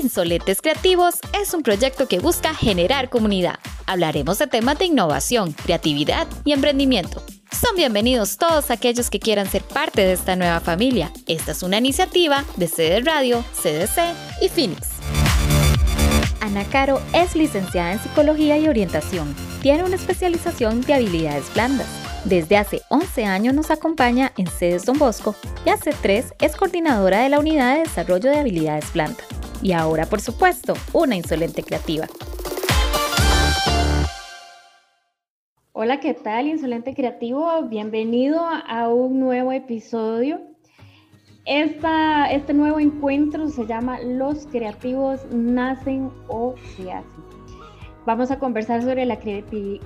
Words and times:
Insolentes 0.00 0.62
Creativos 0.62 1.16
es 1.38 1.52
un 1.52 1.62
proyecto 1.62 2.08
que 2.08 2.20
busca 2.20 2.54
generar 2.54 3.10
comunidad. 3.10 3.58
Hablaremos 3.86 4.38
de 4.38 4.46
temas 4.46 4.78
de 4.78 4.86
innovación, 4.86 5.52
creatividad 5.52 6.26
y 6.44 6.52
emprendimiento. 6.52 7.22
Son 7.52 7.76
bienvenidos 7.76 8.38
todos 8.38 8.70
aquellos 8.70 9.10
que 9.10 9.20
quieran 9.20 9.46
ser 9.46 9.62
parte 9.62 10.00
de 10.00 10.12
esta 10.12 10.36
nueva 10.36 10.60
familia. 10.60 11.12
Esta 11.26 11.52
es 11.52 11.62
una 11.62 11.78
iniciativa 11.78 12.44
de 12.56 12.66
CD 12.66 13.00
Radio, 13.02 13.44
CDC 13.52 14.14
y 14.40 14.48
Phoenix. 14.48 14.88
Ana 16.40 16.64
Caro 16.64 17.00
es 17.12 17.36
licenciada 17.36 17.92
en 17.92 18.00
Psicología 18.00 18.56
y 18.56 18.68
Orientación. 18.68 19.36
Tiene 19.60 19.84
una 19.84 19.96
especialización 19.96 20.80
de 20.80 20.94
habilidades 20.94 21.52
blandas. 21.52 21.88
Desde 22.24 22.56
hace 22.56 22.82
11 22.88 23.24
años 23.26 23.54
nos 23.54 23.70
acompaña 23.70 24.32
en 24.38 24.46
sedes 24.46 24.86
Don 24.86 24.98
Bosco 24.98 25.34
y 25.66 25.70
hace 25.70 25.92
3 25.92 26.34
es 26.40 26.56
coordinadora 26.56 27.20
de 27.20 27.28
la 27.28 27.38
Unidad 27.38 27.74
de 27.74 27.80
Desarrollo 27.80 28.30
de 28.30 28.38
Habilidades 28.38 28.90
Blandas. 28.94 29.39
Y 29.62 29.72
ahora, 29.72 30.06
por 30.06 30.20
supuesto, 30.20 30.74
una 30.92 31.16
insolente 31.16 31.62
creativa. 31.62 32.06
Hola, 35.72 36.00
¿qué 36.00 36.14
tal, 36.14 36.46
Insolente 36.46 36.94
Creativo? 36.94 37.62
Bienvenido 37.62 38.40
a 38.40 38.88
un 38.88 39.20
nuevo 39.20 39.52
episodio. 39.52 40.40
Esta, 41.44 42.30
este 42.30 42.54
nuevo 42.54 42.80
encuentro 42.80 43.48
se 43.48 43.66
llama 43.66 44.00
Los 44.00 44.46
creativos 44.46 45.20
nacen 45.30 46.10
o 46.28 46.54
se 46.76 46.92
hacen. 46.92 47.24
Vamos 48.06 48.30
a 48.30 48.38
conversar 48.38 48.82
sobre 48.82 49.04
la, 49.04 49.18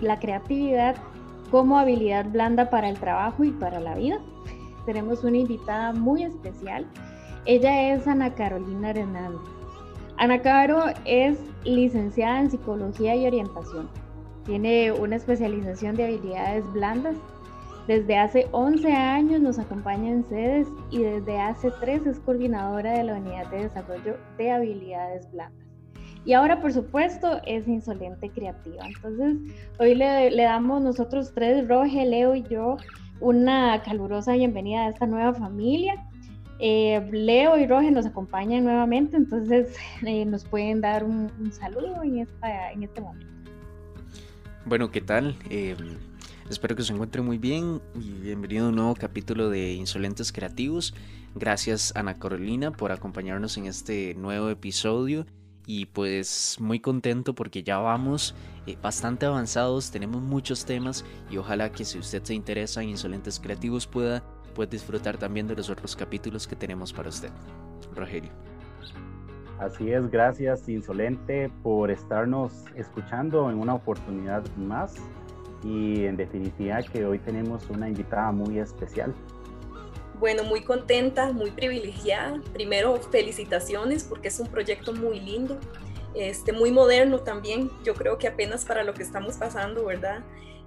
la 0.01 0.19
creatividad 0.19 0.97
como 1.51 1.79
habilidad 1.79 2.27
blanda 2.31 2.71
para 2.71 2.89
el 2.89 2.99
trabajo 2.99 3.45
y 3.45 3.51
para 3.51 3.81
la 3.81 3.95
vida. 3.95 4.21
Tenemos 4.87 5.25
una 5.25 5.39
invitada 5.39 5.93
muy 5.93 6.25
especial. 6.25 6.87
Ella 7.45 7.95
es 7.95 8.07
Ana 8.07 8.35
Carolina 8.35 8.91
Hernández. 8.91 9.54
Ana 10.17 10.41
Caro 10.41 10.85
es 11.05 11.39
licenciada 11.65 12.41
en 12.41 12.51
Psicología 12.51 13.17
y 13.17 13.27
Orientación. 13.27 13.89
Tiene 14.45 14.93
una 14.93 15.17
especialización 15.17 15.97
de 15.97 16.05
habilidades 16.05 16.65
blandas. 16.73 17.17
Desde 17.89 18.17
hace 18.17 18.47
11 18.53 18.93
años 18.93 19.41
nos 19.41 19.59
acompaña 19.59 20.11
en 20.11 20.25
sedes 20.25 20.69
y 20.91 21.03
desde 21.03 21.41
hace 21.41 21.71
3 21.81 22.07
es 22.07 22.21
coordinadora 22.21 22.93
de 22.93 23.05
la 23.05 23.17
Unidad 23.17 23.51
de 23.51 23.65
Desarrollo 23.65 24.17
de 24.39 24.51
Habilidades 24.53 25.31
Blandas. 25.33 25.65
Y 26.25 26.33
ahora, 26.33 26.61
por 26.61 26.73
supuesto, 26.73 27.41
es 27.45 27.67
insolente 27.69 28.31
creativa. 28.31 28.87
Entonces, 28.87 29.37
hoy 29.79 29.95
le, 29.95 30.31
le 30.31 30.43
damos 30.45 30.81
nosotros 30.81 31.33
tres, 31.35 31.69
Roge, 31.69 32.07
Leo 32.07 32.35
y 32.35 32.43
yo, 32.45 32.79
una 33.21 33.83
calurosa 33.83 34.33
bienvenida 34.33 34.87
a 34.87 34.89
esta 34.89 35.07
nueva 35.07 35.35
familia. 35.35 36.07
Eh, 36.59 37.09
Leo 37.13 37.59
y 37.59 37.67
Roge 37.67 37.91
nos 37.91 38.07
acompañan 38.07 38.65
nuevamente, 38.65 39.17
entonces 39.17 39.77
eh, 40.07 40.25
nos 40.25 40.45
pueden 40.45 40.81
dar 40.81 41.05
un, 41.05 41.31
saludo 41.53 42.03
en 42.03 42.27
este 42.83 43.01
momento. 43.01 43.35
Bueno, 44.67 44.91
¿qué 44.91 45.01
tal? 45.01 45.37
Em, 45.51 45.99
espero 46.49 46.75
que 46.75 46.83
se 46.83 46.93
encuentren 46.93 47.25
muy 47.25 47.39
bien 47.39 47.83
y 47.95 48.13
bienvenido 48.23 48.67
a 48.67 48.69
un 48.71 48.77
nuevo 48.77 48.95
capítulo 48.95 49.51
de 49.51 49.75
Insolentes 49.75 50.33
Creativos. 50.33 50.95
Gracias 51.35 51.93
Ana 51.97 52.19
Carolina 52.19 52.71
por 52.71 52.93
acompañarnos 52.93 53.59
en 53.59 53.67
este 53.67 54.15
nuevo 54.15 54.49
episodio 54.49 55.27
y 55.67 55.87
pues 55.87 56.57
muy 56.61 56.81
contento 56.81 57.35
porque 57.35 57.63
ya 57.63 57.79
vamos 57.79 58.35
eh, 58.67 58.77
bastante 58.81 59.27
avanzados, 59.27 59.91
tenemos 59.91 60.23
muchos 60.23 60.65
temas 60.65 61.05
y 61.31 61.37
ojalá 61.37 61.73
que 61.73 61.85
si 61.85 61.99
usted 61.99 62.23
se 62.23 62.35
interesa 62.35 62.83
en 62.83 62.91
Insolentes 62.91 63.41
Creativos 63.41 63.87
pueda 63.87 64.23
puede 64.55 64.71
disfrutar 64.71 65.19
también 65.19 65.47
de 65.47 65.57
los 65.57 65.69
otros 65.69 65.95
capítulos 65.97 66.47
que 66.47 66.57
tenemos 66.57 66.93
para 66.93 67.09
usted. 67.09 67.31
Rogelio. 67.95 68.31
Así 69.59 69.93
es, 69.93 70.11
gracias 70.11 70.69
Insolente 70.69 71.51
por 71.63 71.91
estarnos 71.91 72.65
escuchando 72.75 73.51
en 73.51 73.59
una 73.59 73.75
oportunidad 73.75 74.45
más 74.57 74.95
y 75.63 76.05
en 76.05 76.17
definitiva 76.17 76.83
que 76.83 77.07
hoy 77.07 77.19
tenemos 77.19 77.69
una 77.71 77.89
invitada 77.89 78.33
muy 78.33 78.59
especial. 78.59 79.15
Bueno, 80.19 80.45
muy 80.45 80.63
contenta, 80.63 81.33
muy 81.33 81.51
privilegiada. 81.51 82.41
Primero, 82.53 82.97
felicitaciones 82.97 84.05
porque 84.05 84.29
es 84.29 84.39
un 84.39 84.47
proyecto 84.47 84.93
muy 84.93 85.21
lindo, 85.21 85.59
este, 86.15 86.53
muy 86.53 86.71
moderno 86.71 87.21
también. 87.21 87.71
Yo 87.85 87.95
creo 87.95 88.19
que 88.19 88.29
apenas 88.29 88.65
para 88.65 88.85
lo 88.85 88.95
que 88.95 89.03
estamos 89.03 89.37
pasando, 89.37 89.85
¿verdad? 89.87 90.23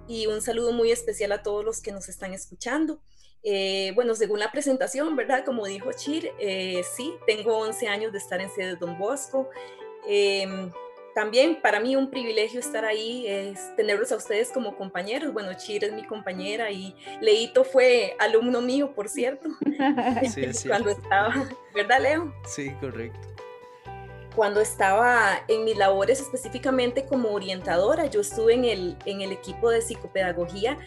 Y 0.06 0.26
un 0.26 0.42
saludo 0.42 0.72
muy 0.72 0.90
especial 0.90 1.32
a 1.32 1.42
todos 1.42 1.64
los 1.64 1.80
que 1.80 1.92
nos 1.92 2.08
están 2.08 2.34
escuchando. 2.34 2.98
Eh, 3.42 3.92
bueno, 3.94 4.14
según 4.14 4.40
la 4.40 4.50
presentación, 4.50 5.14
¿verdad? 5.16 5.44
Como 5.44 5.66
dijo 5.66 5.92
Chir, 5.92 6.32
eh, 6.38 6.82
sí, 6.96 7.14
tengo 7.26 7.58
11 7.58 7.88
años 7.88 8.12
de 8.12 8.18
estar 8.18 8.40
en 8.40 8.50
sede 8.50 8.68
de 8.68 8.76
Don 8.76 8.98
Bosco. 8.98 9.48
Em, 10.06 10.70
también 11.14 11.60
para 11.60 11.80
mí 11.80 11.96
un 11.96 12.10
privilegio 12.10 12.60
estar 12.60 12.84
ahí, 12.84 13.26
es 13.26 13.74
tenerlos 13.76 14.12
a 14.12 14.16
ustedes 14.16 14.50
como 14.50 14.76
compañeros. 14.76 15.32
Bueno, 15.32 15.52
Chir 15.54 15.84
es 15.84 15.92
mi 15.92 16.04
compañera 16.04 16.70
y 16.70 16.94
Leito 17.20 17.64
fue 17.64 18.16
alumno 18.18 18.60
mío, 18.60 18.94
por 18.94 19.08
cierto, 19.08 19.48
sí, 20.32 20.52
sí. 20.52 20.68
cuando 20.68 20.90
estaba, 20.90 21.48
¿verdad, 21.74 22.00
Leo? 22.00 22.34
Sí, 22.44 22.70
correcto. 22.80 23.20
Cuando 24.34 24.60
estaba 24.60 25.42
en 25.48 25.64
mis 25.64 25.76
labores 25.76 26.20
específicamente 26.20 27.04
como 27.04 27.30
orientadora, 27.30 28.06
yo 28.06 28.20
estuve 28.20 28.54
en 28.54 28.64
el, 28.64 28.96
en 29.04 29.20
el 29.20 29.32
equipo 29.32 29.70
de 29.70 29.82
psicopedagogía. 29.82 30.78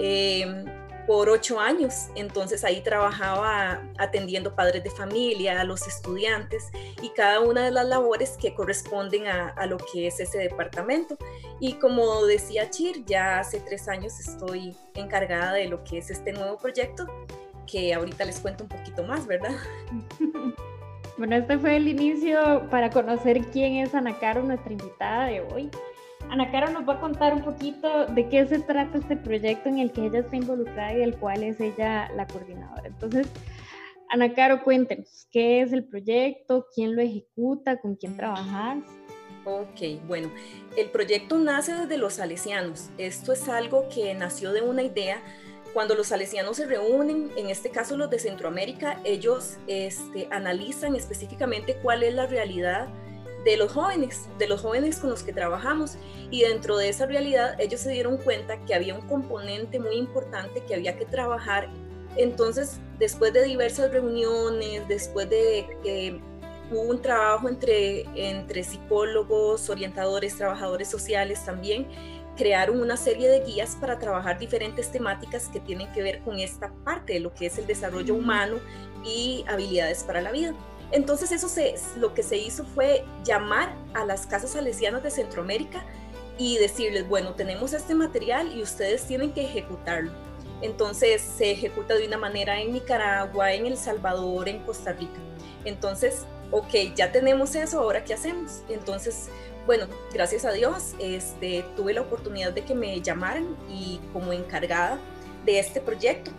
Eh, 0.00 0.64
por 1.08 1.30
ocho 1.30 1.58
años. 1.58 2.08
Entonces 2.14 2.62
ahí 2.64 2.82
trabajaba 2.82 3.82
atendiendo 3.96 4.54
padres 4.54 4.84
de 4.84 4.90
familia, 4.90 5.58
a 5.62 5.64
los 5.64 5.88
estudiantes 5.88 6.70
y 7.02 7.08
cada 7.08 7.40
una 7.40 7.64
de 7.64 7.70
las 7.70 7.86
labores 7.86 8.36
que 8.38 8.54
corresponden 8.54 9.26
a, 9.26 9.66
lo 9.66 9.78
que 9.78 10.06
es 10.06 10.20
ese 10.20 10.38
departamento. 10.38 11.16
Y 11.60 11.72
como 11.74 12.26
decía 12.26 12.68
Chir, 12.68 13.06
ya 13.06 13.40
hace 13.40 13.58
tres 13.58 13.88
años 13.88 14.20
estoy 14.20 14.76
encargada 14.94 15.54
de 15.54 15.66
lo 15.66 15.82
que 15.82 15.96
es 15.96 16.10
este 16.10 16.32
nuevo 16.34 16.58
proyecto, 16.58 17.06
que 17.66 17.94
ahorita 17.94 18.26
les 18.26 18.38
cuento 18.40 18.64
un 18.64 18.68
poquito 18.68 19.02
más, 19.02 19.26
¿verdad? 19.26 19.56
Bueno, 21.16 21.34
este 21.34 21.58
fue 21.58 21.74
el 21.74 21.88
inicio 21.88 22.68
para 22.70 22.90
conocer 22.90 23.40
quién 23.46 23.74
es 23.84 23.92
Ana 23.92 24.16
Caro, 24.20 24.44
nuestra 24.44 24.70
invitada 24.70 25.26
de 25.26 25.40
hoy. 25.40 25.68
Ana 26.30 26.50
Caro 26.50 26.70
nos 26.70 26.86
va 26.86 26.94
a 26.94 27.00
contar 27.00 27.32
un 27.32 27.42
poquito 27.42 28.06
de 28.06 28.28
qué 28.28 28.46
se 28.46 28.58
trata 28.58 28.98
este 28.98 29.16
proyecto 29.16 29.68
en 29.68 29.78
el 29.78 29.92
que 29.92 30.06
ella 30.06 30.20
está 30.20 30.36
involucrada 30.36 30.92
y 30.92 30.98
del 30.98 31.16
cual 31.16 31.42
es 31.42 31.58
ella 31.60 32.10
la 32.14 32.26
coordinadora. 32.26 32.86
Entonces, 32.86 33.28
Ana 34.10 34.34
Caro, 34.34 34.62
cuéntenos, 34.62 35.26
¿qué 35.30 35.62
es 35.62 35.72
el 35.72 35.84
proyecto? 35.84 36.66
¿Quién 36.74 36.96
lo 36.96 37.02
ejecuta? 37.02 37.78
¿Con 37.78 37.96
quién 37.96 38.16
trabajas? 38.16 38.78
Ok, 39.44 40.02
bueno, 40.06 40.30
el 40.76 40.90
proyecto 40.90 41.38
nace 41.38 41.74
desde 41.74 41.96
los 41.96 42.14
salesianos. 42.14 42.90
Esto 42.98 43.32
es 43.32 43.48
algo 43.48 43.88
que 43.88 44.14
nació 44.14 44.52
de 44.52 44.60
una 44.60 44.82
idea. 44.82 45.22
Cuando 45.72 45.94
los 45.94 46.08
salesianos 46.08 46.58
se 46.58 46.66
reúnen, 46.66 47.30
en 47.36 47.48
este 47.48 47.70
caso 47.70 47.96
los 47.96 48.10
de 48.10 48.18
Centroamérica, 48.18 49.00
ellos 49.04 49.56
este, 49.66 50.28
analizan 50.30 50.94
específicamente 50.94 51.76
cuál 51.82 52.02
es 52.02 52.14
la 52.14 52.26
realidad 52.26 52.88
de 53.48 53.56
los 53.56 53.72
jóvenes, 53.72 54.28
de 54.38 54.46
los 54.46 54.60
jóvenes 54.60 54.98
con 54.98 55.10
los 55.10 55.22
que 55.22 55.32
trabajamos. 55.32 55.96
Y 56.30 56.42
dentro 56.42 56.76
de 56.76 56.90
esa 56.90 57.06
realidad 57.06 57.58
ellos 57.58 57.80
se 57.80 57.90
dieron 57.90 58.18
cuenta 58.18 58.62
que 58.66 58.74
había 58.74 58.94
un 58.94 59.00
componente 59.02 59.80
muy 59.80 59.96
importante 59.96 60.62
que 60.66 60.74
había 60.74 60.98
que 60.98 61.06
trabajar. 61.06 61.68
Entonces, 62.16 62.78
después 62.98 63.32
de 63.32 63.44
diversas 63.44 63.90
reuniones, 63.90 64.86
después 64.88 65.30
de 65.30 65.66
que 65.82 66.20
hubo 66.70 66.82
un 66.82 67.00
trabajo 67.00 67.48
entre, 67.48 68.02
entre 68.14 68.62
psicólogos, 68.62 69.70
orientadores, 69.70 70.36
trabajadores 70.36 70.88
sociales 70.88 71.42
también, 71.44 71.86
crearon 72.36 72.80
una 72.80 72.98
serie 72.98 73.30
de 73.30 73.40
guías 73.40 73.76
para 73.80 73.98
trabajar 73.98 74.38
diferentes 74.38 74.92
temáticas 74.92 75.48
que 75.48 75.58
tienen 75.58 75.90
que 75.92 76.02
ver 76.02 76.20
con 76.20 76.38
esta 76.38 76.70
parte 76.84 77.14
de 77.14 77.20
lo 77.20 77.32
que 77.34 77.46
es 77.46 77.56
el 77.56 77.66
desarrollo 77.66 78.14
humano 78.14 78.56
y 79.04 79.44
habilidades 79.48 80.04
para 80.04 80.20
la 80.20 80.32
vida. 80.32 80.54
Entonces 80.90 81.32
eso 81.32 81.48
se, 81.48 81.74
lo 81.96 82.14
que 82.14 82.22
se 82.22 82.38
hizo 82.38 82.64
fue 82.64 83.04
llamar 83.24 83.74
a 83.94 84.04
las 84.04 84.26
casas 84.26 84.50
salesianas 84.50 85.02
de 85.02 85.10
Centroamérica 85.10 85.84
y 86.38 86.56
decirles, 86.58 87.06
bueno, 87.08 87.34
tenemos 87.34 87.72
este 87.72 87.94
material 87.94 88.56
y 88.56 88.62
ustedes 88.62 89.04
tienen 89.04 89.32
que 89.32 89.44
ejecutarlo. 89.44 90.12
Entonces 90.62 91.20
se 91.20 91.50
ejecuta 91.50 91.94
de 91.94 92.06
una 92.06 92.16
manera 92.16 92.60
en 92.60 92.72
Nicaragua, 92.72 93.52
en 93.52 93.66
El 93.66 93.76
Salvador, 93.76 94.48
en 94.48 94.60
Costa 94.60 94.92
Rica. 94.92 95.20
Entonces, 95.64 96.24
ok, 96.50 96.94
ya 96.96 97.12
tenemos 97.12 97.54
eso, 97.54 97.80
ahora 97.80 98.04
qué 98.04 98.14
hacemos. 98.14 98.62
Entonces, 98.68 99.28
bueno, 99.66 99.86
gracias 100.12 100.44
a 100.44 100.52
Dios, 100.52 100.94
este, 100.98 101.64
tuve 101.76 101.92
la 101.92 102.00
oportunidad 102.00 102.52
de 102.52 102.64
que 102.64 102.74
me 102.74 103.00
llamaran 103.02 103.56
y 103.68 104.00
como 104.12 104.32
encargada 104.32 104.98
de 105.44 105.58
este 105.58 105.80
proyecto 105.80 106.30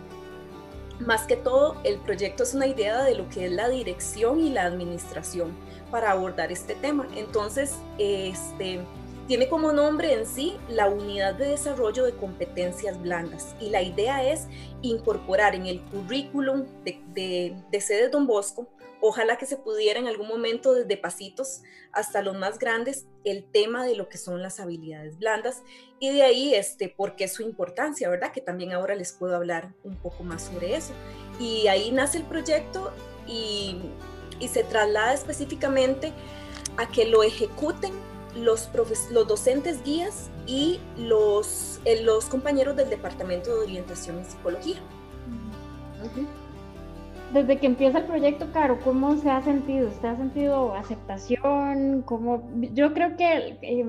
más 1.00 1.26
que 1.26 1.36
todo, 1.36 1.76
el 1.84 1.98
proyecto 1.98 2.42
es 2.42 2.54
una 2.54 2.66
idea 2.66 3.02
de 3.02 3.14
lo 3.14 3.28
que 3.28 3.46
es 3.46 3.52
la 3.52 3.68
dirección 3.68 4.40
y 4.40 4.50
la 4.50 4.64
administración 4.64 5.52
para 5.90 6.12
abordar 6.12 6.52
este 6.52 6.74
tema. 6.74 7.08
Entonces, 7.16 7.76
este, 7.98 8.80
tiene 9.26 9.48
como 9.48 9.72
nombre 9.72 10.12
en 10.12 10.26
sí 10.26 10.56
la 10.68 10.88
unidad 10.88 11.34
de 11.34 11.48
desarrollo 11.48 12.04
de 12.04 12.12
competencias 12.12 13.00
blandas 13.00 13.54
y 13.60 13.70
la 13.70 13.82
idea 13.82 14.28
es 14.30 14.46
incorporar 14.82 15.54
en 15.54 15.66
el 15.66 15.80
currículum 15.82 16.64
de, 16.84 17.00
de, 17.14 17.56
de 17.70 17.80
sede 17.80 18.08
Don 18.08 18.26
Bosco, 18.26 18.68
ojalá 19.00 19.36
que 19.36 19.46
se 19.46 19.56
pudiera 19.56 19.98
en 19.98 20.06
algún 20.06 20.28
momento 20.28 20.74
desde 20.74 20.96
pasitos 20.96 21.62
hasta 21.92 22.22
los 22.22 22.36
más 22.36 22.58
grandes, 22.58 23.06
el 23.24 23.44
tema 23.44 23.84
de 23.84 23.96
lo 23.96 24.08
que 24.08 24.18
son 24.18 24.42
las 24.42 24.60
habilidades 24.60 25.18
blandas 25.18 25.62
y 25.98 26.10
de 26.12 26.22
ahí 26.22 26.54
este, 26.54 26.88
por 26.88 27.16
qué 27.16 27.28
su 27.28 27.42
importancia, 27.42 28.08
¿verdad? 28.08 28.32
Que 28.32 28.40
también 28.40 28.72
ahora 28.72 28.94
les 28.94 29.12
puedo 29.12 29.36
hablar 29.36 29.72
un 29.84 29.96
poco 29.96 30.22
más 30.22 30.42
sobre 30.42 30.76
eso. 30.76 30.92
Y 31.38 31.68
ahí 31.68 31.90
nace 31.90 32.18
el 32.18 32.24
proyecto 32.24 32.92
y, 33.26 33.76
y 34.38 34.48
se 34.48 34.64
traslada 34.64 35.14
específicamente 35.14 36.12
a 36.76 36.88
que 36.88 37.06
lo 37.06 37.22
ejecuten 37.22 37.92
los, 38.34 38.70
los 39.10 39.28
docentes 39.28 39.82
guías 39.82 40.30
y 40.46 40.80
los, 40.96 41.80
eh, 41.84 42.02
los 42.02 42.26
compañeros 42.26 42.76
del 42.76 42.90
Departamento 42.90 43.54
de 43.54 43.64
Orientación 43.64 44.20
y 44.20 44.24
Psicología. 44.24 44.76
Desde 47.32 47.58
que 47.58 47.66
empieza 47.66 47.98
el 47.98 48.04
proyecto, 48.04 48.50
Caro, 48.52 48.78
¿cómo 48.82 49.16
se 49.16 49.30
ha 49.30 49.40
sentido? 49.42 49.88
¿Usted 49.88 50.08
ha 50.08 50.16
sentido 50.16 50.74
aceptación? 50.74 52.02
¿Cómo? 52.02 52.50
Yo 52.74 52.92
creo 52.92 53.16
que, 53.16 53.56
eh, 53.62 53.84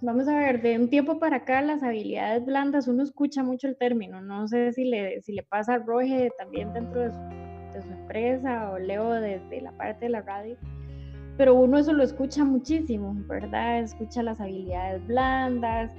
vamos 0.00 0.26
a 0.26 0.38
ver, 0.38 0.62
de 0.62 0.78
un 0.78 0.88
tiempo 0.88 1.18
para 1.18 1.36
acá 1.36 1.60
las 1.60 1.82
habilidades 1.82 2.46
blandas, 2.46 2.88
uno 2.88 3.02
escucha 3.02 3.42
mucho 3.42 3.68
el 3.68 3.76
término. 3.76 4.22
No 4.22 4.48
sé 4.48 4.72
si 4.72 4.84
le, 4.84 5.20
si 5.20 5.32
le 5.34 5.42
pasa 5.42 5.74
a 5.74 5.78
Roge 5.78 6.30
también 6.38 6.72
dentro 6.72 7.02
de 7.02 7.10
su, 7.10 7.20
de 7.74 7.82
su 7.82 7.92
empresa 7.92 8.70
o 8.70 8.78
Leo 8.78 9.10
desde 9.12 9.60
la 9.60 9.72
parte 9.72 10.06
de 10.06 10.10
la 10.10 10.22
radio 10.22 10.56
pero 11.38 11.54
uno 11.54 11.78
eso 11.78 11.92
lo 11.92 12.02
escucha 12.02 12.44
muchísimo, 12.44 13.14
¿verdad? 13.28 13.78
Escucha 13.78 14.24
las 14.24 14.40
habilidades 14.40 15.06
blandas 15.06 15.92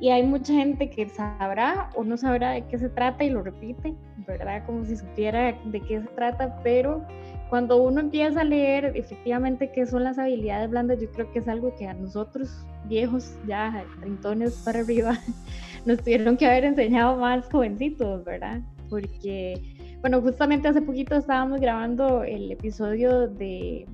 y 0.00 0.10
hay 0.10 0.22
mucha 0.22 0.52
gente 0.52 0.90
que 0.90 1.08
sabrá 1.08 1.90
o 1.94 2.04
no 2.04 2.16
sabrá 2.16 2.52
de 2.52 2.64
qué 2.66 2.78
se 2.78 2.88
trata 2.88 3.24
y 3.24 3.30
lo 3.30 3.42
repite, 3.42 3.94
¿verdad? 4.26 4.64
Como 4.64 4.84
si 4.84 4.96
supiera 4.96 5.52
de 5.64 5.80
qué 5.80 6.00
se 6.00 6.08
trata, 6.08 6.60
pero 6.62 7.04
cuando 7.48 7.82
uno 7.82 8.00
empieza 8.00 8.42
a 8.42 8.44
leer 8.44 8.92
efectivamente 8.94 9.72
qué 9.72 9.86
son 9.86 10.04
las 10.04 10.18
habilidades 10.18 10.70
blandas, 10.70 11.00
yo 11.00 11.10
creo 11.10 11.32
que 11.32 11.40
es 11.40 11.48
algo 11.48 11.74
que 11.76 11.88
a 11.88 11.94
nosotros 11.94 12.64
viejos, 12.84 13.34
ya 13.46 13.84
trintones 14.00 14.62
para 14.64 14.80
arriba, 14.80 15.18
nos 15.86 15.98
tuvieron 15.98 16.36
que 16.36 16.46
haber 16.46 16.64
enseñado 16.64 17.16
más 17.16 17.48
jovencitos, 17.50 18.24
¿verdad? 18.24 18.60
Porque, 18.88 19.60
bueno, 20.00 20.20
justamente 20.20 20.68
hace 20.68 20.82
poquito 20.82 21.16
estábamos 21.16 21.60
grabando 21.60 22.22
el 22.22 22.52
episodio 22.52 23.28
de 23.28 23.86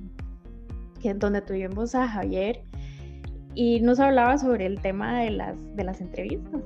donde 1.13 1.41
tuvimos 1.41 1.93
a 1.93 2.07
Javier 2.07 2.63
y 3.55 3.79
nos 3.79 3.99
hablaba 3.99 4.37
sobre 4.37 4.65
el 4.65 4.79
tema 4.81 5.19
de 5.21 5.31
las, 5.31 5.75
de 5.75 5.83
las 5.83 6.01
entrevistas. 6.01 6.61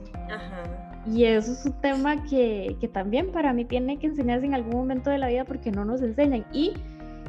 Y 1.05 1.23
eso 1.23 1.53
es 1.53 1.65
un 1.65 1.79
tema 1.81 2.23
que, 2.25 2.75
que, 2.81 2.87
también 2.87 3.31
para 3.31 3.53
mí 3.53 3.63
tiene 3.63 3.97
que 3.97 4.07
enseñarse 4.07 4.45
en 4.45 4.53
algún 4.53 4.73
momento 4.73 5.09
de 5.09 5.17
la 5.17 5.27
vida 5.27 5.45
porque 5.45 5.71
no 5.71 5.85
nos 5.85 6.01
enseñan. 6.01 6.45
Y 6.51 6.73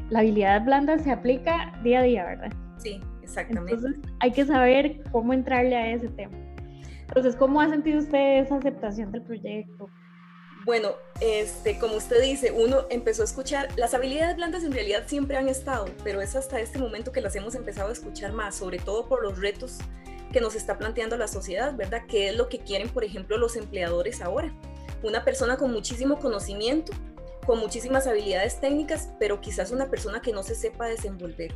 la 0.09 0.21
habilidad 0.21 0.65
blanda 0.65 0.99
se 0.99 1.11
aplica 1.11 1.79
día 1.85 2.01
a 2.01 2.03
día, 2.03 2.25
¿verdad? 2.25 2.53
Sí, 2.79 3.01
exactamente. 3.23 3.75
Entonces 3.75 4.01
hay 4.19 4.33
que 4.33 4.45
saber 4.45 5.03
cómo 5.13 5.33
entrarle 5.33 5.77
a 5.77 5.93
ese 5.93 6.09
tema. 6.09 6.37
Entonces, 7.09 7.37
¿cómo 7.37 7.61
ha 7.61 7.69
sentido 7.69 7.99
usted 7.99 8.41
esa 8.41 8.57
aceptación 8.57 9.13
del 9.13 9.23
proyecto? 9.23 9.89
Bueno, 10.65 10.91
este, 11.21 11.79
como 11.79 11.97
usted 11.97 12.21
dice, 12.21 12.53
uno 12.53 12.87
empezó 12.91 13.23
a 13.23 13.25
escuchar, 13.25 13.69
las 13.79 13.95
habilidades 13.95 14.37
blandas 14.37 14.63
en 14.63 14.73
realidad 14.73 15.05
siempre 15.07 15.39
han 15.39 15.49
estado, 15.49 15.87
pero 16.05 16.21
es 16.21 16.37
hasta 16.37 16.61
este 16.61 16.79
momento 16.79 17.13
que 17.13 17.23
las 17.23 17.35
hemos 17.35 17.55
empezado 17.55 17.89
a 17.89 17.93
escuchar 17.93 18.33
más, 18.33 18.57
sobre 18.57 18.79
todo 18.79 19.09
por 19.09 19.23
los 19.23 19.39
retos 19.39 19.79
que 20.33 20.41
nos 20.41 20.55
está 20.55 20.77
planteando 20.77 21.17
la 21.17 21.29
sociedad, 21.29 21.75
¿verdad? 21.75 22.03
¿Qué 22.07 22.29
es 22.29 22.37
lo 22.37 22.49
que 22.49 22.59
quieren, 22.59 22.91
por 22.91 23.05
ejemplo, 23.05 23.39
los 23.39 23.57
empleadores 23.57 24.21
ahora? 24.21 24.55
Una 25.03 25.25
persona 25.25 25.57
con 25.57 25.73
muchísimo 25.73 26.19
conocimiento, 26.19 26.93
con 27.47 27.59
muchísimas 27.59 28.07
habilidades 28.07 28.61
técnicas, 28.61 29.09
pero 29.19 29.41
quizás 29.41 29.71
una 29.71 29.89
persona 29.89 30.21
que 30.21 30.33
no 30.33 30.43
se 30.43 30.55
sepa 30.55 30.87
desenvolver. 30.87 31.55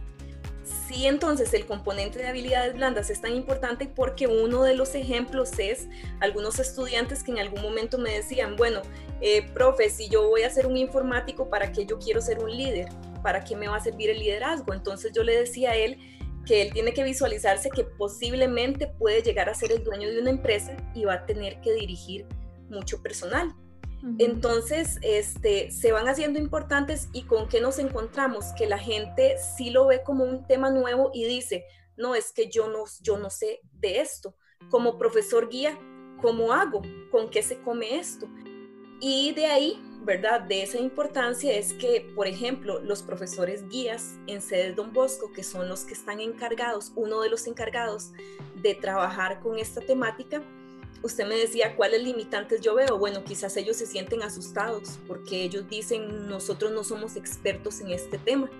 Sí, 0.86 1.06
entonces 1.06 1.54
el 1.54 1.64
componente 1.64 2.18
de 2.18 2.28
habilidades 2.28 2.74
blandas 2.74 3.08
es 3.08 3.20
tan 3.20 3.34
importante 3.34 3.86
porque 3.86 4.26
uno 4.26 4.62
de 4.64 4.74
los 4.74 4.94
ejemplos 4.94 5.58
es 5.58 5.88
algunos 6.20 6.58
estudiantes 6.58 7.22
que 7.22 7.30
en 7.30 7.38
algún 7.38 7.62
momento 7.62 7.96
me 7.96 8.12
decían, 8.12 8.54
bueno, 8.56 8.82
eh, 9.22 9.48
profe, 9.54 9.88
si 9.88 10.10
yo 10.10 10.28
voy 10.28 10.42
a 10.42 10.50
ser 10.50 10.66
un 10.66 10.76
informático, 10.76 11.48
¿para 11.48 11.72
qué 11.72 11.86
yo 11.86 11.98
quiero 11.98 12.20
ser 12.20 12.38
un 12.38 12.54
líder? 12.54 12.90
¿Para 13.22 13.42
qué 13.44 13.56
me 13.56 13.66
va 13.66 13.76
a 13.76 13.80
servir 13.80 14.10
el 14.10 14.18
liderazgo? 14.18 14.74
Entonces 14.74 15.12
yo 15.14 15.22
le 15.22 15.34
decía 15.38 15.70
a 15.70 15.76
él 15.76 15.98
que 16.44 16.60
él 16.60 16.72
tiene 16.74 16.92
que 16.92 17.02
visualizarse 17.02 17.70
que 17.70 17.84
posiblemente 17.84 18.86
puede 18.86 19.22
llegar 19.22 19.48
a 19.48 19.54
ser 19.54 19.72
el 19.72 19.82
dueño 19.82 20.10
de 20.10 20.20
una 20.20 20.30
empresa 20.30 20.76
y 20.94 21.06
va 21.06 21.14
a 21.14 21.26
tener 21.26 21.62
que 21.62 21.72
dirigir 21.72 22.26
mucho 22.68 23.02
personal. 23.02 23.54
Entonces, 24.18 24.98
este, 25.00 25.70
se 25.70 25.92
van 25.92 26.08
haciendo 26.08 26.38
importantes 26.38 27.08
y 27.12 27.22
con 27.22 27.48
qué 27.48 27.60
nos 27.60 27.78
encontramos, 27.78 28.46
que 28.56 28.66
la 28.66 28.78
gente 28.78 29.36
sí 29.56 29.70
lo 29.70 29.86
ve 29.86 30.02
como 30.02 30.24
un 30.24 30.46
tema 30.46 30.70
nuevo 30.70 31.10
y 31.14 31.24
dice, 31.24 31.64
no, 31.96 32.14
es 32.14 32.32
que 32.32 32.50
yo 32.50 32.68
no, 32.68 32.84
yo 33.02 33.18
no 33.18 33.30
sé 33.30 33.60
de 33.80 34.00
esto. 34.00 34.36
Como 34.70 34.98
profesor 34.98 35.48
guía, 35.48 35.78
¿cómo 36.20 36.52
hago? 36.52 36.82
¿Con 37.10 37.30
qué 37.30 37.42
se 37.42 37.60
come 37.62 37.98
esto? 37.98 38.28
Y 39.00 39.32
de 39.32 39.46
ahí, 39.46 39.82
¿verdad? 40.02 40.42
De 40.42 40.62
esa 40.62 40.78
importancia 40.78 41.54
es 41.54 41.72
que, 41.72 42.10
por 42.14 42.26
ejemplo, 42.26 42.80
los 42.80 43.02
profesores 43.02 43.66
guías 43.68 44.18
en 44.26 44.42
sede 44.42 44.72
Don 44.72 44.92
Bosco, 44.92 45.32
que 45.32 45.42
son 45.42 45.68
los 45.68 45.84
que 45.84 45.94
están 45.94 46.20
encargados, 46.20 46.92
uno 46.94 47.20
de 47.20 47.30
los 47.30 47.46
encargados 47.46 48.12
de 48.56 48.74
trabajar 48.74 49.40
con 49.40 49.58
esta 49.58 49.80
temática, 49.80 50.42
usted 51.04 51.28
me 51.28 51.36
decía 51.36 51.76
cuáles 51.76 52.02
limitantes 52.02 52.62
yo 52.62 52.74
veo. 52.74 52.98
Bueno, 52.98 53.22
quizás 53.24 53.56
ellos 53.58 53.76
se 53.76 53.86
sienten 53.86 54.22
asustados 54.22 54.98
porque 55.06 55.42
ellos 55.42 55.68
dicen 55.68 56.28
nosotros 56.28 56.72
no 56.72 56.82
somos 56.82 57.16
expertos 57.16 57.80
en 57.80 57.90
este 57.90 58.18
tema. 58.18 58.50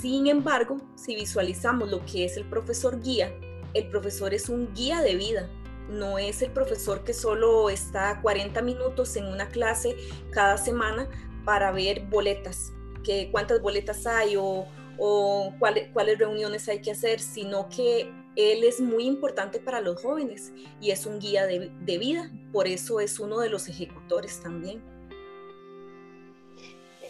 Sin 0.00 0.26
embargo, 0.28 0.78
si 0.96 1.14
visualizamos 1.14 1.90
lo 1.90 2.04
que 2.06 2.24
es 2.24 2.36
el 2.36 2.48
profesor 2.48 3.00
guía, 3.02 3.32
el 3.74 3.88
profesor 3.88 4.32
es 4.32 4.48
un 4.48 4.72
guía 4.72 5.02
de 5.02 5.14
vida. 5.16 5.50
No 5.90 6.18
es 6.18 6.40
el 6.42 6.50
profesor 6.52 7.04
que 7.04 7.12
solo 7.12 7.68
está 7.68 8.20
40 8.22 8.62
minutos 8.62 9.14
en 9.16 9.26
una 9.26 9.48
clase 9.48 9.94
cada 10.30 10.56
semana 10.56 11.08
para 11.44 11.70
ver 11.70 12.06
boletas, 12.06 12.72
que 13.04 13.30
cuántas 13.30 13.60
boletas 13.60 14.06
hay 14.06 14.36
o, 14.36 14.66
o 14.98 15.52
cuáles, 15.58 15.90
cuáles 15.92 16.18
reuniones 16.18 16.68
hay 16.68 16.80
que 16.80 16.92
hacer, 16.92 17.20
sino 17.20 17.68
que 17.68 18.10
él 18.38 18.62
es 18.62 18.80
muy 18.80 19.04
importante 19.04 19.58
para 19.58 19.80
los 19.80 20.00
jóvenes 20.00 20.52
y 20.80 20.92
es 20.92 21.06
un 21.06 21.18
guía 21.18 21.44
de, 21.44 21.98
vida, 21.98 22.30
por 22.52 22.68
eso 22.68 23.00
es 23.00 23.18
uno 23.18 23.40
de 23.40 23.50
los 23.50 23.68
ejecutores 23.68 24.40
también. 24.40 24.80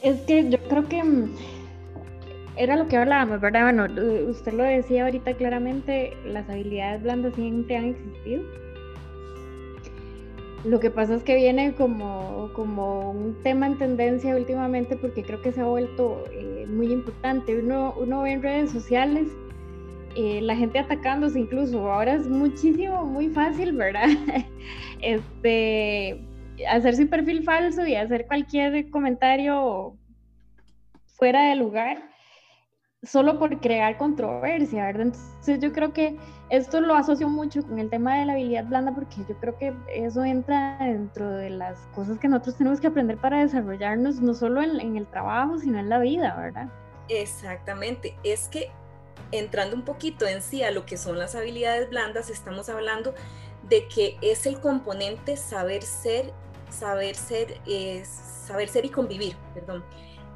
Es 0.02 0.22
que 0.22 0.48
yo 0.48 0.58
creo 0.68 0.88
que 0.88 1.04
mm, 1.04 1.36
era 2.56 2.76
lo 2.76 2.88
que 2.88 2.96
hablábamos, 2.96 3.42
¿verdad? 3.42 3.64
Bueno, 3.64 3.84
usted 4.30 4.54
lo 4.54 4.62
decía 4.62 5.04
ahorita 5.04 5.34
claramente, 5.34 6.16
las 6.24 6.48
habilidades 6.48 7.02
blandas 7.02 7.34
siempre 7.34 7.76
han 7.76 7.84
existido. 7.84 8.42
Lo 10.64 10.80
que 10.80 10.90
pasa 10.90 11.14
es 11.14 11.22
que 11.22 11.36
viene 11.36 11.74
como, 11.74 12.50
como 12.54 13.10
un 13.10 13.36
tema 13.42 13.66
en 13.66 13.76
tendencia 13.76 14.34
últimamente 14.34 14.96
porque 14.96 15.22
creo 15.22 15.42
que 15.42 15.52
se 15.52 15.60
ha 15.60 15.66
vuelto 15.66 16.24
eh, 16.32 16.64
muy 16.66 16.90
importante. 16.90 17.58
Uno, 17.58 17.94
uno 17.98 18.22
ve 18.22 18.32
en 18.32 18.42
redes 18.42 18.70
sociales 18.70 19.28
eh, 20.20 20.40
la 20.42 20.56
gente 20.56 20.80
atacándose 20.80 21.38
incluso. 21.38 21.92
Ahora 21.92 22.14
es 22.14 22.26
muchísimo, 22.26 23.04
muy 23.04 23.28
fácil, 23.28 23.72
¿verdad? 23.72 24.08
este, 25.00 26.20
hacerse 26.68 27.02
un 27.02 27.08
perfil 27.08 27.44
falso 27.44 27.86
y 27.86 27.94
hacer 27.94 28.26
cualquier 28.26 28.90
comentario 28.90 29.96
fuera 31.06 31.50
de 31.50 31.54
lugar 31.54 32.02
solo 33.04 33.38
por 33.38 33.60
crear 33.60 33.96
controversia, 33.96 34.86
¿verdad? 34.86 35.02
Entonces 35.06 35.60
yo 35.60 35.72
creo 35.72 35.92
que 35.92 36.16
esto 36.50 36.80
lo 36.80 36.96
asocio 36.96 37.28
mucho 37.28 37.62
con 37.62 37.78
el 37.78 37.88
tema 37.88 38.18
de 38.18 38.26
la 38.26 38.32
habilidad 38.32 38.64
blanda 38.64 38.92
porque 38.92 39.18
yo 39.28 39.36
creo 39.38 39.56
que 39.56 39.72
eso 39.94 40.24
entra 40.24 40.78
dentro 40.80 41.30
de 41.30 41.50
las 41.50 41.78
cosas 41.94 42.18
que 42.18 42.26
nosotros 42.26 42.56
tenemos 42.56 42.80
que 42.80 42.88
aprender 42.88 43.18
para 43.18 43.38
desarrollarnos 43.38 44.20
no 44.20 44.34
solo 44.34 44.62
en, 44.62 44.80
en 44.80 44.96
el 44.96 45.06
trabajo, 45.06 45.58
sino 45.58 45.78
en 45.78 45.88
la 45.88 46.00
vida, 46.00 46.34
¿verdad? 46.34 46.68
Exactamente, 47.08 48.16
es 48.24 48.48
que 48.48 48.68
entrando 49.32 49.76
un 49.76 49.84
poquito 49.84 50.26
en 50.26 50.42
sí 50.42 50.62
a 50.62 50.70
lo 50.70 50.86
que 50.86 50.96
son 50.96 51.18
las 51.18 51.34
habilidades 51.34 51.90
blandas, 51.90 52.30
estamos 52.30 52.68
hablando 52.68 53.14
de 53.68 53.86
que 53.88 54.16
es 54.22 54.46
el 54.46 54.60
componente 54.60 55.36
saber 55.36 55.82
ser, 55.82 56.32
saber 56.70 57.16
ser, 57.16 57.60
saber 58.46 58.68
ser 58.68 58.84
y 58.84 58.90
convivir, 58.90 59.36
perdón. 59.54 59.84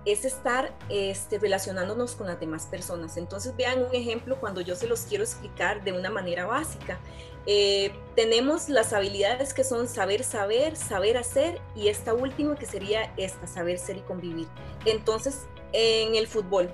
Es 0.05 0.25
estar 0.25 0.77
este, 0.89 1.39
relacionándonos 1.39 2.17
con 2.17 2.27
las 2.27 2.41
demás 2.41 2.67
personas. 2.67 3.17
Entonces 3.17 3.55
vean 3.57 3.85
un 3.85 3.95
ejemplo 3.95 4.37
cuando 4.41 4.61
yo 4.61 4.75
se 4.75 4.89
los 4.89 5.03
quiero 5.03 5.23
explicar 5.23 5.85
de 5.85 5.93
una 5.93 6.11
manera 6.11 6.45
básica. 6.45 6.99
Eh, 7.47 7.93
tenemos 8.17 8.69
las 8.69 8.93
habilidades 8.93 9.55
que 9.55 9.63
son 9.63 9.89
saber 9.89 10.25
saber, 10.25 10.77
saber 10.77 11.17
hacer 11.17 11.61
y 11.77 11.89
esta 11.89 12.15
última 12.15 12.57
que 12.57 12.67
sería 12.67 13.13
esta, 13.17 13.47
saber 13.47 13.79
ser 13.79 13.99
y 13.99 14.01
convivir. 14.01 14.49
Entonces, 14.87 15.47
en 15.73 16.17
el 16.17 16.27
fútbol, 16.27 16.73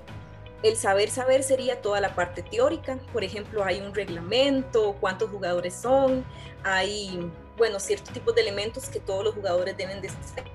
el 0.61 0.75
saber 0.75 1.09
saber 1.09 1.43
sería 1.43 1.81
toda 1.81 2.01
la 2.01 2.15
parte 2.15 2.43
teórica, 2.43 2.99
por 3.13 3.23
ejemplo, 3.23 3.63
hay 3.63 3.79
un 3.79 3.93
reglamento, 3.93 4.95
cuántos 4.99 5.29
jugadores 5.29 5.73
son, 5.73 6.25
hay, 6.63 7.31
bueno, 7.57 7.79
ciertos 7.79 8.13
tipos 8.13 8.35
de 8.35 8.41
elementos 8.41 8.89
que 8.89 8.99
todos 8.99 9.23
los 9.23 9.35
jugadores 9.35 9.77
deben 9.77 10.01
de 10.01 10.09
saber. 10.09 10.51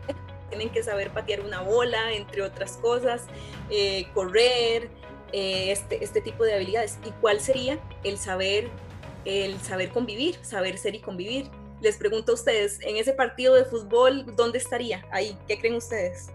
Tienen 0.50 0.70
que 0.70 0.82
saber 0.82 1.10
patear 1.10 1.40
una 1.40 1.62
bola, 1.62 2.12
entre 2.12 2.42
otras 2.42 2.76
cosas, 2.76 3.22
eh, 3.70 4.06
correr, 4.12 4.90
eh, 5.32 5.72
este, 5.72 6.04
este 6.04 6.20
tipo 6.20 6.44
de 6.44 6.54
habilidades. 6.54 6.98
¿Y 7.04 7.10
cuál 7.20 7.40
sería 7.40 7.78
el 8.04 8.18
saber, 8.18 8.68
el 9.24 9.58
saber 9.60 9.88
convivir, 9.88 10.36
saber 10.42 10.78
ser 10.78 10.94
y 10.94 11.00
convivir? 11.00 11.50
Les 11.80 11.96
pregunto 11.96 12.32
a 12.32 12.34
ustedes, 12.34 12.78
en 12.82 12.98
ese 12.98 13.14
partido 13.14 13.54
de 13.54 13.64
fútbol, 13.64 14.36
¿dónde 14.36 14.58
estaría 14.58 15.04
ahí? 15.10 15.36
¿Qué 15.48 15.58
creen 15.58 15.74
ustedes? 15.74 16.30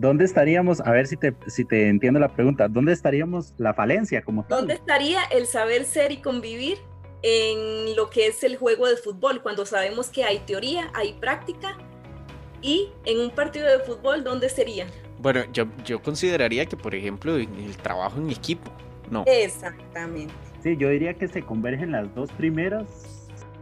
¿Dónde 0.00 0.24
estaríamos? 0.24 0.80
A 0.80 0.92
ver 0.92 1.06
si 1.06 1.18
te, 1.18 1.34
si 1.46 1.66
te 1.66 1.88
entiendo 1.88 2.18
la 2.18 2.28
pregunta. 2.28 2.68
¿Dónde 2.68 2.94
estaríamos 2.94 3.52
la 3.58 3.74
falencia 3.74 4.22
como 4.22 4.44
tal? 4.44 4.60
¿Dónde 4.60 4.72
estaría 4.72 5.20
el 5.24 5.44
saber 5.44 5.84
ser 5.84 6.10
y 6.10 6.22
convivir 6.22 6.78
en 7.22 7.94
lo 7.96 8.08
que 8.08 8.28
es 8.28 8.42
el 8.42 8.56
juego 8.56 8.88
de 8.88 8.96
fútbol? 8.96 9.42
Cuando 9.42 9.66
sabemos 9.66 10.08
que 10.08 10.24
hay 10.24 10.38
teoría, 10.38 10.90
hay 10.94 11.12
práctica. 11.12 11.76
Y 12.62 12.88
en 13.04 13.20
un 13.20 13.30
partido 13.30 13.66
de 13.68 13.80
fútbol, 13.80 14.24
¿dónde 14.24 14.48
sería? 14.48 14.86
Bueno, 15.18 15.42
yo, 15.52 15.66
yo 15.84 16.00
consideraría 16.00 16.64
que, 16.64 16.78
por 16.78 16.94
ejemplo, 16.94 17.36
el 17.36 17.76
trabajo 17.76 18.16
en 18.16 18.30
equipo, 18.30 18.72
¿no? 19.10 19.24
Exactamente. 19.26 20.32
Sí, 20.62 20.78
yo 20.78 20.88
diría 20.88 21.12
que 21.12 21.28
se 21.28 21.42
convergen 21.42 21.92
las 21.92 22.14
dos 22.14 22.32
primeras 22.32 23.19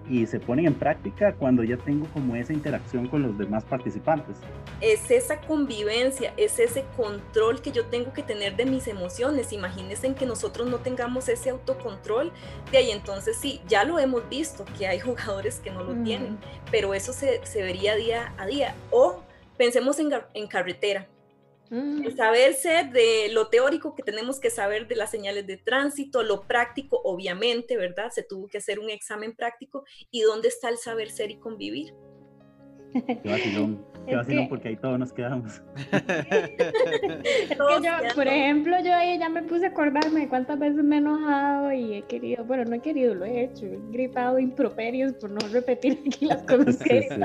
y 0.08 0.26
se 0.26 0.40
ponen 0.40 0.66
en 0.66 0.74
práctica 0.74 1.34
cuando 1.34 1.62
ya 1.62 1.76
tengo 1.76 2.06
como 2.12 2.36
esa 2.36 2.52
interacción 2.52 3.08
con 3.08 3.22
los 3.22 3.36
demás 3.36 3.64
participantes. 3.64 4.36
Es 4.80 5.10
esa 5.10 5.40
convivencia, 5.40 6.32
es 6.36 6.58
ese 6.58 6.84
control 6.96 7.60
que 7.60 7.72
yo 7.72 7.86
tengo 7.86 8.12
que 8.12 8.22
tener 8.22 8.56
de 8.56 8.66
mis 8.66 8.88
emociones. 8.88 9.52
Imagínense 9.52 10.06
en 10.06 10.14
que 10.14 10.26
nosotros 10.26 10.68
no 10.68 10.78
tengamos 10.78 11.28
ese 11.28 11.50
autocontrol, 11.50 12.32
de 12.70 12.78
ahí 12.78 12.90
entonces 12.90 13.36
sí, 13.36 13.60
ya 13.68 13.84
lo 13.84 13.98
hemos 13.98 14.28
visto, 14.28 14.64
que 14.78 14.86
hay 14.86 15.00
jugadores 15.00 15.60
que 15.60 15.70
no 15.70 15.84
lo 15.84 15.94
tienen, 16.02 16.38
pero 16.70 16.94
eso 16.94 17.12
se, 17.12 17.44
se, 17.44 17.62
vería 17.62 17.94
día 17.96 18.32
a 18.38 18.46
día. 18.46 18.74
O 18.90 19.22
pensemos 19.56 19.98
en, 19.98 20.10
en 20.34 20.46
carretera 20.46 21.08
Mm. 21.70 22.04
El 22.04 22.16
saber 22.16 22.54
ser 22.54 22.90
de 22.90 23.28
lo 23.30 23.48
teórico 23.48 23.94
que 23.94 24.02
tenemos 24.02 24.40
que 24.40 24.50
saber 24.50 24.88
de 24.88 24.96
las 24.96 25.10
señales 25.10 25.46
de 25.46 25.56
tránsito, 25.56 26.22
lo 26.22 26.42
práctico, 26.42 27.00
obviamente, 27.04 27.76
¿verdad? 27.76 28.10
Se 28.10 28.22
tuvo 28.22 28.48
que 28.48 28.58
hacer 28.58 28.78
un 28.78 28.90
examen 28.90 29.34
práctico 29.34 29.84
y 30.10 30.22
dónde 30.22 30.48
está 30.48 30.68
el 30.68 30.78
saber 30.78 31.10
ser 31.10 31.30
y 31.30 31.36
convivir. 31.36 31.94
Qué 34.08 34.46
porque 34.48 34.68
ahí 34.68 34.76
todos 34.76 34.98
nos 34.98 35.12
quedamos. 35.12 35.60
es 35.92 37.48
que 37.48 37.56
yo, 37.56 38.14
por 38.14 38.26
ejemplo, 38.26 38.76
yo 38.82 38.94
ahí 38.94 39.18
ya 39.18 39.28
me 39.28 39.42
puse 39.42 39.66
a 39.66 39.68
acordarme 39.68 40.20
de 40.20 40.28
cuántas 40.28 40.58
veces 40.58 40.82
me 40.82 40.96
he 40.96 40.98
enojado 40.98 41.72
y 41.72 41.94
he 41.94 42.02
querido, 42.02 42.44
bueno, 42.44 42.64
no 42.64 42.76
he 42.76 42.80
querido, 42.80 43.14
lo 43.14 43.24
he 43.24 43.44
hecho, 43.44 43.66
he 43.66 43.78
gritado 43.90 44.38
improperios 44.38 45.12
por 45.14 45.30
no 45.30 45.40
repetir 45.48 45.98
aquí 46.06 46.26
las 46.26 46.42
cosas 46.42 46.76
que 46.78 46.98
he 46.98 47.18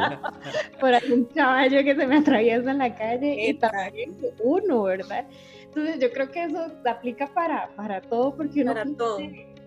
por 0.80 0.94
algún 0.94 1.26
caballo 1.26 1.84
que 1.84 1.96
se 1.96 2.08
me 2.08 2.18
atraviesa 2.18 2.72
en 2.72 2.78
la 2.78 2.94
calle 2.94 3.50
y 3.50 3.54
también 3.54 4.18
uno, 4.44 4.84
¿verdad? 4.84 5.26
Entonces 5.64 6.00
yo 6.00 6.12
creo 6.12 6.30
que 6.30 6.44
eso 6.44 6.68
aplica 6.86 7.28
para, 7.28 7.70
para 7.76 8.02
todo 8.02 8.36
porque 8.36 8.62
uno 8.62 8.74
para 8.74 8.86
todo. 8.86 9.20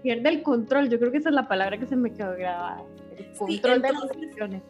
pierde 0.03 0.29
el 0.29 0.43
control, 0.43 0.89
yo 0.89 0.99
creo 0.99 1.11
que 1.11 1.19
esa 1.19 1.31
es 1.31 1.35
la 1.35 1.49
palabra 1.49 1.79
que 1.79 1.87
se 1.87 1.97
me 1.97 2.13
quedó 2.13 2.33
grabada, 2.33 2.85
el 3.17 3.37
control 3.37 3.83
de 3.83 3.93
las 3.93 4.11
emociones. 4.13 4.63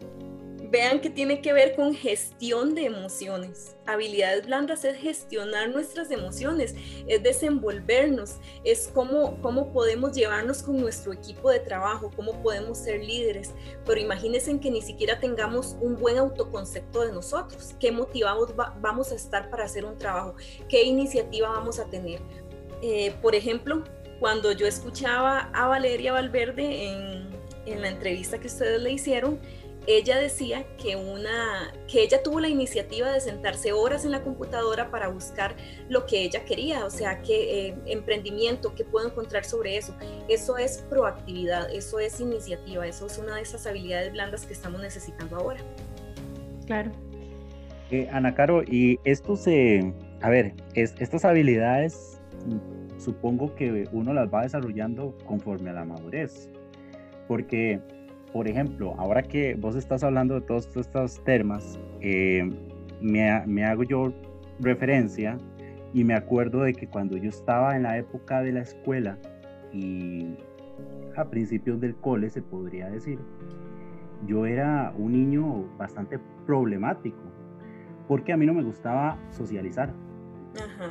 Vean 0.76 1.00
que 1.00 1.08
tiene 1.08 1.40
que 1.40 1.54
ver 1.54 1.74
con 1.74 1.94
gestión 1.94 2.74
de 2.74 2.84
emociones. 2.84 3.74
Habilidades 3.86 4.44
blandas 4.44 4.84
es 4.84 4.98
gestionar 4.98 5.70
nuestras 5.70 6.10
emociones, 6.10 6.74
es 7.06 7.22
desenvolvernos, 7.22 8.34
es 8.62 8.90
cómo, 8.92 9.40
cómo 9.40 9.72
podemos 9.72 10.12
llevarnos 10.12 10.62
con 10.62 10.76
nuestro 10.78 11.14
equipo 11.14 11.48
de 11.48 11.60
trabajo, 11.60 12.10
cómo 12.14 12.42
podemos 12.42 12.76
ser 12.76 13.02
líderes. 13.02 13.54
Pero 13.86 13.98
imagínense 13.98 14.60
que 14.60 14.70
ni 14.70 14.82
siquiera 14.82 15.18
tengamos 15.18 15.78
un 15.80 15.96
buen 15.96 16.18
autoconcepto 16.18 17.06
de 17.06 17.12
nosotros. 17.12 17.74
¿Qué 17.80 17.90
motivados 17.90 18.54
vamos 18.54 19.12
a 19.12 19.14
estar 19.14 19.48
para 19.48 19.64
hacer 19.64 19.86
un 19.86 19.96
trabajo? 19.96 20.34
¿Qué 20.68 20.82
iniciativa 20.82 21.48
vamos 21.48 21.78
a 21.78 21.86
tener? 21.86 22.20
Eh, 22.82 23.14
por 23.22 23.34
ejemplo, 23.34 23.82
cuando 24.20 24.52
yo 24.52 24.66
escuchaba 24.66 25.50
a 25.54 25.68
Valeria 25.68 26.12
Valverde 26.12 26.84
en, 26.84 27.30
en 27.64 27.80
la 27.80 27.88
entrevista 27.88 28.38
que 28.38 28.48
ustedes 28.48 28.82
le 28.82 28.92
hicieron, 28.92 29.40
ella 29.86 30.18
decía 30.18 30.64
que, 30.76 30.96
una, 30.96 31.72
que 31.86 32.02
ella 32.02 32.22
tuvo 32.22 32.40
la 32.40 32.48
iniciativa 32.48 33.10
de 33.12 33.20
sentarse 33.20 33.72
horas 33.72 34.04
en 34.04 34.10
la 34.10 34.22
computadora 34.22 34.90
para 34.90 35.08
buscar 35.08 35.54
lo 35.88 36.06
que 36.06 36.22
ella 36.22 36.44
quería, 36.44 36.84
o 36.84 36.90
sea, 36.90 37.22
qué 37.22 37.68
eh, 37.68 37.74
emprendimiento, 37.86 38.74
qué 38.74 38.84
puedo 38.84 39.06
encontrar 39.08 39.44
sobre 39.44 39.76
eso. 39.76 39.94
Eso 40.28 40.58
es 40.58 40.78
proactividad, 40.90 41.72
eso 41.72 42.00
es 42.00 42.20
iniciativa, 42.20 42.86
eso 42.86 43.06
es 43.06 43.18
una 43.18 43.36
de 43.36 43.42
esas 43.42 43.66
habilidades 43.66 44.12
blandas 44.12 44.44
que 44.44 44.52
estamos 44.52 44.80
necesitando 44.80 45.36
ahora. 45.36 45.60
Claro. 46.66 46.90
Eh, 47.90 48.08
Ana 48.10 48.34
Caro, 48.34 48.64
y 48.64 48.98
esto 49.04 49.36
se, 49.36 49.94
a 50.20 50.28
ver, 50.28 50.54
estas 50.74 51.24
habilidades 51.24 52.20
supongo 52.98 53.54
que 53.54 53.88
uno 53.92 54.12
las 54.12 54.32
va 54.32 54.42
desarrollando 54.42 55.16
conforme 55.26 55.70
a 55.70 55.74
la 55.74 55.84
madurez, 55.84 56.48
porque 57.28 57.80
por 58.36 58.48
ejemplo, 58.48 58.94
ahora 58.98 59.22
que 59.22 59.54
vos 59.54 59.76
estás 59.76 60.04
hablando 60.04 60.34
de 60.34 60.42
todos 60.42 60.68
estos 60.76 61.24
temas, 61.24 61.80
eh, 62.02 62.46
me, 63.00 63.46
me, 63.46 63.64
hago 63.64 63.82
yo 63.82 64.12
referencia 64.60 65.38
y 65.94 66.04
me 66.04 66.12
acuerdo 66.12 66.60
de 66.60 66.74
que 66.74 66.86
cuando 66.86 67.16
yo 67.16 67.30
estaba 67.30 67.76
en 67.76 67.84
la 67.84 67.96
época 67.96 68.42
de 68.42 68.52
la 68.52 68.60
escuela 68.60 69.16
y 69.72 70.36
a 71.16 71.24
principios 71.30 71.80
del 71.80 71.96
cole, 71.96 72.28
se 72.28 72.42
podría 72.42 72.90
decir, 72.90 73.18
yo 74.26 74.44
era 74.44 74.92
un 74.98 75.12
niño 75.12 75.64
bastante 75.78 76.20
problemático, 76.44 77.16
porque 78.06 78.34
a 78.34 78.36
mí 78.36 78.44
no 78.44 78.52
me 78.52 78.62
gustaba 78.62 79.16
socializar, 79.30 79.94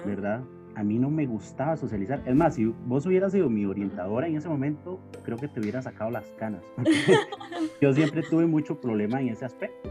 ¿verdad? 0.04 0.42
A 0.76 0.84
mí 0.84 1.00
no 1.00 1.10
me 1.10 1.26
gustaba 1.26 1.78
socializar. 1.78 2.22
Es 2.26 2.36
más, 2.36 2.56
si 2.56 2.66
vos 2.66 3.06
hubieras 3.06 3.32
sido 3.32 3.50
mi 3.50 3.66
orientadora 3.66 4.28
en 4.28 4.36
ese 4.36 4.50
momento, 4.50 5.00
creo 5.24 5.38
que 5.38 5.48
te 5.48 5.60
hubiera 5.60 5.82
sacado 5.82 6.12
las 6.12 6.26
canas. 6.38 6.64
yo 7.82 7.94
siempre 7.94 8.24
tuve 8.24 8.46
mucho 8.46 8.80
problema 8.80 9.22
en 9.22 9.30
ese 9.30 9.46
aspecto. 9.46 9.90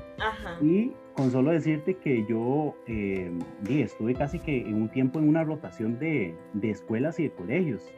Y 0.61 0.93
con 1.15 1.31
solo 1.31 1.51
decirte 1.51 1.95
que 1.95 2.25
yo 2.27 2.77
eh, 2.87 3.33
estuve 3.69 4.15
casi 4.15 4.39
que 4.39 4.61
en 4.61 4.75
un 4.75 4.89
tiempo 4.89 5.19
en 5.19 5.29
una 5.29 5.43
rotación 5.45 5.99
de, 5.99 6.35
de 6.53 6.71
escuelas 6.71 7.19
y 7.19 7.25
de 7.25 7.31
colegios. 7.31 7.91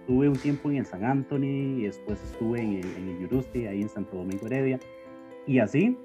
Estuve 0.00 0.28
un 0.28 0.36
tiempo 0.36 0.70
en 0.70 0.78
el 0.78 0.86
San 0.86 1.04
Anthony 1.04 1.78
y 1.78 1.82
después 1.82 2.22
estuve 2.22 2.60
en 2.62 2.72
el, 2.74 2.86
en 2.96 3.28
el 3.30 3.68
ahí 3.68 3.82
en 3.82 3.88
Santo 3.88 4.16
Domingo 4.16 4.46
Heredia. 4.46 4.78
Y 5.46 5.58
así. 5.58 5.96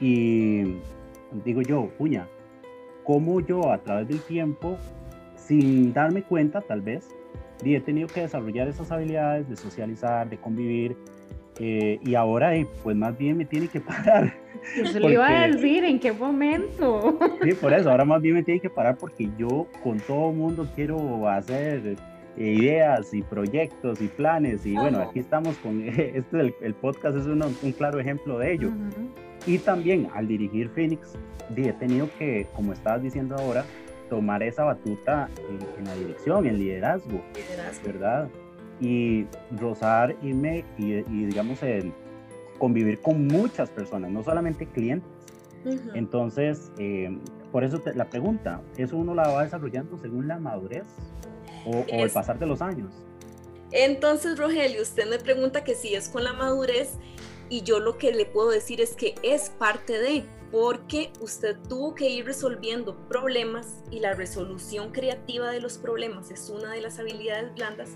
Y 0.00 0.76
digo 1.44 1.62
yo, 1.62 1.90
puña, 1.98 2.28
cómo 3.04 3.40
yo 3.40 3.70
a 3.70 3.78
través 3.82 4.08
del 4.08 4.20
tiempo 4.20 4.76
sin 5.46 5.92
darme 5.92 6.22
cuenta 6.22 6.60
tal 6.60 6.80
vez, 6.80 7.08
y 7.64 7.74
he 7.74 7.80
tenido 7.80 8.08
que 8.08 8.22
desarrollar 8.22 8.68
esas 8.68 8.90
habilidades 8.90 9.48
de 9.48 9.56
socializar, 9.56 10.28
de 10.28 10.38
convivir, 10.38 10.96
eh, 11.60 12.00
y 12.04 12.14
ahora 12.16 12.56
eh, 12.56 12.66
pues 12.82 12.96
más 12.96 13.16
bien 13.16 13.36
me 13.36 13.44
tiene 13.44 13.68
que 13.68 13.80
parar. 13.80 14.34
Se 14.90 14.98
lo 14.98 15.10
iba 15.10 15.26
a 15.26 15.46
decir, 15.46 15.84
¿en 15.84 16.00
qué 16.00 16.12
momento? 16.12 17.18
Sí, 17.42 17.52
por 17.52 17.72
eso, 17.72 17.90
ahora 17.90 18.04
más 18.04 18.20
bien 18.22 18.34
me 18.34 18.42
tiene 18.42 18.60
que 18.60 18.70
parar 18.70 18.96
porque 18.96 19.28
yo 19.38 19.66
con 19.82 19.98
todo 19.98 20.32
mundo 20.32 20.66
quiero 20.74 21.28
hacer 21.28 21.96
eh, 22.36 22.52
ideas 22.52 23.12
y 23.12 23.22
proyectos 23.22 24.00
y 24.00 24.08
planes, 24.08 24.66
y 24.66 24.74
bueno, 24.74 25.00
aquí 25.00 25.20
estamos 25.20 25.56
con, 25.58 25.82
este 25.88 26.40
el, 26.40 26.54
el 26.60 26.74
podcast 26.74 27.16
es 27.16 27.26
un 27.26 27.72
claro 27.72 28.00
ejemplo 28.00 28.38
de 28.38 28.52
ello. 28.52 28.70
Y 29.46 29.58
también 29.58 30.08
al 30.14 30.26
dirigir 30.26 30.70
Phoenix, 30.70 31.18
he 31.54 31.72
tenido 31.74 32.08
que, 32.18 32.46
como 32.54 32.72
estabas 32.72 33.02
diciendo 33.02 33.36
ahora, 33.38 33.64
tomar 34.08 34.42
esa 34.42 34.64
batuta 34.64 35.28
en, 35.78 35.84
la 35.84 35.94
dirección, 35.94 36.46
en 36.46 36.58
liderazgo, 36.58 37.22
¿verdad? 37.84 38.28
Y 38.80 39.26
rozar, 39.58 40.16
irme 40.22 40.64
y, 40.78 40.94
y 40.94 41.26
digamos, 41.26 41.62
el, 41.62 41.92
convivir 42.58 43.00
con 43.00 43.26
muchas 43.26 43.70
personas, 43.70 44.10
no 44.10 44.22
solamente 44.22 44.66
clientes. 44.66 45.10
Entonces, 45.94 46.70
eh, 46.78 47.18
por 47.50 47.64
eso 47.64 47.80
la 47.94 48.10
pregunta, 48.10 48.60
¿eso 48.76 48.98
uno 48.98 49.14
la 49.14 49.28
va 49.28 49.44
desarrollando 49.44 49.96
según 49.96 50.28
la 50.28 50.38
madurez 50.38 50.84
o, 51.64 51.78
o 51.78 52.04
el 52.04 52.10
pasar 52.10 52.38
de 52.38 52.46
los 52.46 52.60
años? 52.60 52.92
Entonces, 53.70 54.38
Rogelio, 54.38 54.82
usted 54.82 55.08
me 55.08 55.18
pregunta 55.18 55.64
que 55.64 55.74
si 55.74 55.94
es 55.94 56.10
con 56.10 56.22
la 56.22 56.34
madurez 56.34 56.98
y 57.48 57.62
yo 57.62 57.80
lo 57.80 57.96
que 57.96 58.12
le 58.12 58.26
puedo 58.26 58.50
decir 58.50 58.80
es 58.82 58.94
que 58.94 59.14
es 59.22 59.48
parte 59.50 59.98
de, 59.98 60.24
porque 60.54 61.12
usted 61.20 61.56
tuvo 61.68 61.96
que 61.96 62.08
ir 62.08 62.26
resolviendo 62.26 62.94
problemas 63.08 63.82
y 63.90 63.98
la 63.98 64.14
resolución 64.14 64.92
creativa 64.92 65.50
de 65.50 65.60
los 65.60 65.78
problemas 65.78 66.30
es 66.30 66.48
una 66.48 66.70
de 66.70 66.80
las 66.80 67.00
habilidades 67.00 67.52
blandas 67.56 67.90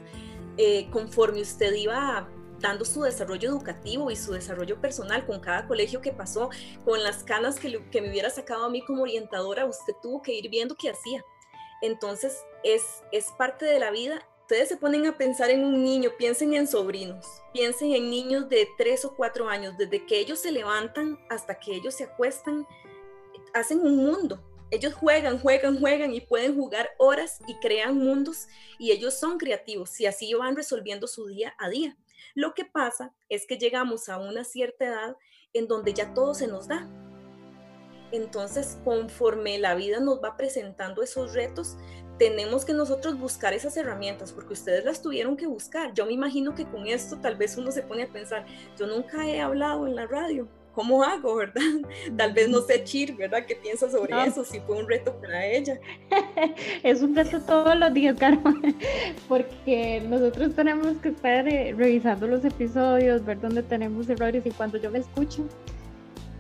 eh, 0.57 0.91
conforme 0.91 1.41
usted 1.41 1.73
iba 1.75 2.29
dando 2.59 2.85
su 2.85 3.03
desarrollo 3.03 3.49
educativo 3.49 4.11
y 4.11 4.17
su 4.17 4.33
desarrollo 4.33 4.81
personal 4.81 5.25
con 5.25 5.39
cada 5.39 5.69
colegio 5.69 6.01
que 6.01 6.11
pasó, 6.11 6.51
con 6.85 7.05
las 7.05 7.23
canas 7.23 7.61
que, 7.61 8.01
me 8.01 8.11
hubiera 8.11 8.29
sacado 8.29 8.65
a 8.65 8.71
mí 8.71 8.85
como 8.85 9.03
orientadora, 9.05 9.65
usted 9.65 9.93
tuvo 10.03 10.21
que 10.21 10.35
ir 10.35 10.51
viendo 10.51 10.75
qué 10.75 10.91
hacía. 10.91 11.25
Entonces 11.81 12.45
es, 12.65 12.83
es 13.13 13.27
parte 13.39 13.67
de 13.67 13.79
la 13.79 13.93
vida. 13.93 14.27
Ustedes 14.49 14.71
se 14.71 14.79
ponen 14.79 15.05
a 15.05 15.19
pensar 15.19 15.51
en 15.51 15.63
un 15.63 15.85
niño, 15.85 16.13
piensen 16.17 16.55
en 16.55 16.67
sobrinos, 16.67 17.27
piensen 17.53 17.93
en 17.93 18.09
niños 18.09 18.49
de 18.49 18.67
tres 18.79 19.05
o 19.05 19.15
cuatro 19.15 19.47
años, 19.47 19.77
desde 19.77 20.07
que 20.07 20.19
ellos 20.19 20.39
se 20.39 20.51
levantan 20.51 21.19
hasta 21.29 21.59
que 21.59 21.75
ellos 21.75 21.93
se 21.93 22.05
acuestan, 22.05 22.67
hacen 23.53 23.79
un 23.81 23.99
mundo. 23.99 24.43
Ellos 24.71 24.95
juegan, 24.95 25.39
juegan, 25.39 25.79
juegan 25.79 26.15
y 26.15 26.23
pueden 26.23 26.55
jugar 26.55 26.89
horas 26.97 27.41
y 27.47 27.57
crean 27.57 27.99
mundos 27.99 28.47
y 28.79 28.91
ellos 28.91 29.13
son 29.21 29.37
creativos 29.37 30.01
y 30.01 30.07
así 30.07 30.33
van 30.33 30.57
resolviendo 30.57 31.07
su 31.09 31.27
día 31.27 31.55
a 31.59 31.69
día. 31.69 31.99
Lo 32.35 32.55
que 32.55 32.65
pasa 32.65 33.13
es 33.29 33.47
que 33.47 33.59
llegamos 33.59 34.09
a 34.09 34.17
una 34.17 34.45
cierta 34.45 34.87
edad 34.87 35.17
en 35.53 35.69
donde 35.69 35.93
ya 35.93 36.15
todo 36.15 36.33
se 36.33 36.47
nos 36.47 36.69
da. 36.69 36.89
Entonces, 38.13 38.79
conforme 38.83 39.59
la 39.59 39.75
vida 39.75 40.01
nos 40.01 40.25
va 40.25 40.39
presentando 40.39 41.03
esos 41.03 41.35
retos, 41.35 41.77
tenemos 42.19 42.65
que 42.65 42.73
nosotros 42.73 43.19
buscar 43.19 43.55
esas 43.55 43.77
herramientas, 43.77 44.33
porque 44.33 44.53
ustedes 44.53 44.85
las 44.85 45.01
tuvieron 45.01 45.37
que 45.37 45.47
buscar. 45.47 45.95
Yo 45.95 46.05
me 46.07 46.13
imagino 46.13 46.55
que 46.55 46.67
con 46.67 46.87
esto 46.87 47.17
tal 47.19 47.37
vez 47.37 47.57
uno 47.57 47.71
se 47.71 47.83
pone 47.83 48.03
a 48.03 48.09
pensar, 48.09 48.45
yo 48.79 48.87
nunca 48.87 49.27
he 49.27 49.41
hablado 49.41 49.87
en 49.87 49.95
la 49.95 50.07
radio, 50.07 50.49
¿cómo 50.73 51.03
hago, 51.03 51.35
verdad? 51.37 51.63
Tal 52.17 52.33
vez 52.33 52.49
no 52.49 52.61
sé 52.61 52.85
Chir, 52.85 53.17
¿verdad? 53.17 53.45
¿Qué 53.47 53.57
piensa 53.57 53.91
sobre 53.91 54.15
eso? 54.25 54.45
Si 54.45 54.61
fue 54.61 54.77
un 54.77 54.89
reto 54.89 55.15
para 55.21 55.45
ella. 55.47 55.81
es 56.83 57.03
un 57.03 57.15
reto 57.15 57.41
todos 57.41 57.77
los 57.77 57.93
días, 57.95 58.17
Carmen, 58.19 58.77
porque 59.29 60.03
nosotros 60.09 60.55
tenemos 60.55 60.97
que 60.99 61.09
estar 61.11 61.49
eh, 61.49 61.75
revisando 61.77 62.27
los 62.27 62.45
episodios, 62.45 63.25
ver 63.25 63.41
dónde 63.41 63.63
tenemos 63.63 64.09
errores 64.09 64.45
y 64.47 64.51
cuando 64.51 64.79
yo 64.79 64.91
me 64.91 64.99
escucho, 64.99 65.49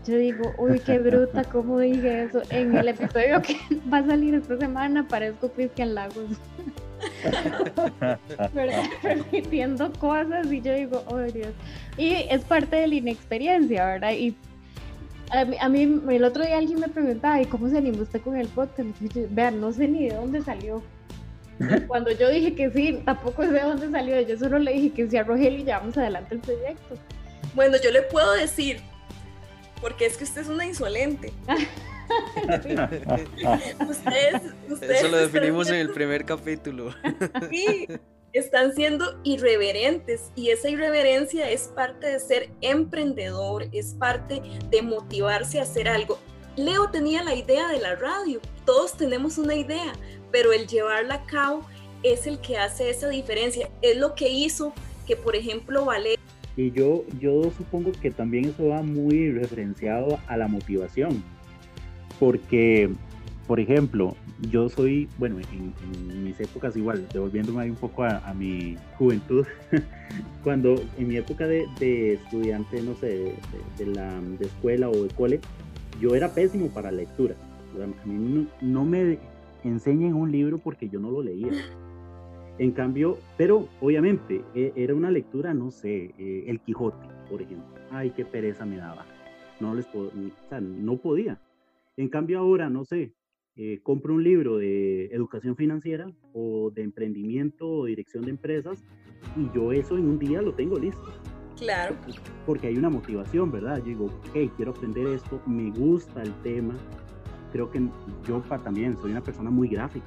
yo 0.08 0.16
digo, 0.16 0.54
uy, 0.56 0.80
qué 0.80 0.98
bruta, 0.98 1.44
¿cómo 1.44 1.78
dije 1.78 2.24
eso? 2.24 2.42
En 2.50 2.74
el 2.74 2.88
episodio 2.88 3.42
que 3.42 3.56
va 3.92 3.98
a 3.98 4.06
salir 4.06 4.34
esta 4.34 4.56
semana 4.56 5.06
parezco 5.06 5.50
Cristian 5.50 5.94
Lagos. 5.94 6.30
Repitiendo 9.02 9.92
cosas 9.92 10.50
y 10.50 10.60
yo 10.62 10.74
digo, 10.74 11.04
oh 11.08 11.18
Dios. 11.18 11.52
Y 11.96 12.14
es 12.30 12.42
parte 12.44 12.76
de 12.76 12.86
la 12.88 12.94
inexperiencia, 12.94 13.84
¿verdad? 13.84 14.12
Y 14.12 14.34
a 15.30 15.68
mí, 15.68 16.00
el 16.08 16.24
otro 16.24 16.44
día 16.44 16.56
alguien 16.56 16.80
me 16.80 16.88
preguntaba, 16.88 17.40
¿y 17.40 17.44
cómo 17.44 17.68
se 17.68 17.76
animó 17.76 18.02
usted 18.02 18.22
con 18.22 18.36
el 18.36 18.48
podcast? 18.48 18.88
vean, 19.30 19.60
no 19.60 19.72
sé 19.72 19.86
ni 19.88 20.08
de 20.08 20.14
dónde 20.14 20.42
salió. 20.42 20.82
cuando 21.86 22.10
yo 22.12 22.30
dije 22.30 22.54
que 22.54 22.70
sí, 22.70 23.02
tampoco 23.04 23.42
sé 23.42 23.50
de 23.50 23.60
dónde 23.60 23.90
salió. 23.90 24.18
Yo 24.22 24.38
solo 24.38 24.58
le 24.58 24.72
dije 24.72 24.90
que 24.90 25.10
sí 25.10 25.16
a 25.18 25.24
Rogelio 25.24 25.58
y 25.58 25.64
llevamos 25.64 25.98
adelante 25.98 26.34
el 26.34 26.40
proyecto. 26.40 26.94
Bueno, 27.54 27.76
yo 27.82 27.90
le 27.90 28.02
puedo 28.02 28.32
decir 28.34 28.80
porque 29.80 30.06
es 30.06 30.16
que 30.16 30.24
usted 30.24 30.42
es 30.42 30.48
una 30.48 30.66
insolente. 30.66 31.32
Eso 34.80 35.08
lo 35.08 35.18
definimos 35.18 35.68
en 35.68 35.76
el 35.76 35.90
primer 35.90 36.24
capítulo. 36.24 36.94
sí, 37.50 37.86
están 38.32 38.74
siendo 38.74 39.18
irreverentes 39.24 40.30
y 40.34 40.50
esa 40.50 40.68
irreverencia 40.70 41.50
es 41.50 41.68
parte 41.68 42.06
de 42.08 42.20
ser 42.20 42.50
emprendedor, 42.60 43.66
es 43.72 43.94
parte 43.94 44.42
de 44.70 44.82
motivarse 44.82 45.58
a 45.58 45.62
hacer 45.62 45.88
algo. 45.88 46.18
Leo 46.56 46.90
tenía 46.90 47.22
la 47.22 47.34
idea 47.34 47.68
de 47.68 47.78
la 47.78 47.94
radio, 47.94 48.40
todos 48.64 48.96
tenemos 48.96 49.38
una 49.38 49.54
idea, 49.54 49.92
pero 50.32 50.52
el 50.52 50.66
llevarla 50.66 51.14
a 51.14 51.26
cabo 51.26 51.64
es 52.02 52.26
el 52.26 52.40
que 52.40 52.58
hace 52.58 52.90
esa 52.90 53.08
diferencia, 53.08 53.70
es 53.82 53.96
lo 53.96 54.14
que 54.14 54.28
hizo 54.28 54.72
que, 55.06 55.16
por 55.16 55.36
ejemplo, 55.36 55.84
Valeria 55.84 56.18
y 56.58 56.72
yo, 56.72 57.04
yo 57.20 57.52
supongo 57.56 57.92
que 57.92 58.10
también 58.10 58.46
eso 58.46 58.66
va 58.66 58.82
muy 58.82 59.30
referenciado 59.30 60.18
a 60.26 60.36
la 60.36 60.48
motivación, 60.48 61.22
porque, 62.18 62.90
por 63.46 63.60
ejemplo, 63.60 64.16
yo 64.50 64.68
soy, 64.68 65.08
bueno, 65.18 65.36
en, 65.52 66.24
mis 66.24 66.40
épocas 66.40 66.76
igual, 66.76 67.06
devolviéndome 67.12 67.62
ahí 67.62 67.70
un 67.70 67.76
poco 67.76 68.02
a, 68.02 68.34
mi 68.34 68.76
juventud, 68.98 69.46
cuando 70.42 70.82
en 70.98 71.06
mi 71.06 71.16
época 71.16 71.46
de, 71.46 72.14
estudiante, 72.14 72.82
no 72.82 72.96
sé, 72.96 73.34
de, 73.78 73.86
la 73.86 74.20
de 74.20 74.46
escuela 74.46 74.90
o 74.90 75.04
de 75.04 75.10
cole, 75.10 75.40
yo 76.00 76.16
era 76.16 76.34
pésimo 76.34 76.66
para 76.70 76.90
lectura. 76.90 77.36
A 77.80 78.08
mí 78.08 78.14
no, 78.14 78.46
no 78.60 78.84
me 78.84 79.20
enseñen 79.62 80.14
un 80.14 80.32
libro 80.32 80.58
porque 80.58 80.88
yo 80.88 80.98
no 80.98 81.12
lo 81.12 81.22
leía. 81.22 81.52
En 82.58 82.72
cambio, 82.72 83.18
pero 83.36 83.68
obviamente 83.80 84.42
e, 84.54 84.72
era 84.74 84.94
una 84.94 85.10
lectura, 85.10 85.54
no 85.54 85.70
sé, 85.70 86.14
eh, 86.18 86.44
El 86.46 86.60
Quijote, 86.60 87.06
por 87.30 87.40
ejemplo. 87.40 87.68
Ay, 87.90 88.10
qué 88.10 88.24
pereza 88.24 88.66
me 88.66 88.76
daba. 88.76 89.06
No 89.60 89.74
les 89.74 89.86
o 89.94 90.10
sea, 90.48 90.60
no 90.60 90.96
podía. 90.96 91.40
En 91.96 92.08
cambio 92.08 92.38
ahora, 92.38 92.68
no 92.68 92.84
sé, 92.84 93.12
eh, 93.56 93.80
compro 93.82 94.14
un 94.14 94.22
libro 94.22 94.58
de 94.58 95.06
educación 95.06 95.56
financiera 95.56 96.10
o 96.32 96.70
de 96.70 96.82
emprendimiento 96.82 97.68
o 97.68 97.86
dirección 97.86 98.24
de 98.24 98.30
empresas 98.30 98.84
y 99.36 99.50
yo 99.52 99.72
eso 99.72 99.96
en 99.96 100.08
un 100.08 100.18
día 100.18 100.42
lo 100.42 100.54
tengo 100.54 100.78
listo. 100.78 101.12
Claro. 101.56 101.96
Porque 102.46 102.68
hay 102.68 102.76
una 102.76 102.88
motivación, 102.88 103.50
¿verdad? 103.50 103.78
Yo 103.78 103.84
digo, 103.86 104.10
hey, 104.32 104.50
quiero 104.56 104.70
aprender 104.70 105.08
esto, 105.08 105.40
me 105.46 105.70
gusta 105.70 106.22
el 106.22 106.32
tema. 106.42 106.76
Creo 107.50 107.70
que 107.70 107.82
yo 108.28 108.40
también 108.62 108.96
soy 108.96 109.10
una 109.10 109.22
persona 109.22 109.50
muy 109.50 109.68
gráfica. 109.68 110.06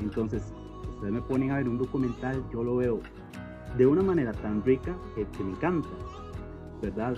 Entonces, 0.00 0.52
ustedes 0.96 1.12
me 1.12 1.22
ponen 1.22 1.50
a 1.50 1.56
ver 1.56 1.68
un 1.68 1.78
documental, 1.78 2.42
yo 2.52 2.64
lo 2.64 2.76
veo 2.76 3.00
de 3.76 3.86
una 3.86 4.02
manera 4.02 4.32
tan 4.32 4.64
rica 4.64 4.96
que, 5.14 5.26
me 5.42 5.52
encanta, 5.52 5.88
¿verdad? 6.80 7.16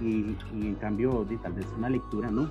Y, 0.00 0.36
en 0.52 0.74
cambio, 0.76 1.26
tal 1.42 1.54
vez 1.54 1.66
una 1.76 1.88
lectura 1.88 2.30
no. 2.30 2.50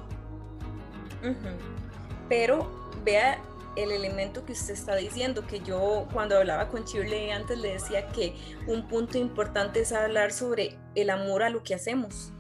Pero 2.28 2.68
vea 3.06 3.40
el 3.76 3.92
elemento 3.92 4.46
que 4.46 4.54
usted 4.54 4.74
está 4.74 4.96
diciendo, 4.96 5.46
que 5.46 5.60
yo 5.60 6.08
cuando 6.12 6.38
hablaba 6.38 6.70
con 6.70 6.86
Shirley 6.86 7.30
antes 7.30 7.58
le 7.60 7.74
decía 7.74 8.08
que 8.08 8.36
un 8.68 8.88
punto 8.88 9.18
importante 9.18 9.82
es 9.82 9.92
hablar 9.92 10.32
sobre 10.32 10.78
el 10.96 11.10
amor 11.10 11.44
a 11.44 11.50
lo 11.50 11.64
que 11.64 11.76
hacemos. 11.76 12.32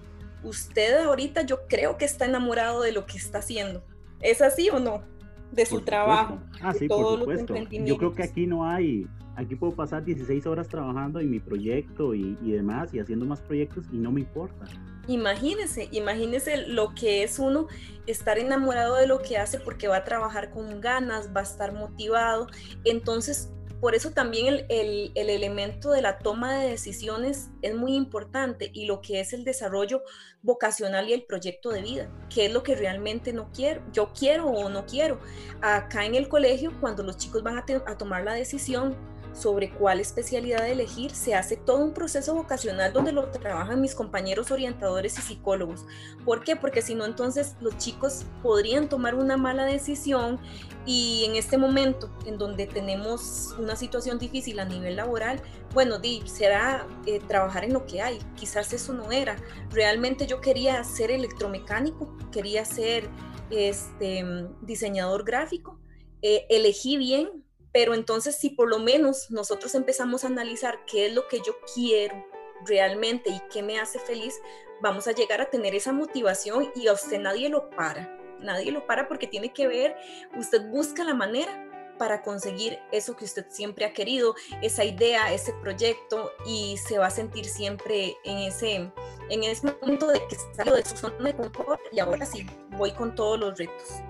Usted 0.43 1.04
ahorita 1.04 1.43
yo 1.43 1.67
creo 1.67 1.98
que 1.98 2.06
está 2.06 2.26
enamorado 2.26 2.82
de 2.82 2.91
lo 2.91 3.06
que 3.06 3.17
está 3.17 3.39
haciendo. 3.39 3.84
¿Es 4.19 4.41
así 4.41 4.69
o 4.69 4.80
no? 4.80 5.12
De 5.54 5.66
su 5.66 5.82
trabajo. 5.82 6.39
Ah, 6.62 6.74
sí, 6.74 6.88
por 6.88 7.20
supuesto. 7.20 7.56
Yo 7.70 7.98
creo 7.98 8.13
que 8.13 8.24
aquí 8.24 8.48
no 8.48 8.66
hay, 8.66 9.08
aquí 9.36 9.56
puedo 9.56 9.74
pasar 9.74 10.04
16 10.04 10.46
horas 10.46 10.68
trabajando 10.68 11.20
en 11.20 11.30
mi 11.30 11.39
proyecto 11.39 12.13
y, 12.16 12.38
y, 12.42 12.52
demás 12.52 12.94
y 12.94 13.00
haciendo 13.00 13.26
más 13.26 13.42
proyectos 13.42 13.86
y 13.92 13.98
no 13.98 14.12
me 14.12 14.22
importa. 14.22 14.66
Imagínese, 15.08 15.89
imagínese 15.92 16.68
lo 16.68 16.94
que 16.96 17.24
es 17.24 17.38
uno 17.38 17.68
estar 18.08 18.38
enamorado 18.38 18.96
de 18.96 19.06
lo 19.06 19.22
que 19.22 19.38
hace 19.38 19.60
porque 19.60 19.88
va 19.88 19.98
a 19.98 20.04
trabajar 20.04 20.50
con 20.50 20.82
ganas, 20.82 21.30
va 21.36 21.42
a 21.42 21.44
estar 21.44 21.74
motivado. 21.74 22.48
Entonces, 22.86 23.52
por 23.84 23.96
eso 23.96 24.12
también 24.12 24.65
el, 24.69 25.12
elemento 25.13 25.91
de 25.91 26.02
la 26.02 26.17
toma 26.19 26.58
de 26.58 26.69
decisiones 26.69 27.50
es 27.62 27.76
muy 27.76 27.96
importante 27.96 28.72
y 28.74 28.86
lo 28.86 29.02
que 29.02 29.19
es 29.19 29.34
el 29.34 29.43
desarrollo 29.43 30.04
vocacional 30.41 31.10
y 31.10 31.12
el 31.12 31.24
proyecto 31.24 31.69
de 31.69 31.82
vida, 31.82 32.10
qué 32.34 32.46
es 32.46 32.54
lo 32.54 32.63
que 32.63 32.76
realmente 32.76 33.34
no 33.34 33.52
quiero, 33.52 33.82
yo 33.91 34.13
quiero 34.17 34.48
o 34.48 34.69
no 34.69 34.86
quiero. 34.86 35.19
Acá 35.62 36.06
en 36.06 36.15
el 36.15 36.30
colegio, 36.30 36.72
cuando 36.80 37.04
los 37.04 37.17
chicos 37.17 37.43
van 37.43 37.58
a, 37.58 37.65
a 37.86 37.98
tomar 37.98 38.24
la 38.24 38.34
decisión 38.36 38.96
sobre 39.34 39.72
cuál 39.72 40.00
especialidad 40.00 40.67
elegir, 40.67 41.12
se 41.12 41.36
hace 41.36 41.58
todo 41.58 41.84
un 41.84 41.93
proceso 41.93 42.36
vocacional 42.36 42.93
donde 42.93 43.12
lo 43.12 43.28
trabajan 43.30 43.82
mis 43.82 43.96
compañeros 43.96 44.52
orientadores 44.52 45.17
y 45.17 45.22
psicólogos. 45.22 45.86
¿Por 46.24 46.43
qué? 46.43 46.56
Porque 46.56 46.82
si 46.82 46.96
no, 46.96 47.06
entonces 47.06 47.56
los 47.60 47.78
chicos 47.78 48.26
podrían 48.41 48.89
tomar 48.89 49.15
una 49.15 49.38
mala 49.38 49.65
decisión 49.65 50.39
y 50.86 51.26
en 51.28 51.36
este 51.36 51.58
momento 51.58 52.10
en 52.26 52.38
donde 52.38 52.67
tenemos 52.67 53.56
una 53.58 53.76
situación 53.76 54.19
difícil 54.19 54.60
a 54.60 54.65
nivel 54.65 54.96
laboral, 54.96 55.41
bueno, 55.74 55.98
di, 55.98 56.22
será 56.26 56.88
eh, 57.06 57.19
trabajar 57.28 57.63
en 57.63 57.74
lo 57.74 57.86
que 57.86 58.02
hay. 58.02 58.19
Quizás 58.36 58.72
eso 58.74 58.93
no 58.93 59.12
era. 59.12 59.36
Realmente 59.72 60.28
yo 60.28 60.41
quería 60.41 60.84
ser 60.84 61.10
electromecánico, 61.10 62.15
quería 62.32 62.65
ser 62.65 63.10
este, 63.50 64.24
diseñador 64.62 65.24
gráfico. 65.24 65.80
Eh, 66.22 66.46
elegí 66.50 66.98
bien 66.98 67.43
pero 67.74 67.96
entonces 67.96 68.36
si 68.36 68.52
por 68.52 68.70
lo 68.70 68.80
menos 68.80 69.30
nosotros 69.32 69.76
empezamos 69.76 70.24
a 70.24 70.28
analizar 70.28 70.86
qué 70.86 71.08
es 71.08 71.14
lo 71.14 71.28
que 71.28 71.40
yo 71.40 71.58
quiero 71.74 72.26
realmente 72.66 73.30
y 73.32 73.42
qué 73.52 73.62
me 73.62 73.80
hace 73.80 74.00
feliz, 74.00 74.40
vamos 74.82 75.08
a 75.08 75.12
llegar 75.12 75.42
a 75.42 75.50
tener 75.50 75.76
esa 75.76 75.92
motivación 75.92 76.72
y 76.76 76.88
a 76.88 76.94
usted 76.94 77.20
nadie 77.20 77.50
lo 77.50 77.70
para. 77.72 78.18
Nadie 78.40 78.72
lo 78.72 78.86
para 78.86 79.08
porque 79.08 79.28
tiene 79.28 79.52
que 79.52 79.68
ver, 79.68 79.98
usted 80.38 80.70
busca 80.70 81.04
la 81.04 81.14
manera 81.14 81.70
para 81.98 82.22
conseguir 82.22 82.80
eso 82.92 83.16
que 83.16 83.26
usted 83.26 83.46
siempre 83.50 83.86
ha 83.86 83.94
querido, 83.94 84.36
esa 84.62 84.84
idea, 84.84 85.34
ese 85.34 85.54
proyecto 85.54 86.32
y 86.46 86.78
se 86.78 86.98
va 86.98 87.08
a 87.08 87.12
sentir 87.12 87.46
siempre 87.46 88.18
en 88.24 88.40
ese, 88.40 88.92
en 89.30 89.44
ese 89.44 89.72
momento 89.82 90.08
de 90.08 90.20
que 90.28 90.36
salgo 90.54 90.76
de 90.76 90.86
su 90.86 90.98
zona 90.98 91.24
de 91.24 91.36
confort 91.36 91.82
y 91.92 92.00
ahora 92.00 92.26
sí, 92.26 92.46
voy 92.72 92.92
con 92.92 93.16
todos 93.16 93.40
los 93.40 93.58
retos. 93.58 94.04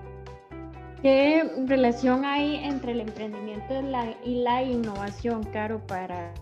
¿Qué 1.04 1.44
relación 1.66 2.24
hay 2.24 2.64
entre 2.64 2.92
el 2.92 3.00
emprendimiento 3.02 3.74
y 4.24 4.36
la, 4.36 4.62
innovación, 4.62 5.44
Caro, 5.52 5.86
para 5.86 6.32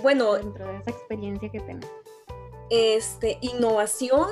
bueno, 0.00 0.32
dentro 0.36 0.66
de 0.66 0.78
esa 0.78 0.90
experiencia 0.90 1.50
que 1.50 1.60
tenemos? 1.60 1.90
Este, 2.70 3.36
innovación, 3.42 4.30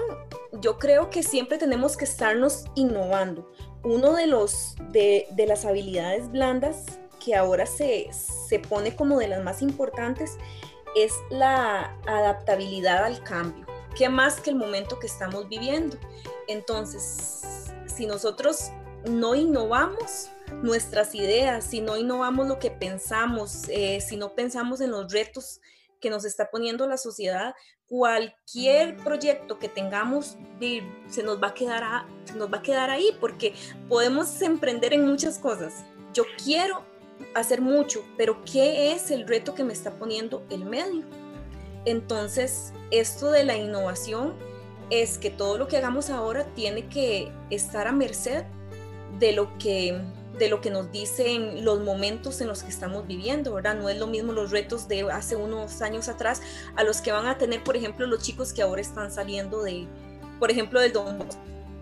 yo 0.52 0.78
creo 0.78 1.10
que 1.10 1.22
siempre 1.22 1.58
tenemos 1.58 1.98
que 1.98 2.06
estarnos 2.06 2.64
innovando. 2.74 3.52
uno 3.82 4.14
de, 4.14 4.26
los, 4.26 4.74
de, 4.88 5.26
de 5.32 5.46
las 5.46 5.66
habilidades 5.66 6.30
blandas 6.30 6.98
que 7.22 7.34
ahora 7.34 7.66
se, 7.66 8.08
se 8.10 8.60
pone 8.60 8.96
como 8.96 9.18
de 9.18 9.28
las 9.28 9.44
más 9.44 9.60
importantes 9.60 10.38
es 10.96 11.12
la 11.28 11.94
adaptabilidad 12.06 13.04
al 13.04 13.22
cambio. 13.22 13.66
¿Qué 13.94 14.08
más 14.08 14.40
que 14.40 14.48
el 14.48 14.56
momento 14.56 14.98
que 14.98 15.08
estamos 15.08 15.46
viviendo? 15.50 15.98
Entonces, 16.48 17.70
si 17.86 18.06
nosotros 18.06 18.70
no 19.08 19.34
innovamos 19.34 20.30
nuestras 20.62 21.14
ideas, 21.14 21.64
si 21.64 21.80
no 21.80 21.96
innovamos 21.96 22.46
lo 22.46 22.58
que 22.58 22.70
pensamos, 22.70 23.64
eh, 23.68 24.00
si 24.00 24.16
no 24.16 24.34
pensamos 24.34 24.80
en 24.80 24.90
los 24.90 25.12
retos 25.12 25.60
que 26.00 26.10
nos 26.10 26.24
está 26.24 26.50
poniendo 26.50 26.86
la 26.86 26.98
sociedad, 26.98 27.54
cualquier 27.86 28.96
proyecto 28.96 29.58
que 29.58 29.68
tengamos 29.68 30.36
se 31.08 31.22
nos 31.22 31.42
va 31.42 31.48
a 31.48 31.54
quedar 31.54 32.06
se 32.24 32.34
nos 32.34 32.52
va 32.52 32.58
a 32.58 32.62
quedar 32.62 32.90
ahí 32.90 33.16
porque 33.20 33.54
podemos 33.88 34.40
emprender 34.42 34.94
en 34.94 35.06
muchas 35.06 35.38
cosas. 35.38 35.84
Yo 36.12 36.24
quiero 36.42 36.82
hacer 37.34 37.60
mucho, 37.60 38.04
pero 38.16 38.42
¿qué 38.44 38.92
es 38.92 39.10
el 39.10 39.26
reto 39.26 39.54
que 39.54 39.64
me 39.64 39.72
está 39.72 39.92
poniendo 39.92 40.44
el 40.50 40.64
medio? 40.64 41.04
Entonces, 41.84 42.72
esto 42.90 43.30
de 43.30 43.44
la 43.44 43.56
innovación 43.56 44.34
es 44.90 45.18
que 45.18 45.30
todo 45.30 45.58
lo 45.58 45.68
que 45.68 45.76
hagamos 45.76 46.10
ahora 46.10 46.44
tiene 46.54 46.88
que 46.88 47.30
estar 47.50 47.86
a 47.86 47.92
merced 47.92 48.44
de 49.18 49.32
lo 49.32 49.56
que 49.58 50.00
de 50.38 50.48
lo 50.48 50.60
que 50.60 50.70
nos 50.70 50.90
dicen 50.90 51.64
los 51.64 51.80
momentos 51.80 52.40
en 52.40 52.48
los 52.48 52.62
que 52.62 52.68
estamos 52.70 53.06
viviendo, 53.06 53.54
¿verdad? 53.54 53.76
No 53.76 53.88
es 53.88 53.98
lo 53.98 54.06
mismo 54.06 54.32
los 54.32 54.50
retos 54.50 54.88
de 54.88 55.02
hace 55.10 55.36
unos 55.36 55.80
años 55.80 56.08
atrás 56.08 56.42
a 56.76 56.82
los 56.82 57.00
que 57.00 57.12
van 57.12 57.26
a 57.26 57.38
tener, 57.38 57.62
por 57.62 57.76
ejemplo, 57.76 58.06
los 58.06 58.22
chicos 58.22 58.52
que 58.52 58.62
ahora 58.62 58.80
están 58.80 59.12
saliendo 59.12 59.62
de, 59.62 59.86
por 60.40 60.50
ejemplo, 60.50 60.80
del 60.80 60.92
Don 60.92 61.18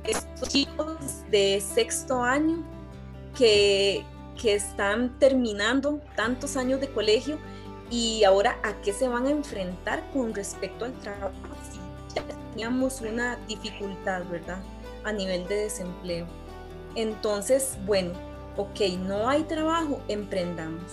Estos 0.05 0.49
chicos 0.49 0.97
de 1.31 1.63
sexto 1.63 2.23
año 2.23 2.63
que, 3.37 4.05
que 4.41 4.55
están 4.55 5.19
terminando 5.19 6.01
tantos 6.15 6.57
años 6.57 6.81
de 6.81 6.89
colegio 6.89 7.39
y 7.91 8.25
ahora 8.25 8.59
a 8.63 8.81
qué 8.83 8.93
se 8.93 9.09
van 9.09 9.27
a 9.27 9.31
enfrentar 9.31 10.03
con 10.13 10.35
respecto 10.35 10.85
al 10.85 10.93
trabajo. 11.01 11.33
ya 12.15 12.23
teníamos 12.51 13.01
una 13.01 13.37
dificultad, 13.49 14.25
¿verdad? 14.31 14.61
A 15.05 15.13
nivel 15.13 15.47
de 15.49 15.57
desempleo. 15.57 16.42
Entonces, 16.95 17.77
bueno, 17.87 18.13
ok, 18.57 18.81
no 18.99 19.29
hay 19.29 19.45
trabajo, 19.45 20.01
emprendamos. 20.09 20.93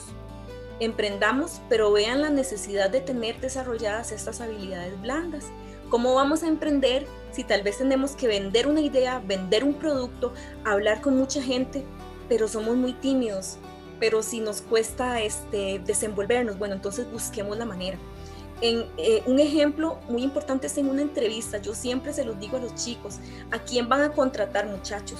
Emprendamos, 0.79 1.61
pero 1.67 1.91
vean 1.91 2.21
la 2.21 2.29
necesidad 2.29 2.89
de 2.89 3.01
tener 3.01 3.39
desarrolladas 3.41 4.11
estas 4.11 4.39
habilidades 4.39 4.99
blandas. 5.01 5.45
¿Cómo 5.89 6.13
vamos 6.13 6.43
a 6.43 6.47
emprender 6.47 7.05
si 7.31 7.43
tal 7.43 7.63
vez 7.63 7.79
tenemos 7.79 8.11
que 8.11 8.27
vender 8.27 8.67
una 8.67 8.79
idea, 8.79 9.21
vender 9.25 9.63
un 9.63 9.73
producto, 9.73 10.33
hablar 10.63 11.01
con 11.01 11.17
mucha 11.17 11.41
gente, 11.41 11.83
pero 12.27 12.47
somos 12.47 12.75
muy 12.77 12.93
tímidos, 12.93 13.57
pero 13.99 14.23
si 14.23 14.39
nos 14.39 14.61
cuesta 14.61 15.21
este, 15.21 15.79
desenvolvernos, 15.85 16.57
bueno, 16.57 16.75
entonces 16.75 17.11
busquemos 17.11 17.57
la 17.57 17.65
manera. 17.65 17.97
En, 18.61 18.85
eh, 18.97 19.23
un 19.25 19.39
ejemplo 19.39 19.99
muy 20.09 20.23
importante 20.23 20.67
es 20.67 20.77
en 20.77 20.89
una 20.89 21.01
entrevista, 21.01 21.57
yo 21.59 21.73
siempre 21.73 22.13
se 22.13 22.25
los 22.25 22.39
digo 22.39 22.57
a 22.57 22.59
los 22.59 22.75
chicos, 22.75 23.19
¿a 23.51 23.59
quién 23.59 23.89
van 23.89 24.01
a 24.01 24.11
contratar 24.11 24.67
muchachos? 24.67 25.19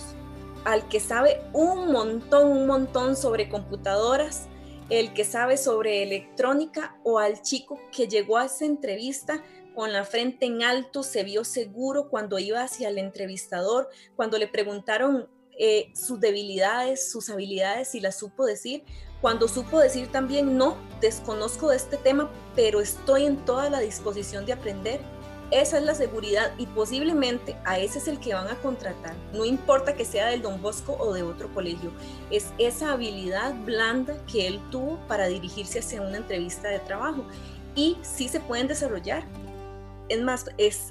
Al 0.65 0.87
que 0.87 0.99
sabe 0.99 1.41
un 1.53 1.91
montón, 1.91 2.51
un 2.51 2.67
montón 2.67 3.15
sobre 3.15 3.49
computadoras, 3.49 4.47
el 4.89 5.13
que 5.13 5.23
sabe 5.23 5.57
sobre 5.57 6.03
electrónica 6.03 6.97
o 7.03 7.19
al 7.19 7.41
chico 7.41 7.79
que 7.91 8.07
llegó 8.07 8.37
a 8.37 8.45
esa 8.45 8.65
entrevista 8.65 9.43
con 9.75 9.93
la 9.93 10.03
frente 10.03 10.45
en 10.45 10.63
alto, 10.63 11.03
se 11.03 11.23
vio 11.23 11.43
seguro 11.43 12.09
cuando 12.09 12.39
iba 12.39 12.61
hacia 12.63 12.89
el 12.89 12.97
entrevistador, 12.97 13.89
cuando 14.15 14.37
le 14.37 14.47
preguntaron 14.47 15.29
eh, 15.57 15.91
sus 15.93 16.19
debilidades, 16.19 17.11
sus 17.11 17.29
habilidades 17.29 17.93
y 17.93 17.99
las 17.99 18.17
supo 18.17 18.45
decir. 18.45 18.83
Cuando 19.21 19.47
supo 19.47 19.79
decir 19.79 20.11
también, 20.11 20.57
no, 20.57 20.77
desconozco 21.01 21.69
de 21.69 21.77
este 21.77 21.97
tema, 21.97 22.29
pero 22.55 22.79
estoy 22.79 23.25
en 23.25 23.37
toda 23.45 23.69
la 23.69 23.79
disposición 23.79 24.45
de 24.45 24.53
aprender. 24.53 24.99
Esa 25.51 25.79
es 25.79 25.83
la 25.83 25.95
seguridad 25.95 26.53
y 26.59 26.67
posiblemente 26.67 27.55
a 27.65 27.79
ese 27.79 27.97
es 27.97 28.07
el 28.07 28.19
que 28.19 28.35
van 28.35 28.47
a 28.47 28.55
contratar. 28.55 29.15
No 29.33 29.45
importa 29.45 29.95
que 29.95 30.05
sea 30.05 30.27
del 30.27 30.43
Don 30.43 30.61
Bosco 30.61 30.95
o 30.99 31.11
de 31.11 31.23
otro 31.23 31.51
colegio. 31.53 31.91
Es 32.29 32.53
esa 32.59 32.91
habilidad 32.91 33.55
blanda 33.65 34.15
que 34.31 34.45
él 34.45 34.59
tuvo 34.69 34.99
para 35.07 35.27
dirigirse 35.27 35.79
hacia 35.79 36.03
una 36.03 36.17
entrevista 36.17 36.69
de 36.69 36.79
trabajo. 36.79 37.25
Y 37.75 37.97
sí 38.03 38.27
se 38.27 38.39
pueden 38.39 38.67
desarrollar 38.67 39.23
es 40.09 40.21
más, 40.21 40.45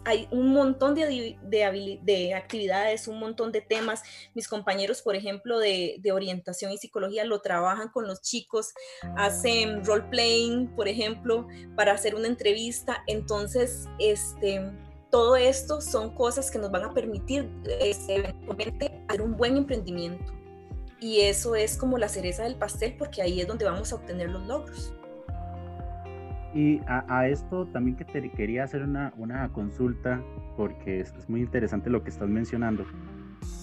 hay 0.05 0.29
un 0.31 0.53
montón 0.53 0.95
de, 0.95 1.37
de, 1.43 2.35
actividades, 2.35 3.09
un 3.09 3.19
montón 3.19 3.53
de 3.53 3.61
temas. 3.61 4.03
Mis 4.35 4.49
compañeros, 4.49 5.03
por 5.03 5.17
ejemplo, 5.17 5.59
de, 5.59 6.01
orientación 6.13 6.73
y 6.73 6.79
psicología 6.79 7.25
lo 7.25 7.41
trabajan 7.41 7.91
con 7.91 8.07
los 8.07 8.23
chicos, 8.23 8.73
hacen 9.17 9.85
role-playing, 9.85 10.75
por 10.75 10.89
ejemplo, 10.89 11.47
para 11.77 11.93
hacer 11.93 12.15
una 12.15 12.29
entrevista. 12.29 13.03
Entonces, 13.07 13.87
este, 13.99 14.73
todo 15.11 15.37
esto 15.37 15.81
son 15.81 16.15
cosas 16.15 16.51
que 16.51 16.59
nos 16.59 16.71
van 16.71 16.85
a 16.85 16.95
permitir 16.95 17.51
eventualmente 18.09 19.03
hacer 19.09 19.23
un 19.23 19.37
buen 19.37 19.57
emprendimiento. 19.57 20.33
Y 21.01 21.21
eso 21.21 21.55
es 21.55 21.77
como 21.77 21.99
la 21.99 22.09
cereza 22.09 22.43
del 22.45 22.57
pastel 22.57 22.97
porque 22.99 23.23
ahí 23.23 23.41
es 23.41 23.47
donde 23.47 23.65
vamos 23.65 23.93
a 23.93 23.97
obtener 23.97 24.31
los 24.31 24.47
logros. 24.47 24.93
Y 26.55 26.81
a, 26.87 27.29
esto 27.29 27.67
también 27.67 27.97
que 27.97 28.05
te 28.05 28.31
quería 28.31 28.65
hacer 28.65 28.83
una, 28.83 29.13
una 29.19 29.49
consulta, 29.51 30.23
porque 30.57 31.01
es, 31.01 31.29
muy 31.29 31.43
interesante 31.43 31.91
lo 31.91 32.03
que 32.03 32.11
estás 32.11 32.29
mencionando. 32.29 32.85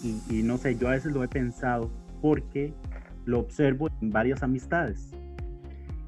Y, 0.04 0.22
y, 0.30 0.44
no 0.44 0.58
sé, 0.58 0.78
yo 0.78 0.88
a 0.88 0.92
veces 0.92 1.12
lo 1.12 1.24
he 1.24 1.28
pensado 1.28 1.90
porque 2.22 2.74
lo 3.26 3.40
observo 3.40 3.90
en 4.02 4.12
varias 4.12 4.44
amistades. 4.44 5.12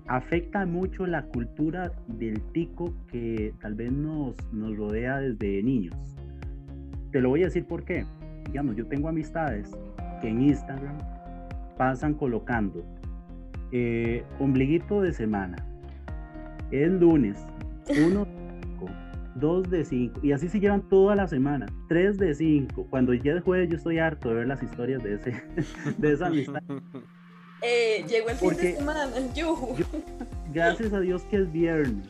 Afecta 0.07 0.65
mucho 0.65 1.05
la 1.05 1.23
cultura 1.23 1.91
del 2.07 2.41
tico 2.53 2.93
que 3.07 3.53
tal 3.59 3.75
vez 3.75 3.91
nos, 3.91 4.35
nos 4.53 4.77
rodea 4.77 5.17
desde 5.19 5.61
niños. 5.63 5.95
Te 7.11 7.21
lo 7.21 7.29
voy 7.29 7.41
a 7.41 7.45
decir 7.45 7.65
por 7.65 7.83
qué. 7.83 8.05
Digamos, 8.45 8.75
yo 8.77 8.85
tengo 8.85 9.09
amistades 9.09 9.69
que 10.21 10.29
en 10.29 10.43
Instagram 10.43 10.97
pasan 11.77 12.13
colocando 12.13 12.85
eh, 13.71 14.23
ombliguito 14.39 15.01
de 15.01 15.11
semana, 15.11 15.57
es 16.71 16.91
lunes, 16.91 17.37
uno 17.89 18.25
de 18.25 18.61
cinco, 18.61 18.85
dos 19.35 19.69
de 19.69 19.85
cinco, 19.85 20.19
y 20.23 20.31
así 20.31 20.49
se 20.49 20.59
llevan 20.59 20.81
toda 20.89 21.15
la 21.15 21.27
semana, 21.27 21.67
tres 21.87 22.17
de 22.17 22.33
cinco. 22.33 22.87
Cuando 22.89 23.13
ya 23.13 23.33
es 23.33 23.43
jueves, 23.43 23.69
yo 23.69 23.77
estoy 23.77 23.99
harto 23.99 24.29
de 24.29 24.35
ver 24.35 24.47
las 24.47 24.61
historias 24.61 25.03
de, 25.03 25.15
ese, 25.15 25.43
de 25.97 26.13
esa 26.13 26.27
amistad. 26.27 26.61
Eh, 27.61 28.05
llegó 28.07 28.29
el 28.29 28.35
fin 28.35 28.49
de 28.49 28.75
semana, 28.75 29.07
gracias 30.53 30.93
a 30.93 30.99
Dios 30.99 31.23
que 31.23 31.37
es 31.37 31.51
viernes. 31.51 32.07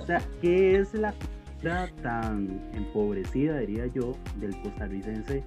O 0.00 0.06
sea, 0.06 0.22
¿qué 0.40 0.78
es 0.78 0.94
la 0.94 1.12
cultura 1.12 1.88
tan 2.02 2.60
empobrecida, 2.74 3.58
diría 3.58 3.86
yo, 3.86 4.16
del 4.36 4.60
costarricense 4.62 5.44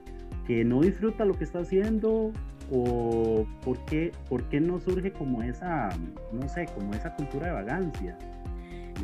que 0.48 0.64
no 0.64 0.82
disfruta 0.82 1.26
lo 1.26 1.34
que 1.34 1.46
está 1.46 1.60
haciendo 1.60 2.32
o 2.72 3.46
por 3.64 3.84
qué, 3.86 4.12
por 4.30 4.44
qué 4.50 4.60
no 4.60 4.80
surge 4.80 5.12
como 5.12 5.42
esa, 5.42 5.90
no 6.32 6.48
sé, 6.48 6.68
como 6.76 6.94
esa 6.94 7.16
cultura 7.16 7.48
de 7.48 7.54
vagancia? 7.54 8.18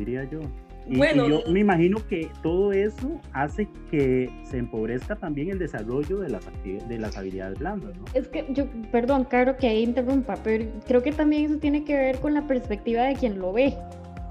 Diría 0.00 0.24
yo. 0.24 0.40
Y, 0.86 0.96
bueno, 0.96 1.28
yo 1.28 1.42
me 1.52 1.60
imagino 1.60 2.04
que 2.08 2.28
todo 2.42 2.72
eso 2.72 3.20
hace 3.32 3.68
que 3.90 4.30
se 4.42 4.58
empobrezca 4.58 5.14
también 5.14 5.50
el 5.50 5.58
desarrollo 5.58 6.18
de 6.20 6.30
las, 6.30 6.44
de 6.64 6.98
las 6.98 7.16
habilidades 7.16 7.58
blandas, 7.58 7.96
¿no? 7.96 8.04
Es 8.14 8.28
que 8.28 8.46
yo, 8.50 8.64
perdón, 8.90 9.24
claro 9.24 9.56
que 9.56 9.68
ahí 9.68 9.82
interrumpa, 9.82 10.36
pero 10.42 10.64
creo 10.86 11.02
que 11.02 11.12
también 11.12 11.44
eso 11.44 11.58
tiene 11.58 11.84
que 11.84 11.94
ver 11.94 12.18
con 12.18 12.34
la 12.34 12.46
perspectiva 12.46 13.04
de 13.04 13.14
quien 13.14 13.38
lo 13.38 13.52
ve, 13.52 13.76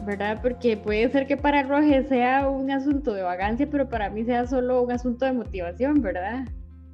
¿verdad? 0.06 0.42
Porque 0.42 0.76
puede 0.76 1.10
ser 1.10 1.28
que 1.28 1.38
para 1.38 1.64
Roge 1.64 2.04
sea 2.08 2.50
un 2.50 2.72
asunto 2.72 3.14
de 3.14 3.22
vagancia, 3.22 3.68
pero 3.70 3.88
para 3.88 4.10
mí 4.10 4.26
sea 4.26 4.48
solo 4.48 4.82
un 4.82 4.92
asunto 4.92 5.26
de 5.26 5.34
motivación, 5.34 6.02
¿verdad? 6.02 6.46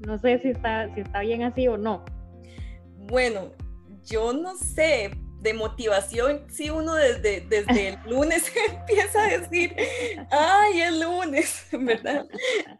No 0.05 0.17
sé 0.17 0.37
si 0.39 0.49
está, 0.49 0.93
si 0.93 0.99
está 0.99 1.21
bien 1.21 1.43
así 1.43 1.67
o 1.67 1.77
no. 1.77 2.03
Bueno, 3.07 3.51
yo 4.05 4.33
no 4.33 4.55
sé, 4.55 5.11
de 5.45 5.53
motivación, 5.53 6.43
si 6.49 6.71
uno 6.71 6.95
desde, 6.95 7.41
desde 7.41 7.89
el 7.89 7.97
lunes 8.09 8.51
empieza 8.69 9.23
a 9.23 9.37
decir, 9.37 9.75
ay, 10.31 10.81
es 10.81 10.99
lunes, 10.99 11.67
¿verdad? 11.71 12.25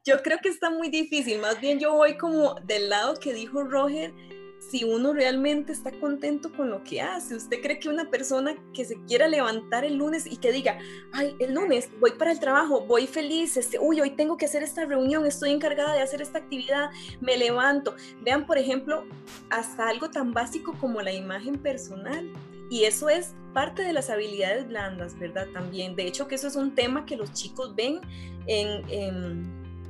Yo 0.04 0.22
creo 0.24 0.40
que 0.42 0.50
está 0.50 0.70
muy 0.72 0.90
difícil, 0.90 1.40
más 1.40 1.62
bien 1.62 1.80
yo 1.80 1.94
voy 1.94 2.18
como 2.18 2.56
del 2.66 2.90
lado 2.90 3.20
que 3.20 3.34
dijo 3.34 3.64
Roger, 3.64 4.14
si 4.60 4.84
uno 4.84 5.14
realmente 5.14 5.72
está 5.72 5.92
contento 5.92 6.52
con 6.52 6.72
lo 6.72 6.84
que 6.84 7.00
hace. 7.00 7.36
¿Usted 7.36 7.62
cree 7.62 7.80
que 7.80 7.88
una 7.88 8.10
persona 8.10 8.56
que 8.74 8.84
se 8.84 8.96
quiera 9.06 9.28
levantar 9.28 9.86
el 9.86 9.98
lunes 9.98 10.26
y 10.26 10.38
que 10.38 10.52
diga, 10.52 10.80
ay, 11.14 11.36
el 11.38 11.54
lunes 11.54 11.90
voy 12.00 12.14
para 12.14 12.32
el 12.32 12.40
trabajo, 12.40 12.82
voy 12.82 13.06
feliz, 13.06 13.58
este, 13.58 13.78
uy, 13.78 14.02
hoy 14.02 14.16
tengo 14.16 14.38
que 14.38 14.46
hacer 14.46 14.64
esta 14.64 14.86
reunión, 14.86 15.26
estoy 15.28 15.52
encargada 15.52 15.94
de 15.94 16.02
hacer 16.02 16.20
esta 16.22 16.40
actividad, 16.40 16.90
me 17.22 17.38
levanto? 17.38 17.96
Vean, 18.22 18.48
por 18.48 18.58
ejemplo, 18.58 19.06
hasta 19.52 19.88
algo 19.88 20.10
tan 20.10 20.34
básico 20.34 20.74
como 20.80 21.00
la 21.02 21.14
imagen 21.14 21.60
personal. 21.60 22.32
Y 22.70 22.84
eso 22.84 23.10
es 23.10 23.36
parte 23.54 23.84
de 23.84 23.94
las 23.94 24.10
habilidades 24.10 24.68
blandas, 24.68 25.18
¿verdad? 25.18 25.48
También. 25.54 25.96
De 25.96 26.08
hecho, 26.08 26.28
que 26.28 26.36
eso 26.36 26.48
es 26.48 26.56
un 26.56 26.76
tema 26.76 27.06
que 27.06 27.16
los 27.16 27.32
chicos 27.34 27.76
ven 27.76 28.02
en, 28.48 28.84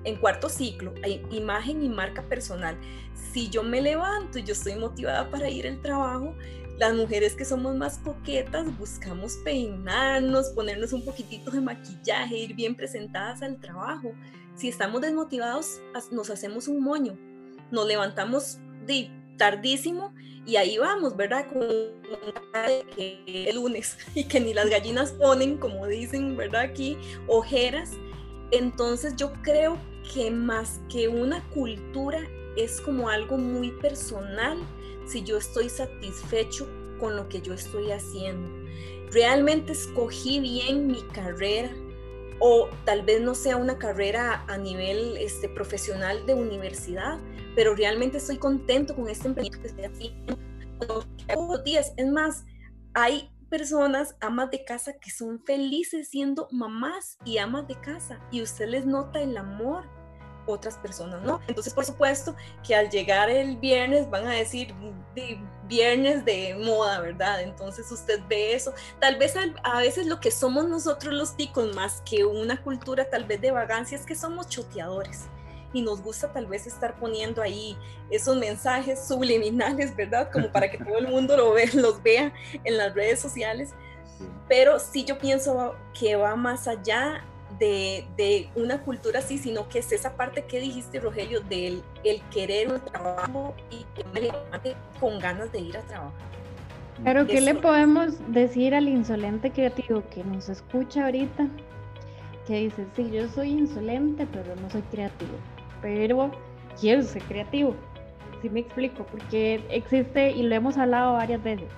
en 0.04 0.16
cuarto 0.18 0.50
ciclo, 0.50 0.94
imagen 1.32 1.84
y 1.84 1.90
marca 1.90 2.22
personal. 2.24 2.78
Si 3.34 3.50
yo 3.50 3.64
me 3.64 3.82
levanto 3.82 4.40
y 4.40 4.44
yo 4.44 4.54
estoy 4.54 4.76
motivada 4.76 5.30
para 5.30 5.50
ir 5.50 5.68
al 5.68 5.82
trabajo, 5.82 6.36
las 6.78 6.94
mujeres 6.94 7.36
que 7.36 7.46
somos 7.46 7.76
más 7.76 8.00
coquetas 8.00 8.78
buscamos 8.78 9.38
peinarnos, 9.46 10.50
ponernos 10.50 10.92
un 10.94 11.06
poquitito 11.06 11.50
de 11.52 11.62
maquillaje, 11.62 12.38
ir 12.38 12.54
bien 12.54 12.76
presentadas 12.76 13.42
al 13.42 13.60
trabajo. 13.60 14.14
Si 14.56 14.68
estamos 14.68 15.02
desmotivados, 15.02 15.80
nos 16.12 16.30
hacemos 16.30 16.68
un 16.68 16.82
moño, 16.82 17.18
nos 17.72 17.88
levantamos 17.88 18.60
de 18.86 19.10
tardísimo 19.38 20.14
y 20.46 20.58
ahí 20.58 20.78
vamos, 20.78 21.16
¿verdad? 21.16 21.48
Con 21.52 21.68
que 22.96 23.52
lunes 23.54 23.98
y 24.16 24.26
que 24.26 24.40
ni 24.40 24.54
las 24.54 24.70
gallinas 24.70 25.12
ponen, 25.14 25.58
como 25.58 25.88
dicen, 25.88 26.38
¿verdad? 26.38 26.62
Aquí, 26.62 26.98
ojeras. 27.28 27.92
Entonces 28.52 29.16
yo 29.16 29.34
creo 29.42 29.78
que 30.14 30.30
más 30.30 30.80
que 30.90 31.08
una 31.08 31.44
cultura 31.50 32.20
es 32.56 32.80
como 32.80 33.10
algo 33.10 33.38
muy 33.38 33.72
personal 33.72 34.58
si 35.08 35.24
yo 35.24 35.38
estoy 35.38 35.70
satisfecho 35.70 36.68
con 37.00 37.16
lo 37.16 37.28
que 37.28 37.42
yo 37.42 37.54
estoy 37.54 37.92
haciendo. 37.92 38.50
Realmente 39.12 39.74
escogí 39.74 40.40
bien 40.40 40.88
mi 40.88 41.02
carrera 41.14 41.72
o 42.40 42.70
tal 42.86 43.04
vez 43.04 43.22
no 43.22 43.34
sea 43.34 43.58
una 43.58 43.78
carrera 43.78 44.46
a 44.48 44.58
nivel 44.58 45.18
este, 45.18 45.50
profesional 45.50 46.26
de 46.26 46.34
universidad, 46.34 47.20
pero 47.56 47.76
realmente 47.76 48.18
estoy 48.18 48.38
contento 48.38 48.96
con 48.96 49.08
este 49.10 49.28
emprendimiento 49.28 49.62
que 49.62 49.68
estoy 49.68 49.86
haciendo 49.86 50.38
todos 51.34 51.64
días. 51.64 51.94
Es 51.98 52.08
más, 52.08 52.46
hay 52.94 53.32
personas, 53.50 54.16
amas 54.20 54.52
de 54.52 54.66
casa, 54.66 54.94
que 54.94 55.10
son 55.10 55.42
felices 55.46 56.10
siendo 56.10 56.48
mamás 56.52 57.18
y 57.24 57.38
amas 57.38 57.68
de 57.68 57.80
casa 57.80 58.20
y 58.32 58.42
usted 58.42 58.68
les 58.68 58.86
nota 58.86 59.22
el 59.22 59.38
amor 59.38 59.86
otras 60.48 60.78
personas 60.78 61.22
no. 61.24 61.40
Entonces, 61.48 61.74
por 61.74 61.86
supuesto 61.86 62.36
que 62.66 62.76
al 62.76 62.90
llegar 62.90 63.30
el 63.30 63.58
viernes 63.58 64.10
van 64.10 64.28
a 64.28 64.32
decir 64.32 64.74
viernes 65.68 66.26
de 66.26 66.56
moda, 66.64 67.00
¿verdad? 67.02 67.42
Entonces 67.42 67.92
usted 67.92 68.22
ve 68.28 68.54
eso. 68.54 68.74
Tal 69.00 69.18
vez 69.18 69.36
a, 69.64 69.80
veces 69.80 70.06
lo 70.08 70.20
que 70.20 70.32
somos 70.32 70.68
nosotros 70.68 71.14
los 71.14 71.36
ticos, 71.36 71.76
más 71.76 72.02
que 72.02 72.26
una 72.26 72.62
cultura 72.62 73.10
tal 73.10 73.26
vez 73.26 73.42
de 73.42 73.52
vagancia, 73.52 73.98
es 73.98 74.06
que 74.06 74.16
somos 74.16 74.48
choteadores. 74.50 75.26
Y 75.76 75.82
nos 75.82 76.02
gusta 76.02 76.32
tal 76.32 76.46
vez 76.46 76.68
estar 76.68 76.96
poniendo 76.96 77.42
ahí 77.42 77.78
esos 78.10 78.38
mensajes 78.38 79.06
subliminales, 79.06 79.94
¿verdad? 79.94 80.32
Como 80.32 80.50
para 80.50 80.72
que 80.72 80.78
todo 80.78 80.98
el 80.98 81.10
mundo 81.10 81.36
lo 81.36 81.52
ve, 81.52 81.70
los 81.74 82.02
vea 82.02 82.34
en 82.64 82.78
las 82.78 82.96
redes 82.96 83.20
sociales. 83.20 83.74
Pero 84.48 84.80
sí 84.80 85.04
yo 85.04 85.18
pienso 85.18 85.76
que 85.94 86.16
va 86.16 86.38
más 86.38 86.70
allá 86.70 87.26
de, 87.60 88.50
una 88.56 88.82
cultura 88.84 89.20
así, 89.20 89.38
sino 89.38 89.68
que 89.68 89.80
es 89.80 89.92
esa 89.92 90.16
parte 90.16 90.46
que 90.46 90.60
dijiste, 90.62 91.00
Rogelio, 91.00 91.42
del 91.42 91.84
el 92.06 92.22
querer 92.30 92.72
un 92.72 92.80
trabajo 92.80 93.54
y 93.70 93.86
que 93.96 94.04
me 94.14 94.22
levante 94.22 94.76
con 95.00 95.20
ganas 95.20 95.52
de 95.52 95.60
ir 95.60 95.78
a 95.78 95.82
trabajar. 95.82 96.36
Pero, 97.04 97.28
¿qué 97.28 97.42
le 97.42 97.56
podemos 97.56 98.14
decir 98.32 98.74
al 98.74 98.88
insolente 98.88 99.52
creativo 99.52 100.04
que 100.10 100.24
nos 100.24 100.48
escucha 100.48 101.06
ahorita? 101.06 101.48
Que 102.48 102.60
dice, 102.60 102.86
sí, 102.96 103.12
yo 103.12 103.28
soy 103.28 103.50
insolente, 103.50 104.26
pero 104.32 104.56
no 104.56 104.70
soy 104.70 104.82
creativo. 104.84 105.34
Pero 105.82 106.32
quiero 106.80 107.02
ser 107.04 107.24
creativo. 107.24 107.76
Sí 108.42 108.50
me 108.50 108.62
explico, 108.62 109.06
porque 109.06 109.64
existe, 109.70 110.32
y 110.32 110.44
lo 110.44 110.56
hemos 110.56 110.78
hablado 110.78 111.14
varias 111.14 111.42
veces, 111.44 111.70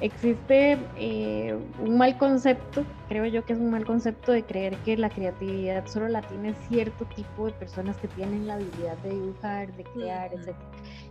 existe 0.00 0.78
eh, 0.96 1.58
un 1.80 1.98
mal 1.98 2.16
concepto, 2.18 2.84
creo 3.08 3.26
yo 3.26 3.44
que 3.44 3.54
es 3.54 3.58
un 3.58 3.70
mal 3.70 3.84
concepto 3.84 4.32
de 4.32 4.44
creer 4.44 4.76
que 4.78 4.96
la 4.96 5.10
creatividad 5.10 5.86
solo 5.86 6.08
la 6.08 6.22
tiene 6.22 6.54
cierto 6.68 7.04
tipo 7.06 7.46
de 7.46 7.52
personas 7.52 7.96
que 7.96 8.08
tienen 8.08 8.46
la 8.46 8.54
habilidad 8.54 8.96
de 8.98 9.10
dibujar, 9.10 9.74
de 9.76 9.84
crear, 9.84 10.32
etc. 10.32 10.54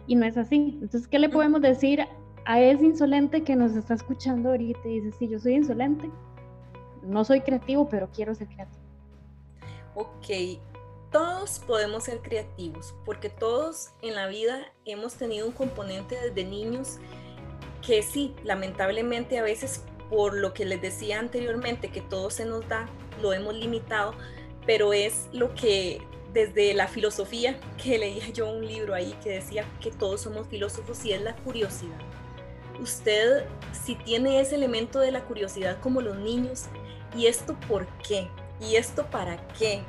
Y 0.07 0.15
no 0.15 0.25
es 0.25 0.37
así. 0.37 0.77
Entonces, 0.81 1.07
¿qué 1.07 1.19
le 1.19 1.29
podemos 1.29 1.61
decir 1.61 2.05
a 2.45 2.61
ese 2.61 2.85
insolente 2.85 3.43
que 3.43 3.55
nos 3.55 3.75
está 3.75 3.95
escuchando 3.95 4.49
ahorita 4.49 4.87
y 4.87 5.01
dice, 5.01 5.17
sí, 5.19 5.27
yo 5.27 5.39
soy 5.39 5.55
insolente, 5.55 6.09
no 7.03 7.25
soy 7.25 7.41
creativo, 7.41 7.89
pero 7.89 8.09
quiero 8.13 8.33
ser 8.35 8.47
creativo? 8.47 8.77
Ok, 9.95 10.59
todos 11.11 11.59
podemos 11.59 12.03
ser 12.05 12.19
creativos, 12.19 12.93
porque 13.05 13.29
todos 13.29 13.89
en 14.01 14.15
la 14.15 14.27
vida 14.27 14.71
hemos 14.85 15.15
tenido 15.15 15.47
un 15.47 15.53
componente 15.53 16.19
desde 16.19 16.43
niños 16.43 16.97
que 17.85 18.03
sí, 18.03 18.35
lamentablemente 18.43 19.39
a 19.39 19.43
veces 19.43 19.83
por 20.09 20.35
lo 20.35 20.53
que 20.53 20.65
les 20.65 20.81
decía 20.81 21.19
anteriormente, 21.19 21.89
que 21.89 22.01
todo 22.01 22.29
se 22.29 22.45
nos 22.45 22.67
da, 22.67 22.87
lo 23.21 23.33
hemos 23.33 23.55
limitado, 23.55 24.13
pero 24.65 24.93
es 24.93 25.27
lo 25.31 25.53
que 25.53 26.01
desde 26.33 26.73
la 26.73 26.87
filosofía, 26.87 27.59
que 27.83 27.97
leía 27.97 28.29
yo 28.29 28.49
un 28.49 28.65
libro 28.65 28.93
ahí 28.93 29.15
que 29.23 29.31
decía 29.31 29.65
que 29.81 29.91
todos 29.91 30.21
somos 30.21 30.47
filósofos 30.47 31.03
y 31.05 31.13
es 31.13 31.21
la 31.21 31.35
curiosidad. 31.35 31.99
Usted 32.79 33.45
si 33.71 33.95
tiene 33.95 34.39
ese 34.39 34.55
elemento 34.55 34.99
de 34.99 35.11
la 35.11 35.23
curiosidad 35.23 35.79
como 35.79 36.01
los 36.01 36.17
niños, 36.17 36.65
¿y 37.15 37.25
esto 37.25 37.57
por 37.67 37.87
qué? 38.07 38.27
¿Y 38.59 38.75
esto 38.75 39.05
para 39.07 39.37
qué? 39.53 39.81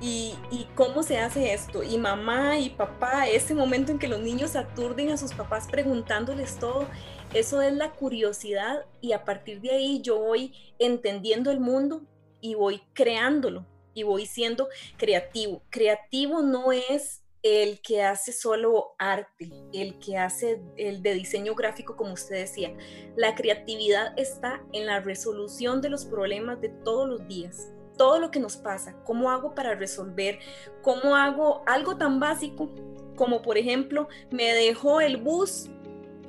¿Y, 0.00 0.34
cómo 0.74 1.02
se 1.02 1.18
hace 1.18 1.54
esto? 1.54 1.82
Y 1.82 1.96
mamá 1.96 2.58
y 2.58 2.70
papá, 2.70 3.28
ese 3.28 3.54
momento 3.54 3.92
en 3.92 3.98
que 3.98 4.08
los 4.08 4.20
niños 4.20 4.54
aturden 4.54 5.10
a 5.10 5.16
sus 5.16 5.32
papás 5.32 5.68
preguntándoles 5.70 6.58
todo, 6.58 6.86
eso 7.32 7.62
es 7.62 7.72
la 7.72 7.92
curiosidad 7.92 8.84
y 9.00 9.12
a 9.12 9.24
partir 9.24 9.60
de 9.60 9.70
ahí 9.70 10.00
yo 10.02 10.18
voy 10.18 10.52
entendiendo 10.78 11.50
el 11.50 11.60
mundo 11.60 12.02
y 12.40 12.54
voy 12.54 12.82
creándolo 12.92 13.64
y 13.94 14.02
voy 14.02 14.26
siendo 14.26 14.68
creativo. 14.98 15.62
Creativo 15.70 16.42
no 16.42 16.72
es 16.72 17.22
el 17.42 17.80
que 17.80 18.02
hace 18.02 18.32
solo 18.32 18.94
arte, 18.98 19.50
el 19.72 19.98
que 19.98 20.18
hace 20.18 20.60
el 20.76 21.02
de 21.02 21.14
diseño 21.14 21.54
gráfico, 21.54 21.96
como 21.96 22.12
usted 22.12 22.36
decía. 22.36 22.76
La 23.16 23.34
creatividad 23.34 24.18
está 24.18 24.62
en 24.72 24.86
la 24.86 25.00
resolución 25.00 25.80
de 25.80 25.88
los 25.88 26.04
problemas 26.04 26.60
de 26.60 26.68
todos 26.68 27.08
los 27.08 27.26
días. 27.26 27.72
Todo 27.96 28.18
lo 28.18 28.30
que 28.30 28.40
nos 28.40 28.56
pasa, 28.56 28.94
cómo 29.04 29.30
hago 29.30 29.54
para 29.54 29.74
resolver, 29.74 30.38
cómo 30.82 31.16
hago 31.16 31.62
algo 31.66 31.96
tan 31.96 32.20
básico 32.20 32.70
como 33.16 33.42
por 33.42 33.58
ejemplo, 33.58 34.08
me 34.30 34.54
dejó 34.54 35.00
el 35.00 35.16
bus 35.16 35.68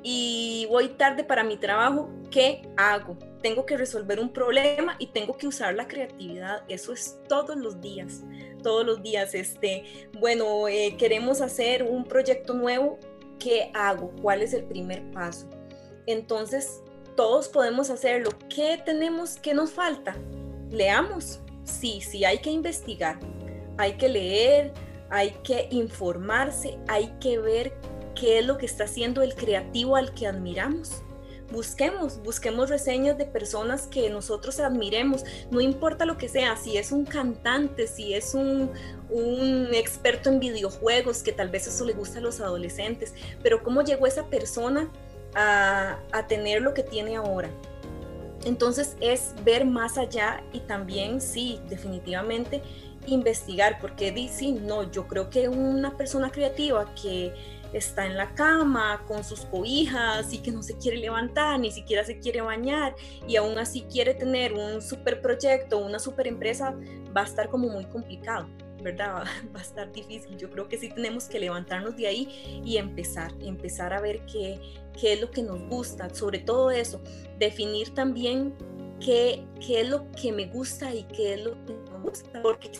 y 0.01 0.65
voy 0.69 0.89
tarde 0.89 1.23
para 1.23 1.43
mi 1.43 1.57
trabajo, 1.57 2.09
¿qué 2.31 2.67
hago? 2.77 3.17
Tengo 3.41 3.65
que 3.65 3.77
resolver 3.77 4.19
un 4.19 4.31
problema 4.31 4.95
y 4.97 5.07
tengo 5.07 5.37
que 5.37 5.47
usar 5.47 5.75
la 5.75 5.87
creatividad. 5.87 6.63
Eso 6.67 6.93
es 6.93 7.19
todos 7.27 7.55
los 7.55 7.79
días, 7.81 8.23
todos 8.63 8.85
los 8.85 9.03
días. 9.03 9.35
Este, 9.35 9.83
bueno, 10.19 10.67
eh, 10.67 10.95
queremos 10.97 11.41
hacer 11.41 11.83
un 11.83 12.05
proyecto 12.05 12.53
nuevo, 12.53 12.97
¿qué 13.37 13.69
hago? 13.73 14.11
¿Cuál 14.21 14.41
es 14.41 14.53
el 14.53 14.63
primer 14.63 15.11
paso? 15.11 15.47
Entonces, 16.07 16.81
todos 17.15 17.49
podemos 17.49 17.89
hacerlo. 17.89 18.31
¿Qué 18.49 18.81
tenemos? 18.83 19.35
¿Qué 19.37 19.53
nos 19.53 19.71
falta? 19.71 20.15
Leamos. 20.71 21.41
Sí, 21.67 22.01
sí, 22.01 22.25
hay 22.25 22.39
que 22.39 22.49
investigar. 22.49 23.19
Hay 23.77 23.93
que 23.93 24.09
leer, 24.09 24.73
hay 25.09 25.31
que 25.43 25.67
informarse, 25.71 26.77
hay 26.87 27.13
que 27.19 27.37
ver 27.37 27.73
qué 28.15 28.39
es 28.39 28.45
lo 28.45 28.57
que 28.57 28.65
está 28.65 28.85
haciendo 28.85 29.21
el 29.21 29.35
creativo 29.35 29.95
al 29.95 30.13
que 30.13 30.27
admiramos. 30.27 31.03
Busquemos, 31.51 32.21
busquemos 32.23 32.69
reseñas 32.69 33.17
de 33.17 33.25
personas 33.25 33.87
que 33.87 34.09
nosotros 34.09 34.59
admiremos, 34.59 35.23
no 35.49 35.61
importa 35.61 36.05
lo 36.05 36.17
que 36.17 36.27
sea, 36.27 36.57
si 36.57 36.77
es 36.77 36.91
un 36.91 37.05
cantante, 37.05 37.87
si 37.87 38.13
es 38.13 38.33
un, 38.33 38.71
experto 39.71 40.29
en 40.29 40.41
videojuegos, 40.41 41.23
que 41.23 41.31
tal 41.31 41.49
vez 41.49 41.67
eso 41.67 41.85
le 41.85 41.93
gusta 41.93 42.19
a 42.19 42.21
los 42.21 42.41
adolescentes, 42.41 43.13
pero 43.41 43.63
cómo 43.63 43.81
llegó 43.81 44.07
esa 44.07 44.25
persona 44.25 44.91
a, 45.35 45.99
a 46.11 46.27
tener 46.27 46.61
lo 46.61 46.73
que 46.73 46.83
tiene 46.83 47.15
ahora. 47.15 47.49
Entonces 48.45 48.97
es 49.01 49.33
ver 49.43 49.65
más 49.65 49.97
allá 49.97 50.43
y 50.53 50.59
también, 50.61 51.21
sí, 51.21 51.59
definitivamente 51.69 52.61
investigar, 53.07 53.79
porque 53.79 54.11
dice, 54.11 54.51
no, 54.51 54.91
yo 54.91 55.07
creo 55.07 55.29
que 55.29 55.47
una 55.47 55.95
persona 55.97 56.29
creativa 56.29 56.93
que 57.01 57.33
está 57.73 58.05
en 58.05 58.15
la 58.15 58.33
cama 58.33 59.03
con 59.07 59.23
sus 59.23 59.41
cobijas 59.41 60.33
y 60.33 60.39
que 60.39 60.51
no 60.51 60.63
se 60.63 60.77
quiere 60.77 60.97
levantar, 60.97 61.59
ni 61.59 61.71
siquiera 61.71 62.03
se 62.03 62.19
quiere 62.19 62.41
bañar 62.41 62.95
y 63.27 63.35
aún 63.35 63.57
así 63.57 63.83
quiere 63.91 64.13
tener 64.13 64.53
un 64.53 64.81
super 64.81 65.21
proyecto, 65.21 65.77
una 65.79 65.99
super 65.99 66.27
empresa, 66.27 66.75
va 67.15 67.21
a 67.21 67.25
estar 67.25 67.49
como 67.49 67.67
muy 67.67 67.85
complicado. 67.85 68.47
¿verdad? 68.81 69.23
Va 69.55 69.59
a 69.59 69.63
estar 69.63 69.91
difícil. 69.91 70.37
Yo 70.37 70.49
creo 70.51 70.67
que 70.67 70.77
sí 70.77 70.89
tenemos 70.89 71.25
que 71.25 71.39
levantarnos 71.39 71.97
de 71.97 72.07
ahí 72.07 72.61
y 72.63 72.77
empezar, 72.77 73.33
empezar 73.41 73.91
a 73.91 73.99
ver 73.99 74.21
qué, 74.31 74.59
qué 74.99 75.13
es 75.13 75.21
lo 75.21 75.31
que 75.31 75.43
nos 75.43 75.61
gusta, 75.69 76.13
sobre 76.13 76.39
todo 76.39 76.71
eso, 76.71 77.01
definir 77.37 77.93
también 77.93 78.53
qué, 78.99 79.45
qué 79.65 79.81
es 79.81 79.89
lo 79.89 80.11
que 80.11 80.31
me 80.31 80.47
gusta 80.47 80.93
y 80.93 81.03
qué 81.03 81.35
es 81.35 81.43
lo 81.43 81.51
que 81.65 81.73
no 81.73 81.99
me 81.99 82.09
gusta, 82.09 82.41
porque 82.41 82.71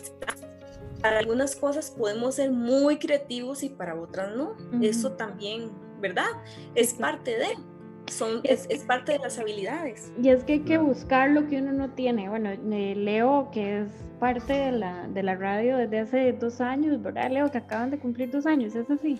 para 1.00 1.18
algunas 1.20 1.54
cosas 1.54 1.90
podemos 1.90 2.36
ser 2.36 2.50
muy 2.50 2.98
creativos 2.98 3.62
y 3.62 3.68
para 3.68 3.94
otras 3.94 4.34
no. 4.34 4.56
Eso 4.82 5.12
también, 5.12 5.70
¿verdad? 6.00 6.28
Es 6.74 6.94
parte 6.94 7.38
de. 7.38 7.46
Son, 8.10 8.40
es, 8.44 8.66
es, 8.68 8.84
parte 8.84 9.12
de 9.12 9.18
las 9.18 9.38
habilidades. 9.38 10.12
Y 10.22 10.28
es 10.28 10.44
que 10.44 10.54
hay 10.54 10.60
que 10.60 10.78
buscar 10.78 11.30
lo 11.30 11.46
que 11.46 11.58
uno 11.58 11.72
no 11.72 11.90
tiene. 11.90 12.28
Bueno, 12.28 12.50
eh, 12.50 12.94
Leo, 12.96 13.50
que 13.52 13.82
es 13.82 13.88
parte 14.18 14.52
de 14.52 14.72
la, 14.72 15.08
de 15.08 15.22
la 15.22 15.36
radio 15.36 15.76
desde 15.76 16.00
hace 16.00 16.32
dos 16.32 16.60
años, 16.60 17.00
¿verdad, 17.02 17.30
Leo? 17.30 17.50
Que 17.50 17.58
acaban 17.58 17.90
de 17.90 17.98
cumplir 17.98 18.30
dos 18.30 18.46
años, 18.46 18.74
¿es 18.74 18.90
así? 18.90 19.18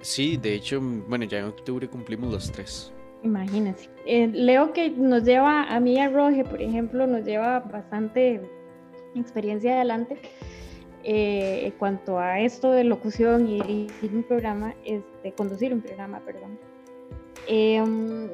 Sí, 0.00 0.36
de 0.36 0.54
hecho, 0.54 0.80
bueno, 0.80 1.24
ya 1.24 1.38
en 1.38 1.46
octubre 1.46 1.88
cumplimos 1.88 2.32
los 2.32 2.50
tres. 2.52 2.92
Imagínense. 3.22 3.90
Eh, 4.06 4.28
Leo 4.28 4.72
que 4.72 4.90
nos 4.90 5.24
lleva, 5.24 5.64
a 5.64 5.80
mí 5.80 5.98
a 5.98 6.08
Roge, 6.08 6.44
por 6.44 6.62
ejemplo, 6.62 7.06
nos 7.06 7.24
lleva 7.24 7.60
bastante 7.60 8.40
experiencia 9.14 9.74
adelante 9.74 10.18
eh, 11.04 11.66
en 11.66 11.72
cuanto 11.72 12.18
a 12.18 12.40
esto 12.40 12.70
de 12.70 12.84
locución 12.84 13.48
y 13.48 13.60
dirigir 13.60 14.14
un 14.14 14.22
programa, 14.22 14.74
este, 14.84 15.32
conducir 15.32 15.72
un 15.72 15.80
programa, 15.80 16.20
perdón. 16.20 16.58
Em, 17.48 18.28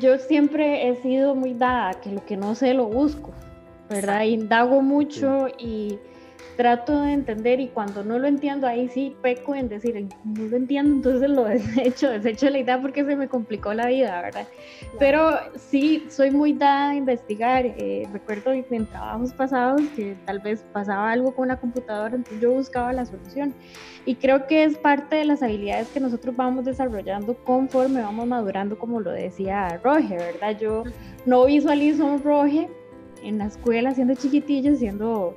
yo 0.00 0.18
siempre 0.18 0.88
he 0.88 0.96
sido 0.96 1.34
muy 1.34 1.54
dada 1.54 2.00
que 2.00 2.10
lo 2.10 2.24
que 2.24 2.36
no 2.36 2.54
sé 2.54 2.74
lo 2.74 2.86
busco, 2.86 3.32
¿verdad? 3.88 4.22
Indago 4.24 4.82
mucho 4.82 5.48
y 5.58 5.98
trato 6.58 7.02
de 7.02 7.12
entender 7.12 7.60
y 7.60 7.68
cuando 7.68 8.02
no 8.02 8.18
lo 8.18 8.26
entiendo, 8.26 8.66
ahí 8.66 8.88
sí 8.88 9.16
peco 9.22 9.54
en 9.54 9.68
decir, 9.68 10.08
no 10.24 10.44
lo 10.44 10.56
entiendo, 10.56 10.92
entonces 10.92 11.30
lo 11.30 11.44
desecho, 11.44 12.10
desecho 12.10 12.50
la 12.50 12.58
idea 12.58 12.82
porque 12.82 13.04
se 13.04 13.14
me 13.14 13.28
complicó 13.28 13.72
la 13.74 13.86
vida, 13.86 14.20
¿verdad? 14.20 14.44
Pero 14.98 15.38
sí, 15.54 16.04
soy 16.08 16.32
muy 16.32 16.54
dada 16.54 16.90
a 16.90 16.94
investigar. 16.96 17.64
Eh, 17.64 18.08
recuerdo 18.12 18.52
en 18.52 18.86
trabajos 18.86 19.32
pasados 19.34 19.82
que 19.94 20.16
tal 20.26 20.40
vez 20.40 20.64
pasaba 20.72 21.12
algo 21.12 21.32
con 21.32 21.44
una 21.44 21.60
computadora, 21.60 22.16
entonces 22.16 22.42
yo 22.42 22.50
buscaba 22.50 22.92
la 22.92 23.06
solución. 23.06 23.54
Y 24.04 24.16
creo 24.16 24.48
que 24.48 24.64
es 24.64 24.76
parte 24.78 25.14
de 25.14 25.26
las 25.26 25.44
habilidades 25.44 25.86
que 25.90 26.00
nosotros 26.00 26.34
vamos 26.34 26.64
desarrollando 26.64 27.36
conforme 27.44 28.02
vamos 28.02 28.26
madurando, 28.26 28.76
como 28.76 28.98
lo 28.98 29.12
decía 29.12 29.80
Roger, 29.84 30.18
¿verdad? 30.18 30.58
Yo 30.58 30.82
no 31.24 31.44
visualizo 31.44 32.04
un 32.04 32.20
Roger 32.20 32.68
en 33.22 33.38
la 33.38 33.46
escuela 33.46 33.94
siendo 33.94 34.14
chiquitillo, 34.16 34.74
siendo 34.74 35.36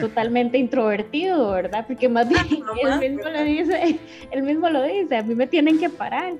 totalmente 0.00 0.58
introvertido, 0.58 1.52
¿verdad? 1.52 1.84
Porque 1.86 2.08
más 2.08 2.28
bien 2.28 2.42
él 2.82 2.98
mismo 2.98 3.28
lo 3.28 3.42
dice, 3.42 3.98
él 4.30 4.42
mismo 4.42 4.68
lo 4.68 4.82
dice, 4.82 5.16
a 5.16 5.22
mí 5.22 5.34
me 5.34 5.46
tienen 5.46 5.78
que 5.78 5.88
parar. 5.88 6.34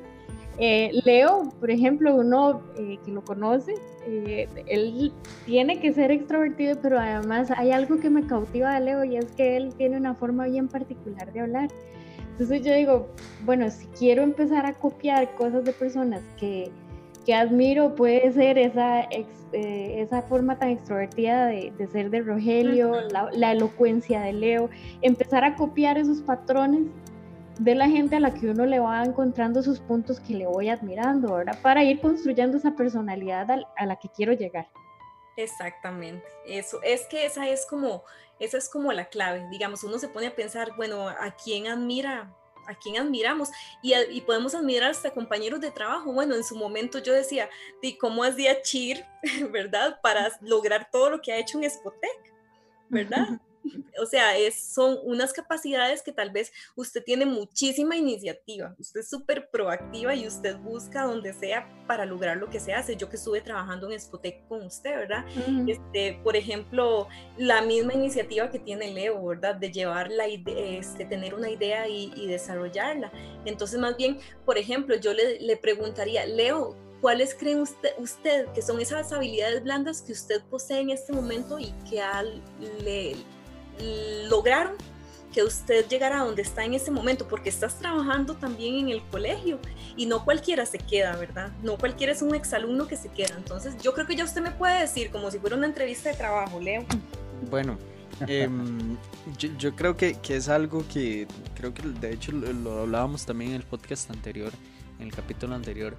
Eh, 0.60 0.90
Leo, 1.04 1.52
por 1.60 1.70
ejemplo, 1.70 2.16
uno 2.16 2.62
eh, 2.76 2.98
que 3.04 3.12
lo 3.12 3.22
conoce, 3.22 3.74
eh, 4.06 4.48
él 4.66 5.12
tiene 5.46 5.78
que 5.78 5.92
ser 5.92 6.10
extrovertido, 6.10 6.76
pero 6.82 6.98
además 6.98 7.52
hay 7.56 7.70
algo 7.70 8.00
que 8.00 8.10
me 8.10 8.26
cautiva 8.26 8.74
de 8.74 8.80
Leo 8.84 9.04
y 9.04 9.16
es 9.16 9.26
que 9.36 9.56
él 9.56 9.72
tiene 9.76 9.96
una 9.96 10.14
forma 10.14 10.46
bien 10.46 10.66
particular 10.66 11.32
de 11.32 11.40
hablar. 11.40 11.68
Entonces 12.32 12.62
yo 12.62 12.74
digo, 12.74 13.08
bueno, 13.44 13.70
si 13.70 13.86
quiero 13.86 14.22
empezar 14.22 14.66
a 14.66 14.74
copiar 14.74 15.32
cosas 15.36 15.64
de 15.64 15.72
personas 15.72 16.22
que, 16.38 16.70
que 17.28 17.34
admiro, 17.34 17.94
puede 17.94 18.32
ser 18.32 18.56
esa 18.56 19.00
eh, 19.52 20.00
esa 20.00 20.22
forma 20.22 20.58
tan 20.58 20.70
extrovertida 20.70 21.44
de, 21.44 21.88
ser 21.92 22.08
de 22.08 22.22
Rogelio, 22.22 23.02
la, 23.10 23.52
elocuencia 23.52 24.22
de 24.22 24.32
Leo, 24.32 24.70
empezar 25.02 25.44
a 25.44 25.54
copiar 25.54 25.98
esos 25.98 26.22
patrones 26.22 26.86
de 27.58 27.74
la 27.74 27.86
gente 27.86 28.16
a 28.16 28.20
la 28.20 28.32
que 28.32 28.46
uno 28.48 28.64
le 28.64 28.78
va 28.78 29.04
encontrando 29.04 29.62
sus 29.62 29.78
puntos 29.78 30.20
que 30.20 30.36
le 30.36 30.46
voy 30.46 30.70
admirando, 30.70 31.34
¿verdad? 31.34 31.60
Para 31.60 31.84
ir 31.84 32.00
construyendo 32.00 32.56
esa 32.56 32.74
personalidad 32.76 33.46
a, 33.50 33.84
la 33.84 33.96
que 33.96 34.08
quiero 34.08 34.32
llegar. 34.32 34.66
Exactamente, 35.36 36.24
eso, 36.46 36.80
es 36.82 37.04
que 37.10 37.26
esa 37.26 37.46
es 37.46 37.66
como, 37.66 38.04
esa 38.40 38.56
es 38.56 38.70
como 38.70 38.90
la 38.92 39.04
clave, 39.04 39.46
digamos, 39.50 39.84
uno 39.84 39.98
se 39.98 40.08
pone 40.08 40.28
a 40.28 40.34
pensar, 40.34 40.76
bueno, 40.78 41.06
¿a 41.06 41.36
quién 41.44 41.66
admira 41.66 42.34
a 42.68 42.74
quien 42.74 42.98
admiramos 42.98 43.50
y, 43.82 43.94
y, 43.94 44.20
podemos 44.20 44.54
admirar 44.54 44.90
hasta 44.90 45.10
compañeros 45.10 45.60
de 45.60 45.70
trabajo. 45.70 46.12
Bueno, 46.12 46.34
en 46.34 46.44
su 46.44 46.56
momento 46.56 46.98
yo 46.98 47.12
decía, 47.12 47.48
¿y 47.82 47.96
cómo 47.96 48.22
hacía 48.22 48.62
Chir, 48.62 49.04
verdad? 49.50 49.98
Para 50.02 50.30
lograr 50.40 50.88
todo 50.90 51.10
lo 51.10 51.20
que 51.20 51.32
ha 51.32 51.38
hecho 51.38 51.58
en 51.58 51.70
Spotec, 51.70 52.34
¿verdad? 52.88 53.40
O 54.00 54.06
sea, 54.06 54.36
es, 54.36 54.54
son 54.54 54.98
unas 55.04 55.32
capacidades 55.32 56.02
que 56.02 56.12
tal 56.12 56.30
vez 56.30 56.52
usted 56.76 57.02
tiene 57.02 57.26
muchísima 57.26 57.96
iniciativa, 57.96 58.74
usted 58.78 59.00
es 59.00 59.10
súper 59.10 59.50
proactiva 59.50 60.14
y 60.14 60.26
usted 60.26 60.56
busca 60.58 61.04
donde 61.04 61.32
sea 61.32 61.68
para 61.86 62.04
lograr 62.06 62.36
lo 62.36 62.48
que 62.48 62.60
se 62.60 62.72
hace. 62.72 62.96
Yo 62.96 63.08
que 63.08 63.16
estuve 63.16 63.40
trabajando 63.40 63.90
en 63.90 64.00
Spotec 64.00 64.46
con 64.48 64.64
usted, 64.64 64.96
¿verdad? 64.96 65.24
este, 65.66 66.20
por 66.22 66.36
ejemplo, 66.36 67.08
la 67.36 67.62
misma 67.62 67.94
iniciativa 67.94 68.50
que 68.50 68.58
tiene 68.58 68.92
Leo, 68.92 69.24
¿verdad? 69.24 69.56
De 69.56 69.70
llevar 69.70 70.10
la 70.10 70.28
idea, 70.28 70.78
este, 70.78 71.04
tener 71.04 71.34
una 71.34 71.50
idea 71.50 71.88
y, 71.88 72.28
desarrollarla. 72.28 73.10
Entonces, 73.46 73.78
más 73.78 73.96
bien, 73.96 74.18
por 74.44 74.58
ejemplo, 74.58 74.94
yo 74.96 75.14
le, 75.14 75.40
le 75.40 75.56
preguntaría, 75.56 76.26
Leo, 76.26 76.76
¿cuáles 77.00 77.34
creen 77.34 77.60
usted, 77.60 77.90
usted, 77.98 78.46
que 78.52 78.62
son 78.62 78.80
esas 78.80 79.12
habilidades 79.12 79.62
blandas 79.62 80.02
que 80.02 80.12
usted 80.12 80.42
posee 80.50 80.80
en 80.80 80.90
este 80.90 81.12
momento 81.12 81.58
y 81.58 81.72
que 81.88 82.02
al, 82.02 82.42
le, 82.84 83.16
lograron 84.28 84.74
que 85.32 85.42
usted 85.42 85.86
llegara 85.88 86.20
a 86.20 86.24
donde 86.24 86.42
está 86.42 86.64
en 86.64 86.74
ese 86.74 86.90
momento, 86.90 87.28
porque 87.28 87.48
estás 87.48 87.78
trabajando 87.78 88.34
también 88.34 88.76
en 88.76 88.88
el 88.88 89.02
colegio 89.10 89.58
y 89.96 90.06
no 90.06 90.24
cualquiera 90.24 90.64
se 90.64 90.78
queda, 90.78 91.16
¿verdad? 91.16 91.52
No 91.62 91.76
cualquiera 91.76 92.12
es 92.12 92.22
un 92.22 92.34
exalumno 92.34 92.86
que 92.86 92.96
se 92.96 93.08
queda. 93.08 93.34
Entonces, 93.36 93.76
yo 93.82 93.92
creo 93.92 94.06
que 94.06 94.16
ya 94.16 94.24
usted 94.24 94.40
me 94.40 94.50
puede 94.50 94.80
decir, 94.80 95.10
como 95.10 95.30
si 95.30 95.38
fuera 95.38 95.56
una 95.56 95.66
entrevista 95.66 96.08
de 96.08 96.16
trabajo, 96.16 96.60
Leo. 96.60 96.84
Bueno, 97.50 97.78
em, 98.26 98.96
yo, 99.36 99.76
creo 99.76 99.96
que, 99.96 100.14
que, 100.14 100.36
es 100.36 100.48
algo 100.48 100.84
que, 100.92 101.28
creo 101.54 101.74
que 101.74 101.82
de 101.82 102.12
hecho 102.12 102.32
lo, 102.32 102.52
lo 102.52 102.80
hablábamos 102.80 103.26
también 103.26 103.50
en 103.50 103.56
el 103.58 103.64
podcast 103.64 104.10
anterior, 104.10 104.52
en 104.98 105.06
el 105.06 105.14
capítulo 105.14 105.54
anterior, 105.54 105.94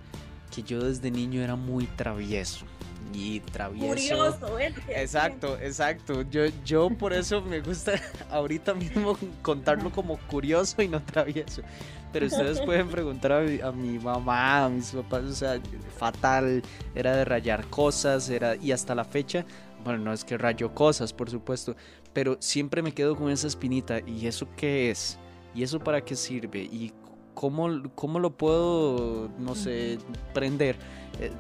que 0.54 0.64
yo 0.64 0.84
desde 0.84 1.12
niño 1.12 1.42
era 1.42 1.56
muy 1.56 1.86
travieso 1.86 2.66
y 3.14 3.40
travieso. 3.40 3.88
Exacto, 4.90 5.58
exacto. 5.60 6.22
Yo, 6.30 6.46
yo 6.64 6.90
por 6.90 7.14
eso 7.14 7.42
me 7.42 7.62
gusta 7.62 7.94
ahorita 8.30 8.74
mismo 8.74 9.18
contarlo 9.42 9.92
como 9.92 10.18
curioso 10.28 10.82
y 10.82 10.88
no 10.88 11.02
travieso. 11.02 11.62
Pero 12.12 12.28
ustedes 12.28 12.62
pueden 12.66 12.88
preguntar 12.88 13.32
a 13.32 13.72
mi, 13.72 14.00
mamá, 14.00 14.66
a 14.66 14.70
mis 14.70 14.92
papás, 14.92 15.24
o 15.24 15.34
sea, 15.34 15.60
fatal, 15.98 16.62
era 16.96 17.16
de 17.16 17.26
rayar 17.26 17.66
cosas, 17.68 18.30
era 18.30 18.56
y 18.56 18.72
hasta 18.72 18.96
la 18.96 19.06
fecha, 19.06 19.46
bueno, 19.84 20.00
no 20.06 20.14
es 20.14 20.24
que 20.24 20.38
rayo 20.38 20.74
cosas, 20.74 21.14
por 21.14 21.30
supuesto, 21.30 21.76
pero 22.14 22.38
siempre 22.40 22.82
me 22.82 22.94
quedo 22.94 23.16
con 23.16 23.30
esa 23.30 23.48
espinita, 23.48 24.00
¿y 24.06 24.28
eso 24.28 24.48
qué 24.56 24.90
es? 24.92 25.18
¿Y 25.54 25.64
eso 25.64 25.80
para 25.80 26.02
qué 26.02 26.16
sirve? 26.16 26.60
¿Y 26.60 26.94
cómo, 27.40 27.70
cómo 27.96 28.20
lo 28.20 28.32
puedo, 28.32 29.30
no 29.40 29.56
sé, 29.56 29.98
prender? 30.34 30.76
Eh, 31.22 31.32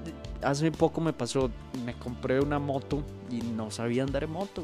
hace 0.41 0.71
poco 0.71 1.01
me 1.01 1.11
pasó, 1.11 1.51
me 1.85 1.93
compré 1.93 2.39
una 2.39 2.57
moto 2.57 3.03
y 3.29 3.41
no 3.41 3.69
sabía 3.69 4.03
andar 4.03 4.23
en 4.23 4.31
moto. 4.31 4.63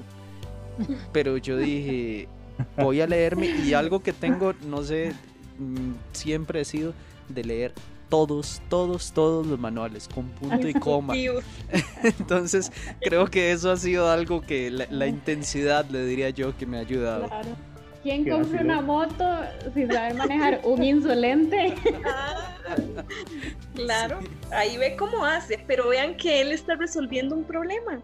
Pero 1.11 1.35
yo 1.35 1.57
dije, 1.57 2.29
voy 2.77 3.01
a 3.01 3.07
leerme 3.07 3.47
y 3.47 3.73
algo 3.73 4.01
que 4.01 4.13
tengo, 4.13 4.53
no 4.65 4.81
sé, 4.81 5.11
mm, 5.59 6.13
siempre 6.13 6.61
he 6.61 6.65
sido 6.65 6.93
de 7.27 7.43
leer 7.43 7.73
todos, 8.07 8.61
todos, 8.69 9.11
todos 9.11 9.45
los 9.45 9.59
manuales, 9.59 10.07
con 10.07 10.29
punto 10.29 10.69
y 10.69 10.73
coma. 10.73 11.15
Entonces, 12.03 12.71
creo 13.01 13.27
que 13.27 13.51
eso 13.51 13.71
ha 13.71 13.77
sido 13.77 14.09
algo 14.09 14.39
que 14.39 14.71
la, 14.71 15.07
intensidad, 15.07 15.85
le 15.89 16.05
diría 16.05 16.29
yo, 16.29 16.55
que 16.55 16.65
me 16.65 16.77
ha 16.77 16.81
ayudado. 16.81 17.27
Claro. 17.27 17.74
¿Quién 18.05 18.29
compra 18.29 18.61
una 18.61 18.81
moto 18.81 19.25
sin 19.73 19.91
saber 19.91 20.13
manejar? 20.13 20.61
Un 20.63 20.83
insolente. 20.83 21.73
claro, 23.73 24.19
ahí 24.51 24.77
ve 24.77 24.95
cómo 24.95 25.25
hace, 25.25 25.57
pero 25.65 25.89
vean 25.89 26.15
que 26.15 26.39
él 26.39 26.51
está 26.51 26.75
resolviendo 26.75 27.35
un 27.35 27.43
problema. 27.43 27.99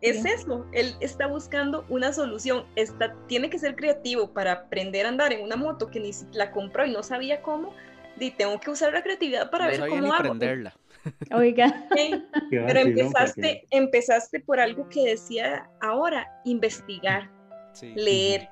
Es 0.00 0.24
eso, 0.24 0.66
él 0.72 0.96
está 0.98 1.28
buscando 1.28 1.84
una 1.88 2.12
solución, 2.12 2.64
está, 2.74 3.14
tiene 3.28 3.50
que 3.50 3.58
ser 3.60 3.76
creativo 3.76 4.32
para 4.32 4.50
aprender 4.50 5.06
a 5.06 5.10
andar 5.10 5.32
en 5.32 5.44
una 5.44 5.54
moto 5.54 5.86
que 5.86 6.00
ni 6.00 6.10
la 6.32 6.50
compró 6.50 6.84
y 6.84 6.90
no 6.90 7.04
sabía 7.04 7.42
cómo, 7.42 7.72
y 8.18 8.32
tengo 8.32 8.58
que 8.58 8.70
usar 8.70 8.92
la 8.92 9.04
creatividad 9.04 9.48
para 9.52 9.68
ver 9.68 9.88
cómo 9.88 10.12
hago. 10.12 10.34
Oiga. 11.32 11.86
pero 12.50 12.80
empezaste, 12.80 13.64
empezaste 13.70 14.40
por 14.40 14.58
algo 14.58 14.88
que 14.88 15.04
decía 15.04 15.70
ahora, 15.80 16.26
investigar 16.44 17.30
leer. 17.82 18.48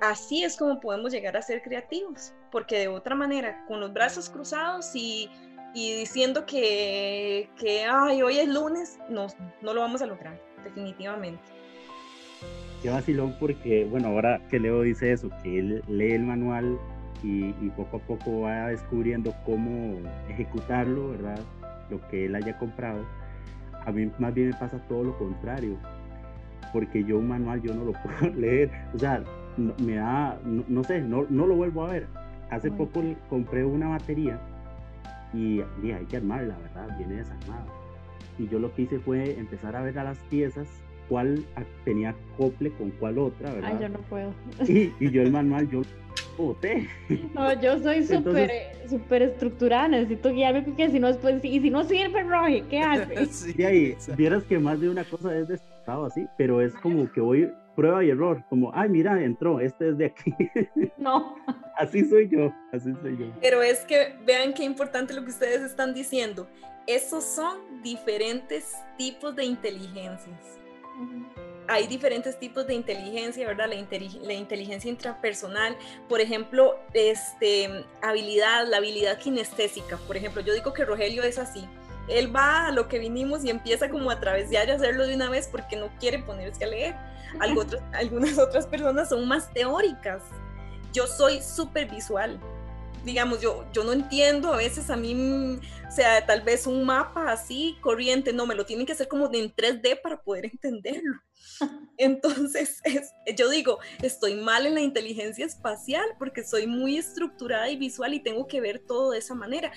Así 0.00 0.44
es 0.44 0.56
como 0.56 0.80
podemos 0.80 1.12
llegar 1.12 1.36
a 1.36 1.42
ser 1.42 1.62
creativos, 1.62 2.34
porque 2.50 2.78
de 2.78 2.88
otra 2.88 3.14
manera, 3.14 3.64
con 3.66 3.80
los 3.80 3.92
brazos 3.92 4.28
cruzados 4.28 4.90
y, 4.94 5.30
diciendo 5.74 6.46
que, 6.46 7.48
que 7.58 7.84
Ay, 7.84 8.22
hoy 8.22 8.38
es 8.38 8.48
lunes, 8.48 8.98
no, 9.08 9.26
no 9.62 9.74
lo 9.74 9.80
vamos 9.80 10.02
a 10.02 10.06
lograr, 10.06 10.40
definitivamente. 10.64 11.42
Qué 12.82 12.90
vacilón 12.90 13.34
porque, 13.40 13.86
bueno, 13.86 14.08
ahora 14.08 14.40
que 14.50 14.60
Leo 14.60 14.82
dice 14.82 15.12
eso, 15.12 15.30
que 15.42 15.58
él 15.58 15.82
lee 15.88 16.12
el 16.12 16.22
manual 16.22 16.78
y, 17.22 17.46
y, 17.46 17.72
poco 17.74 17.96
a 17.96 18.00
poco 18.00 18.40
va 18.42 18.68
descubriendo 18.68 19.34
cómo 19.46 19.98
ejecutarlo, 20.28 21.10
¿verdad? 21.10 21.40
Lo 21.90 22.06
que 22.08 22.26
él 22.26 22.34
haya 22.34 22.56
comprado. 22.58 23.06
A 23.86 23.92
mí 23.92 24.10
más 24.18 24.34
bien 24.34 24.50
me 24.50 24.56
pasa 24.56 24.78
todo 24.88 25.04
lo 25.04 25.18
contrario 25.18 25.78
porque 26.76 27.02
yo 27.04 27.16
un 27.16 27.28
manual 27.28 27.62
yo 27.62 27.72
no 27.72 27.86
lo 27.86 27.92
puedo 28.02 28.34
leer, 28.34 28.70
o 28.94 28.98
sea, 28.98 29.24
me 29.56 29.94
da, 29.94 30.38
no, 30.44 30.84
sé, 30.84 31.00
no, 31.00 31.24
no, 31.30 31.46
lo 31.46 31.56
vuelvo 31.56 31.86
a 31.86 31.92
ver. 31.92 32.06
Hace 32.50 32.70
poco 32.70 33.02
compré 33.30 33.64
una 33.64 33.88
batería 33.88 34.38
y, 35.32 35.62
hay 35.90 36.04
que 36.04 36.18
armarla, 36.18 36.54
¿verdad? 36.58 36.94
Viene 36.98 37.14
desarmada. 37.14 37.64
Y 38.38 38.46
yo 38.48 38.58
lo 38.58 38.74
que 38.74 38.82
hice 38.82 38.98
fue 38.98 39.38
empezar 39.38 39.74
a 39.74 39.80
ver 39.80 39.98
a 39.98 40.04
las 40.04 40.18
piezas 40.28 40.68
cuál 41.08 41.46
tenía 41.86 42.10
acople 42.10 42.70
con 42.72 42.90
cuál 42.90 43.16
otra, 43.20 43.54
¿verdad? 43.54 43.70
Ay, 43.72 43.78
yo 43.80 43.88
no 43.88 43.98
puedo. 44.00 44.30
Y, 44.68 44.92
y 45.00 45.10
yo 45.10 45.22
el 45.22 45.32
manual, 45.32 45.70
yo 45.70 45.80
boté. 46.36 46.86
No, 47.32 47.58
yo 47.58 47.78
soy 47.78 48.04
súper 48.06 48.50
súper 48.86 49.22
estructurada, 49.22 49.88
necesito 49.88 50.30
guiarme 50.30 50.60
porque 50.60 50.90
si 50.90 51.00
no 51.00 51.06
después, 51.06 51.42
y 51.42 51.58
si 51.58 51.70
no 51.70 51.84
sirve, 51.84 52.22
Roge, 52.22 52.64
¿qué 52.68 52.80
haces? 52.80 53.30
sí, 53.30 53.54
y 53.56 53.62
ahí, 53.62 53.96
vieras 54.14 54.44
que 54.44 54.58
más 54.58 54.78
de 54.78 54.90
una 54.90 55.04
cosa 55.04 55.34
es 55.34 55.48
de 55.48 55.58
así, 55.86 56.26
pero 56.36 56.60
es 56.60 56.74
como 56.74 57.10
que 57.12 57.20
voy 57.20 57.52
prueba 57.74 58.02
y 58.02 58.10
error, 58.10 58.42
como, 58.48 58.72
ay, 58.74 58.88
mira, 58.88 59.22
entró, 59.22 59.60
este 59.60 59.90
es 59.90 59.98
de 59.98 60.06
aquí. 60.06 60.34
No. 60.96 61.36
así 61.76 62.04
soy 62.04 62.28
yo, 62.28 62.52
así 62.72 62.92
soy 63.02 63.16
yo. 63.16 63.26
Pero 63.40 63.62
es 63.62 63.80
que 63.80 64.16
vean 64.24 64.54
qué 64.54 64.64
importante 64.64 65.14
lo 65.14 65.22
que 65.22 65.30
ustedes 65.30 65.60
están 65.62 65.94
diciendo. 65.94 66.48
Esos 66.86 67.22
son 67.22 67.82
diferentes 67.82 68.74
tipos 68.96 69.36
de 69.36 69.44
inteligencias. 69.44 70.58
Hay 71.68 71.86
diferentes 71.86 72.38
tipos 72.38 72.66
de 72.66 72.74
inteligencia, 72.74 73.46
¿verdad? 73.46 73.68
La, 73.68 73.76
la, 74.22 74.34
inteligencia 74.34 74.90
intrapersonal, 74.90 75.76
por 76.08 76.20
ejemplo, 76.20 76.76
este, 76.94 77.84
habilidad, 78.02 78.66
la 78.68 78.78
habilidad 78.78 79.18
kinestésica. 79.18 79.98
Por 80.06 80.16
ejemplo, 80.16 80.42
yo 80.42 80.54
digo 80.54 80.72
que 80.72 80.84
Rogelio 80.84 81.22
es 81.22 81.38
así 81.38 81.68
él 82.08 82.34
va 82.34 82.68
a 82.68 82.72
lo 82.72 82.88
que 82.88 82.98
vinimos 82.98 83.44
y 83.44 83.50
empieza 83.50 83.88
como 83.88 84.10
a 84.10 84.20
través 84.20 84.50
y 84.50 84.56
hacerlo 84.56 85.06
de 85.06 85.14
una 85.14 85.28
vez 85.28 85.48
porque 85.50 85.76
no 85.76 85.90
quiere 85.98 86.20
ponerse 86.20 86.64
a 86.64 86.68
leer. 86.68 86.94
Algo 87.40 87.64
algunas 87.92 88.38
otras 88.38 88.66
personas 88.66 89.08
son 89.08 89.26
más 89.26 89.52
teóricas. 89.52 90.22
Yo 90.92 91.06
soy 91.06 91.42
súper 91.42 91.90
visual. 91.90 92.40
Digamos, 93.04 93.40
yo, 93.40 93.64
yo 93.72 93.84
no 93.84 93.92
entiendo 93.92 94.52
a 94.52 94.56
veces 94.56 94.90
a 94.90 94.96
mí, 94.96 95.60
o 95.86 95.90
sea, 95.90 96.26
tal 96.26 96.42
vez 96.42 96.66
un 96.66 96.84
mapa 96.84 97.30
así, 97.30 97.76
corriente, 97.80 98.32
no, 98.32 98.46
me 98.46 98.56
lo 98.56 98.66
tienen 98.66 98.84
que 98.84 98.92
hacer 98.92 99.06
como 99.06 99.26
en 99.32 99.54
3D 99.54 100.00
para 100.00 100.20
poder 100.20 100.46
entenderlo. 100.52 101.20
Entonces, 101.98 102.80
es, 102.84 103.12
yo 103.36 103.48
digo, 103.48 103.78
estoy 104.02 104.34
mal 104.34 104.66
en 104.66 104.74
la 104.74 104.80
inteligencia 104.80 105.46
espacial 105.46 106.04
porque 106.18 106.44
soy 106.44 106.66
muy 106.66 106.98
estructurada 106.98 107.70
y 107.70 107.76
visual 107.76 108.14
y 108.14 108.20
tengo 108.20 108.46
que 108.46 108.60
ver 108.60 108.80
todo 108.80 109.12
de 109.12 109.18
esa 109.18 109.34
manera. 109.34 109.72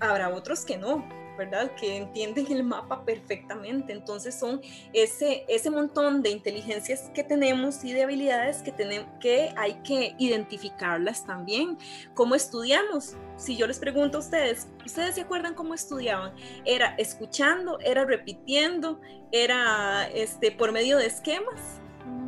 Habrá 0.00 0.28
otros 0.32 0.64
que 0.64 0.78
no, 0.78 1.04
¿verdad? 1.38 1.70
Que 1.76 1.96
entienden 1.96 2.46
el 2.50 2.64
mapa 2.64 3.04
perfectamente. 3.04 3.94
Entonces 3.94 4.34
son 4.34 4.60
ese, 4.92 5.46
ese 5.48 5.70
montón 5.70 6.22
de 6.22 6.30
inteligencias 6.30 7.10
que 7.14 7.24
tenemos 7.24 7.82
y 7.84 7.94
de 7.94 8.02
habilidades 8.02 8.62
que, 8.62 8.72
tenemos, 8.72 9.08
que 9.20 9.54
hay 9.56 9.74
que 9.84 10.14
identificarlas 10.18 11.24
también. 11.24 11.78
¿Cómo 12.12 12.34
estudiamos? 12.34 13.16
Si 13.36 13.56
yo 13.56 13.66
les 13.66 13.78
pregunto 13.78 14.18
a 14.18 14.20
ustedes, 14.20 14.68
¿ustedes 14.84 15.14
se 15.14 15.22
acuerdan 15.22 15.54
cómo 15.54 15.72
estudiaban? 15.72 16.34
¿Era 16.66 16.94
escuchando? 16.98 17.78
¿Era 17.80 18.04
repitiendo? 18.04 19.00
¿Era 19.32 20.08
este, 20.08 20.50
por 20.50 20.72
medio 20.72 20.98
de 20.98 21.06
esquemas? 21.06 21.80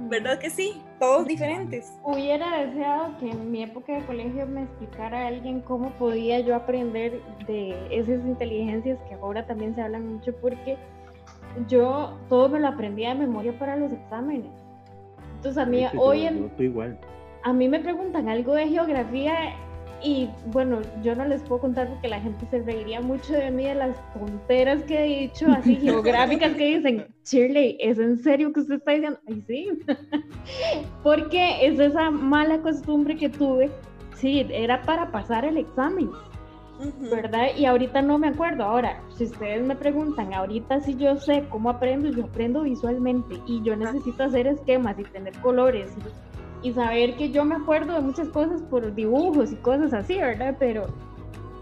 ¿Verdad 0.08 0.38
que 0.38 0.50
sí? 0.50 0.82
Todos 0.98 1.26
diferentes. 1.26 1.98
Hubiera 2.02 2.66
deseado 2.66 3.16
que 3.18 3.30
en 3.30 3.50
mi 3.50 3.62
época 3.62 3.94
de 3.94 4.04
colegio 4.04 4.46
me 4.46 4.64
explicara 4.64 5.26
alguien 5.26 5.60
cómo 5.60 5.90
podía 5.92 6.40
yo 6.40 6.54
aprender 6.54 7.20
de 7.46 7.74
esas 7.90 8.24
inteligencias 8.26 8.98
que 9.08 9.14
ahora 9.14 9.46
también 9.46 9.74
se 9.74 9.82
hablan 9.82 10.14
mucho 10.14 10.34
porque 10.36 10.76
yo 11.68 12.18
todo 12.28 12.48
me 12.48 12.60
lo 12.60 12.68
aprendía 12.68 13.10
de 13.10 13.14
memoria 13.14 13.58
para 13.58 13.76
los 13.76 13.92
exámenes. 13.92 14.50
Entonces 15.36 15.58
a 15.62 15.66
mí 15.66 15.86
hoy 15.96 16.26
en... 16.26 16.50
igual. 16.58 16.98
A 17.42 17.52
mí 17.52 17.68
me 17.68 17.80
preguntan 17.80 18.28
algo 18.28 18.52
de 18.54 18.68
geografía 18.68 19.54
y 20.03 20.28
bueno, 20.46 20.80
yo 21.03 21.14
no 21.14 21.24
les 21.24 21.42
puedo 21.42 21.61
contar 21.61 21.88
porque 21.88 22.09
la 22.09 22.20
gente 22.20 22.46
se 22.51 22.61
reiría 22.61 23.01
mucho 23.01 23.32
de 23.32 23.51
mí 23.51 23.64
de 23.64 23.74
las 23.74 23.96
tonteras 24.12 24.82
que 24.84 24.98
he 24.98 25.20
dicho, 25.20 25.46
así 25.48 25.76
geográficas 25.80 26.55
que 26.55 26.76
dicen, 26.76 27.07
Shirley, 27.24 27.76
¿es 27.80 27.98
en 27.98 28.18
serio 28.18 28.53
que 28.53 28.61
usted 28.61 28.76
está 28.76 28.92
diciendo? 28.92 29.18
Ay, 29.28 29.44
sí. 29.46 29.68
porque 31.03 31.66
es 31.66 31.78
esa 31.78 32.11
mala 32.11 32.61
costumbre 32.61 33.16
que 33.16 33.28
tuve. 33.28 33.70
Sí, 34.16 34.46
era 34.51 34.82
para 34.82 35.11
pasar 35.11 35.44
el 35.44 35.57
examen. 35.57 36.11
¿Verdad? 37.11 37.48
Y 37.59 37.66
ahorita 37.66 38.01
no 38.01 38.18
me 38.18 38.28
acuerdo. 38.28 38.64
Ahora, 38.64 39.03
si 39.14 39.24
ustedes 39.24 39.62
me 39.62 39.76
preguntan, 39.76 40.32
ahorita 40.32 40.80
si 40.80 40.96
yo 40.96 41.16
sé 41.16 41.44
cómo 41.51 41.68
aprendo, 41.68 42.09
yo 42.09 42.24
aprendo 42.24 42.62
visualmente 42.62 43.36
y 43.46 43.62
yo 43.62 43.76
necesito 43.76 44.24
hacer 44.24 44.46
esquemas 44.46 44.98
y 44.98 45.03
tener 45.05 45.34
colores 45.40 45.94
y 46.62 46.72
saber 46.72 47.16
que 47.16 47.30
yo 47.30 47.44
me 47.44 47.56
acuerdo 47.56 47.94
de 47.94 48.00
muchas 48.00 48.28
cosas 48.28 48.62
por 48.62 48.94
dibujos 48.94 49.52
y 49.52 49.56
cosas 49.56 49.92
así, 49.92 50.16
¿verdad? 50.16 50.56
Pero 50.58 50.86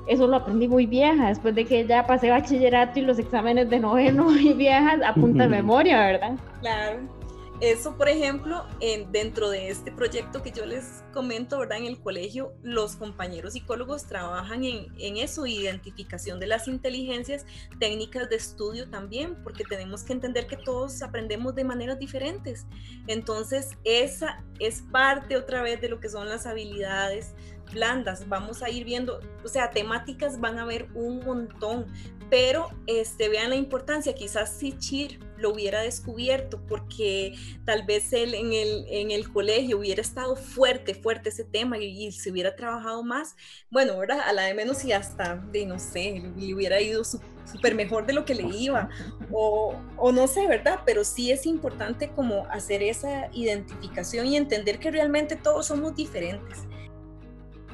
eso 0.07 0.27
lo 0.27 0.37
aprendí 0.37 0.67
muy 0.67 0.87
vieja, 0.87 1.29
después 1.29 1.55
de 1.55 1.65
que 1.65 1.87
ya 1.87 2.07
pasé 2.07 2.31
bachillerato 2.31 2.99
y 2.99 3.03
los 3.03 3.19
exámenes 3.19 3.71
de 3.71 3.79
noveno 3.79 4.31
y 4.37 4.53
viejas 4.55 5.01
a 5.05 5.15
punta 5.15 5.45
de 5.45 5.51
memoria, 5.51 5.99
¿verdad? 5.99 6.37
Claro. 6.61 7.18
Eso, 7.61 7.97
por 7.97 8.09
ejemplo, 8.09 8.65
en, 8.81 9.11
dentro 9.11 9.51
de 9.51 9.69
este 9.69 9.91
proyecto 9.91 10.45
que 10.45 10.53
yo 10.53 10.65
les 10.65 11.03
comento, 11.13 11.59
¿verdad? 11.59 11.79
En 11.79 11.87
el 11.87 12.01
colegio, 12.01 12.53
los 12.63 12.95
compañeros 12.95 13.55
psicólogos 13.55 14.07
trabajan 14.07 14.63
en, 14.63 14.87
en, 14.97 15.17
eso, 15.17 15.45
identificación 15.45 16.39
de 16.39 16.47
las 16.47 16.69
inteligencias, 16.69 17.47
técnicas 17.81 18.31
de 18.31 18.37
estudio 18.37 18.89
también, 18.89 19.43
porque 19.43 19.65
tenemos 19.65 20.05
que 20.05 20.13
entender 20.13 20.47
que 20.47 20.57
todos 20.57 21.03
aprendemos 21.03 21.57
de 21.57 21.65
maneras 21.65 21.99
diferentes. 21.99 22.65
Entonces, 23.09 23.71
esa 23.83 24.45
es 24.61 24.83
parte 24.83 25.37
otra 25.37 25.61
vez 25.61 25.81
de 25.81 25.89
lo 25.89 25.99
que 25.99 26.09
son 26.09 26.29
las 26.29 26.47
habilidades 26.47 27.35
blandas. 27.73 28.29
Vamos 28.29 28.63
a 28.63 28.71
ir 28.71 28.85
viendo, 28.85 29.21
o 29.45 29.49
sea, 29.49 29.71
temáticas 29.71 30.41
van 30.41 30.59
a 30.59 30.63
haber 30.63 30.89
un 30.95 31.21
montón, 31.25 31.87
pero 32.31 32.69
este, 32.87 33.29
vean 33.29 33.51
la 33.51 33.57
importancia, 33.57 34.15
quizás 34.15 34.53
si 34.53 34.73
Chir 34.79 35.19
lo 35.37 35.53
hubiera 35.53 35.81
descubierto 35.81 36.61
porque 36.67 37.35
tal 37.65 37.85
vez 37.85 38.13
él 38.13 38.35
en 38.35 38.53
el, 38.53 38.85
en 38.89 39.11
el 39.11 39.33
colegio 39.33 39.79
hubiera 39.79 40.03
estado 40.03 40.37
fuerte, 40.37 40.95
fuerte 40.95 41.29
ese 41.31 41.45
tema 41.45 41.79
y, 41.79 42.13
se 42.13 42.31
hubiera 42.31 42.57
trabajado 42.57 43.03
más, 43.03 43.37
bueno, 43.71 43.95
ahora 43.95 44.23
a 44.23 44.33
la 44.33 44.43
de 44.43 44.55
menos 44.55 44.85
y 44.85 44.93
hasta, 44.93 45.37
de 45.37 45.67
no 45.67 45.79
sé, 45.79 46.23
le 46.37 46.55
hubiera 46.55 46.81
ido 46.81 47.03
súper 47.05 47.75
mejor 47.75 48.07
de 48.07 48.13
lo 48.13 48.25
que 48.25 48.35
le 48.35 48.45
iba 48.57 48.89
o, 49.31 49.75
o 49.97 50.13
no 50.13 50.27
sé, 50.27 50.47
¿verdad? 50.47 50.81
Pero 50.85 51.05
sí 51.05 51.31
es 51.31 51.47
importante 51.47 52.11
como 52.11 52.47
hacer 52.47 52.83
esa 52.83 53.31
identificación 53.33 54.27
y 54.27 54.37
entender 54.37 54.79
que 54.79 54.91
realmente 54.91 55.37
todos 55.37 55.67
somos 55.67 55.95
diferentes. 55.95 56.59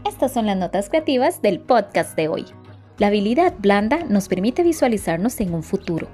Estas 0.07 0.35
son 0.35 0.47
las 0.47 0.57
notas 0.57 0.91
creativas 0.91 1.41
del 1.41 1.61
podcast 1.61 2.15
de 2.15 2.29
hoy. 2.29 2.45
La 2.97 3.09
habilidad 3.09 3.55
blanda 3.59 4.05
nos 4.09 4.29
permite 4.29 4.63
visualizarnos 4.63 5.41
en 5.41 5.53
un 5.53 5.65
futuro, 5.65 6.07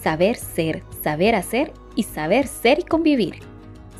saber 0.00 0.36
ser, 0.36 0.84
saber 1.02 1.34
hacer 1.34 1.72
y 1.96 2.04
saber 2.04 2.46
ser 2.46 2.78
y 2.78 2.82
convivir. 2.84 3.40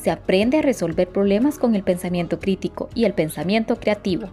Se 0.01 0.13
aprende 0.13 0.59
a 0.59 0.63
resolver 0.63 1.09
problemas 1.09 1.59
con 1.59 1.75
el 1.75 1.83
pensamiento 1.83 2.39
crítico 2.39 2.89
y 2.95 3.07
el 3.07 3.13
pensamiento 3.13 3.81
creativo. 3.81 4.29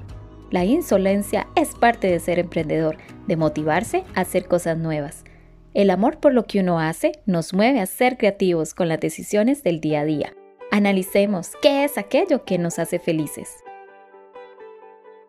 La 0.51 0.65
insolencia 0.65 1.47
es 1.55 1.73
parte 1.73 2.05
de 2.05 2.19
ser 2.19 2.37
emprendedor, 2.37 2.97
de 3.25 3.37
motivarse 3.37 4.03
a 4.13 4.21
hacer 4.21 4.47
cosas 4.47 4.77
nuevas. 4.77 5.23
El 5.73 5.89
amor 5.89 6.19
por 6.19 6.31
lo 6.31 6.45
que 6.45 6.59
uno 6.59 6.79
hace 6.79 7.13
nos 7.25 7.55
mueve 7.55 7.79
a 7.79 7.87
ser 7.87 8.17
creativos 8.17 8.75
con 8.75 8.87
las 8.87 8.99
decisiones 8.99 9.63
del 9.63 9.81
día 9.81 10.01
a 10.01 10.05
día. 10.05 10.33
Analicemos 10.71 11.53
qué 11.59 11.83
es 11.83 11.97
aquello 11.97 12.45
que 12.45 12.59
nos 12.59 12.77
hace 12.77 12.99
felices. 12.99 13.49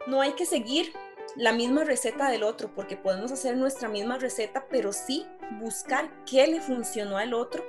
No 0.07 0.21
hay 0.21 0.33
que 0.33 0.45
seguir 0.45 0.93
la 1.37 1.53
misma 1.53 1.85
receta 1.85 2.31
del 2.31 2.43
otro, 2.43 2.71
porque 2.75 2.97
podemos 2.97 3.31
hacer 3.33 3.57
nuestra 3.57 3.89
misma 3.89 4.19
receta, 4.19 4.65
pero 4.71 4.93
sí 4.93 5.27
buscar 5.61 6.09
qué 6.25 6.47
le 6.47 6.61
funcionó 6.61 7.19
al 7.19 7.35
otro 7.35 7.65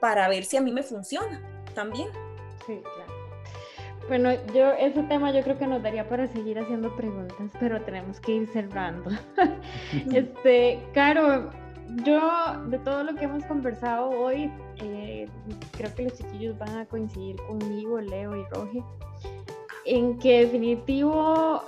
para 0.00 0.28
ver 0.28 0.44
si 0.44 0.56
a 0.56 0.60
mí 0.60 0.72
me 0.72 0.82
funciona 0.82 1.40
también. 1.74 2.08
Sí, 2.66 2.80
claro. 2.82 3.16
Bueno, 4.08 4.30
yo 4.54 4.70
ese 4.72 5.02
tema 5.04 5.32
yo 5.32 5.42
creo 5.42 5.58
que 5.58 5.66
nos 5.66 5.82
daría 5.82 6.08
para 6.08 6.28
seguir 6.28 6.58
haciendo 6.58 6.94
preguntas, 6.94 7.50
pero 7.58 7.82
tenemos 7.82 8.20
que 8.20 8.32
ir 8.32 8.48
cerrando. 8.48 9.10
este, 10.12 10.80
Caro, 10.94 11.50
yo 12.04 12.20
de 12.68 12.78
todo 12.78 13.02
lo 13.02 13.14
que 13.16 13.24
hemos 13.24 13.44
conversado 13.46 14.10
hoy, 14.10 14.50
eh, 14.76 15.28
creo 15.72 15.94
que 15.94 16.04
los 16.04 16.14
chiquillos 16.14 16.56
van 16.56 16.78
a 16.78 16.86
coincidir 16.86 17.36
conmigo, 17.48 18.00
Leo 18.00 18.36
y 18.36 18.44
Roge, 18.44 18.82
en 19.84 20.18
que 20.18 20.44
definitivo 20.44 21.62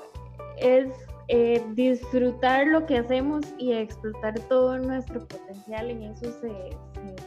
es 0.58 0.88
eh, 1.28 1.62
disfrutar 1.74 2.66
lo 2.66 2.86
que 2.86 2.98
hacemos 2.98 3.44
y 3.58 3.72
explotar 3.72 4.38
todo 4.48 4.78
nuestro 4.78 5.26
potencial. 5.26 5.90
En 5.90 6.02
eso 6.02 6.32
se, 6.40 6.70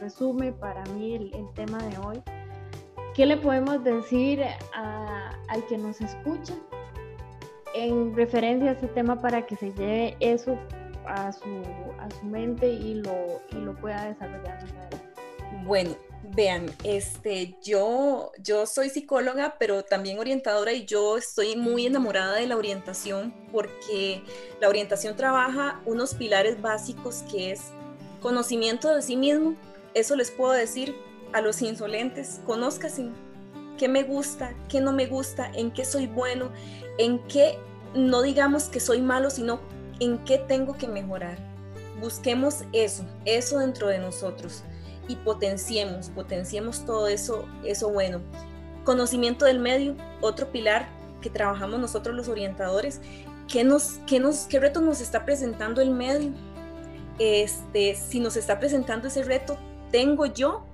resume 0.00 0.52
para 0.52 0.84
mí 0.94 1.14
el, 1.14 1.32
tema 1.54 1.78
de 1.78 1.98
hoy. 1.98 2.22
¿Qué 3.14 3.26
le 3.26 3.36
podemos 3.36 3.84
decir 3.84 4.42
al 4.72 5.66
que 5.68 5.78
nos 5.78 6.00
escucha 6.00 6.54
en 7.74 8.14
referencia 8.16 8.70
a 8.70 8.72
este 8.74 8.88
tema 8.88 9.20
para 9.20 9.46
que 9.46 9.54
se 9.54 9.72
lleve 9.72 10.16
eso 10.20 10.58
a 11.06 11.32
su, 11.32 11.62
a 11.98 12.10
su 12.10 12.26
mente 12.26 12.68
y 12.68 12.94
lo, 12.94 13.40
y 13.50 13.56
lo 13.56 13.74
pueda 13.76 14.06
desarrollar 14.06 14.64
más 14.74 15.01
Bueno, 15.64 15.96
vean, 16.34 16.66
este, 16.82 17.56
yo, 17.62 18.32
yo 18.42 18.66
soy 18.66 18.90
psicóloga, 18.90 19.56
pero 19.58 19.84
también 19.84 20.18
orientadora 20.18 20.72
y 20.72 20.86
yo 20.86 21.16
estoy 21.16 21.56
muy 21.56 21.86
enamorada 21.86 22.34
de 22.34 22.46
la 22.46 22.56
orientación 22.56 23.32
porque 23.52 24.22
la 24.60 24.68
orientación 24.68 25.16
trabaja 25.16 25.80
unos 25.84 26.14
pilares 26.14 26.60
básicos 26.60 27.22
que 27.30 27.52
es 27.52 27.60
conocimiento 28.20 28.94
de 28.94 29.02
sí 29.02 29.16
mismo. 29.16 29.54
Eso 29.94 30.16
les 30.16 30.30
puedo 30.30 30.52
decir 30.52 30.96
a 31.32 31.40
los 31.40 31.62
insolentes, 31.62 32.40
conózcase 32.46 33.10
qué 33.78 33.88
me 33.88 34.02
gusta, 34.02 34.54
qué 34.68 34.80
no 34.80 34.92
me 34.92 35.06
gusta, 35.06 35.50
en 35.54 35.70
qué 35.70 35.84
soy 35.84 36.06
bueno, 36.06 36.50
en 36.98 37.20
qué 37.28 37.58
no 37.94 38.22
digamos 38.22 38.64
que 38.64 38.80
soy 38.80 39.00
malo, 39.00 39.30
sino 39.30 39.60
en 40.00 40.18
qué 40.24 40.38
tengo 40.38 40.76
que 40.76 40.88
mejorar. 40.88 41.38
Busquemos 42.00 42.64
eso, 42.72 43.04
eso 43.24 43.58
dentro 43.58 43.86
de 43.86 43.98
nosotros 43.98 44.64
y 45.08 45.16
potenciemos, 45.16 46.10
potenciemos 46.10 46.84
todo 46.84 47.08
eso, 47.08 47.46
eso 47.64 47.90
bueno. 47.90 48.20
Conocimiento 48.84 49.44
del 49.44 49.58
medio, 49.58 49.96
otro 50.20 50.50
pilar 50.50 50.88
que 51.20 51.30
trabajamos 51.30 51.78
nosotros 51.78 52.16
los 52.16 52.28
orientadores, 52.28 53.00
¿qué, 53.48 53.64
nos, 53.64 54.00
qué, 54.06 54.18
nos, 54.18 54.46
qué 54.46 54.58
reto 54.58 54.80
nos 54.80 55.00
está 55.00 55.24
presentando 55.24 55.80
el 55.80 55.90
medio? 55.90 56.32
Este, 57.18 57.94
si 57.94 58.20
nos 58.20 58.36
está 58.36 58.58
presentando 58.58 59.08
ese 59.08 59.22
reto, 59.22 59.56
¿tengo 59.90 60.26
yo 60.26 60.64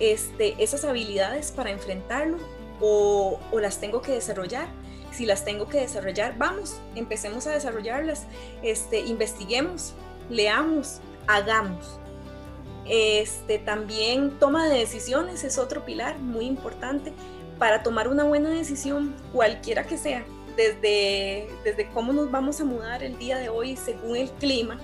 este, 0.00 0.62
esas 0.62 0.84
habilidades 0.84 1.52
para 1.52 1.70
enfrentarlo 1.70 2.38
o, 2.80 3.38
o 3.52 3.60
las 3.60 3.78
tengo 3.78 4.02
que 4.02 4.12
desarrollar? 4.12 4.68
si 5.16 5.24
las 5.24 5.44
tengo 5.44 5.66
que 5.66 5.80
desarrollar, 5.80 6.36
vamos, 6.36 6.78
empecemos 6.94 7.46
a 7.46 7.52
desarrollarlas, 7.52 8.24
este, 8.62 9.00
investiguemos, 9.00 9.94
leamos, 10.28 11.00
hagamos. 11.26 11.98
Este, 12.88 13.58
también 13.58 14.38
toma 14.38 14.68
de 14.68 14.78
decisiones 14.78 15.42
es 15.44 15.58
otro 15.58 15.84
pilar 15.84 16.18
muy 16.18 16.44
importante. 16.44 17.12
Para 17.58 17.82
tomar 17.82 18.08
una 18.08 18.24
buena 18.24 18.50
decisión, 18.50 19.14
cualquiera 19.32 19.84
que 19.84 19.96
sea, 19.96 20.24
desde, 20.56 21.48
desde 21.64 21.88
cómo 21.90 22.12
nos 22.12 22.30
vamos 22.30 22.60
a 22.60 22.64
mudar 22.64 23.02
el 23.02 23.18
día 23.18 23.38
de 23.38 23.48
hoy 23.48 23.76
según 23.76 24.16
el 24.16 24.30
clima, 24.30 24.78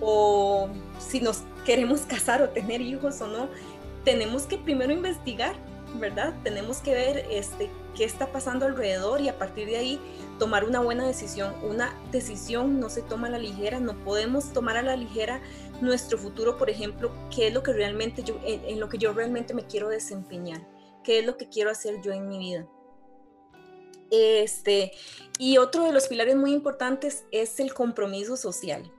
o 0.00 0.68
si 0.98 1.20
nos 1.20 1.42
queremos 1.64 2.02
casar 2.02 2.42
o 2.42 2.48
tener 2.48 2.80
hijos 2.80 3.20
o 3.20 3.26
no, 3.26 3.48
tenemos 4.04 4.44
que 4.44 4.56
primero 4.56 4.92
investigar 4.92 5.54
¿verdad? 5.94 6.34
Tenemos 6.42 6.78
que 6.78 6.92
ver 6.92 7.26
este, 7.30 7.70
qué 7.96 8.04
está 8.04 8.30
pasando 8.30 8.66
alrededor 8.66 9.20
y 9.20 9.28
a 9.28 9.38
partir 9.38 9.66
de 9.66 9.76
ahí 9.76 10.00
tomar 10.38 10.64
una 10.64 10.80
buena 10.80 11.06
decisión. 11.06 11.54
Una 11.62 11.98
decisión 12.12 12.80
no 12.80 12.88
se 12.90 13.02
toma 13.02 13.28
a 13.28 13.30
la 13.30 13.38
ligera, 13.38 13.80
no 13.80 13.94
podemos 14.04 14.52
tomar 14.52 14.76
a 14.76 14.82
la 14.82 14.96
ligera 14.96 15.40
nuestro 15.80 16.18
futuro, 16.18 16.56
por 16.58 16.70
ejemplo, 16.70 17.12
qué 17.34 17.48
es 17.48 17.54
lo 17.54 17.62
que 17.62 17.72
realmente 17.72 18.22
yo, 18.22 18.38
en, 18.44 18.78
lo 18.80 18.88
que 18.88 18.98
yo 18.98 19.12
realmente 19.12 19.54
me 19.54 19.66
quiero 19.66 19.88
desempeñar, 19.88 20.66
qué 21.02 21.20
es 21.20 21.26
lo 21.26 21.36
que 21.36 21.48
quiero 21.48 21.70
hacer 21.70 22.00
yo 22.02 22.12
en 22.12 22.28
mi 22.28 22.38
vida. 22.38 22.66
Este, 24.10 24.92
y 25.38 25.58
otro 25.58 25.84
de 25.84 25.92
los 25.92 26.08
pilares 26.08 26.36
muy 26.36 26.52
importantes 26.52 27.24
es 27.30 27.60
el 27.60 27.74
compromiso 27.74 28.36
social. 28.36 28.90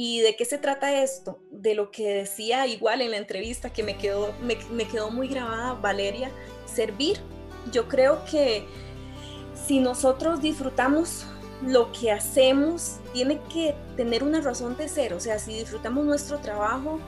¿Y 0.00 0.20
de 0.20 0.36
qué 0.36 0.44
se 0.44 0.58
trata 0.58 1.02
esto? 1.02 1.40
De 1.50 1.74
lo 1.74 1.90
que 1.90 2.08
decía 2.08 2.68
igual 2.68 3.00
en 3.00 3.10
la 3.10 3.16
entrevista 3.16 3.72
que 3.72 3.82
me 3.82 3.96
quedó, 3.96 4.32
me, 4.40 4.86
quedó 4.86 5.10
muy 5.10 5.26
grabada 5.26 5.72
Valeria, 5.72 6.30
servir. 6.72 7.18
Yo 7.72 7.88
creo 7.88 8.24
que 8.24 8.64
si 9.66 9.80
nosotros 9.80 10.40
disfrutamos 10.40 11.26
lo 11.66 11.90
que 11.90 12.12
hacemos, 12.12 12.98
tiene 13.12 13.40
que 13.52 13.74
tener 13.96 14.22
una 14.22 14.40
razón 14.40 14.76
de 14.76 14.88
ser. 14.88 15.14
O 15.14 15.18
sea, 15.18 15.40
si 15.40 15.54
disfrutamos 15.54 16.04
nuestro 16.04 16.38
trabajo, 16.38 17.00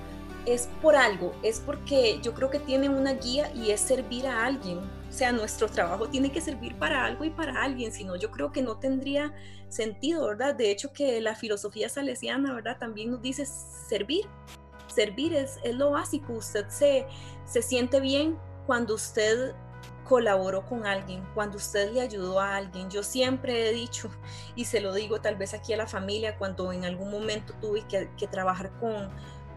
es 0.45 0.69
por 0.83 0.97
algo, 0.97 1.33
es 1.45 1.61
porque 1.61 2.19
yo 2.25 2.35
creo 2.35 2.51
que 2.51 2.59
tiene 2.59 2.89
una 2.89 3.13
guía 3.13 3.53
y 3.55 3.71
es 3.71 3.81
servir 3.83 4.27
a 4.27 4.47
alguien. 4.47 4.81
Sea, 5.21 5.33
nuestro 5.33 5.69
trabajo 5.69 6.09
tiene 6.09 6.33
que 6.33 6.41
servir 6.41 6.77
para 6.77 7.05
algo 7.05 7.27
y 7.27 7.29
para 7.29 7.63
alguien, 7.63 7.93
si 7.93 8.05
no, 8.05 8.17
yo 8.17 8.31
creo 8.31 8.53
que 8.53 8.63
no 8.63 8.79
tendría 8.79 9.35
sentido, 9.69 10.27
¿verdad? 10.27 10.55
De 10.55 10.71
hecho, 10.71 10.95
que 10.95 11.21
la 11.21 11.35
filosofía 11.35 11.91
salesiana, 11.91 12.55
¿verdad? 12.55 12.79
También 12.79 13.11
nos 13.11 13.21
dice 13.21 13.45
servir. 13.45 14.25
Servir 14.87 15.35
es, 15.35 15.59
es 15.63 15.75
lo 15.75 15.91
básico. 15.91 16.33
Usted 16.33 16.67
se, 16.69 17.07
se 17.45 17.61
siente 17.61 18.01
bien 18.01 18.39
cuando 18.67 18.95
usted 18.95 19.55
colaboró 20.05 20.65
con 20.65 20.87
alguien, 20.87 21.23
cuando 21.35 21.59
usted 21.59 21.93
le 21.93 22.01
ayudó 22.01 22.41
a 22.41 22.57
alguien. 22.57 22.89
Yo 22.89 23.03
siempre 23.03 23.69
he 23.69 23.75
dicho, 23.75 24.09
y 24.57 24.65
se 24.65 24.81
lo 24.81 24.95
digo 24.95 25.21
tal 25.21 25.37
vez 25.37 25.53
aquí 25.53 25.75
a 25.75 25.77
la 25.77 25.87
familia, 25.87 26.39
cuando 26.39 26.73
en 26.73 26.87
algún 26.87 27.11
momento 27.11 27.53
tuve 27.61 27.85
que 27.87 28.27
trabajar 28.27 28.73
con, 28.81 29.11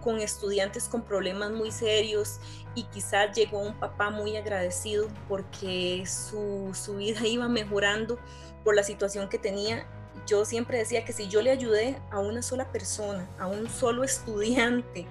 con 0.03 0.19
estudiantes 0.19 0.89
con 0.89 1.03
problemas 1.03 1.51
muy 1.51 1.71
serios 1.71 2.39
y 2.75 2.83
quizás 2.83 3.35
llegó 3.35 3.59
un 3.59 3.73
papá 3.73 4.09
muy 4.09 4.35
agradecido 4.35 5.07
porque 5.29 6.03
su, 6.05 6.71
su, 6.73 6.97
vida 6.97 7.21
iba 7.27 7.47
mejorando 7.47 8.19
por 8.63 8.75
la 8.75 8.83
situación 8.83 9.29
que 9.29 9.37
tenía. 9.37 9.87
Yo 10.27 10.45
siempre 10.45 10.77
decía 10.77 11.03
que 11.05 11.13
si 11.13 11.27
yo 11.27 11.41
le 11.41 11.51
ayudé 11.51 11.99
a 12.11 12.19
una 12.19 12.41
sola 12.41 12.71
persona, 12.71 13.27
a 13.39 13.47
un 13.47 13.69
solo 13.69 14.03
estudiante 14.03 15.07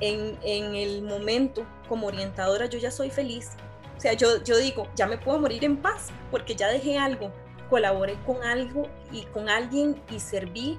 en, 0.00 0.38
en 0.42 0.74
el 0.74 1.02
momento 1.02 1.66
como 1.88 2.06
orientadora, 2.06 2.66
yo 2.66 2.78
ya 2.78 2.90
soy 2.90 3.10
feliz. 3.10 3.50
O 3.96 4.00
sea, 4.00 4.12
yo, 4.12 4.42
yo 4.42 4.58
digo, 4.58 4.88
ya 4.94 5.06
me 5.06 5.18
puedo 5.18 5.38
morir 5.38 5.64
en 5.64 5.76
paz 5.76 6.08
porque 6.30 6.54
ya 6.54 6.68
dejé 6.68 6.98
algo, 6.98 7.32
colaboré 7.70 8.18
con 8.26 8.42
algo 8.42 8.88
y 9.10 9.22
con 9.24 9.48
alguien 9.48 10.02
y 10.10 10.20
serví 10.20 10.78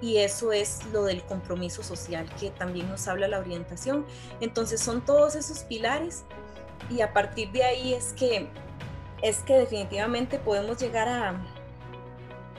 y 0.00 0.18
eso 0.18 0.52
es 0.52 0.84
lo 0.92 1.04
del 1.04 1.22
compromiso 1.22 1.82
social 1.82 2.26
que 2.38 2.50
también 2.50 2.88
nos 2.88 3.08
habla 3.08 3.28
la 3.28 3.38
orientación. 3.38 4.06
Entonces 4.40 4.80
son 4.80 5.04
todos 5.04 5.34
esos 5.34 5.60
pilares 5.60 6.24
y 6.90 7.00
a 7.00 7.12
partir 7.12 7.50
de 7.52 7.64
ahí 7.64 7.94
es 7.94 8.12
que 8.12 8.48
es 9.22 9.38
que 9.38 9.54
definitivamente 9.54 10.38
podemos 10.38 10.78
llegar 10.78 11.08
a, 11.08 11.44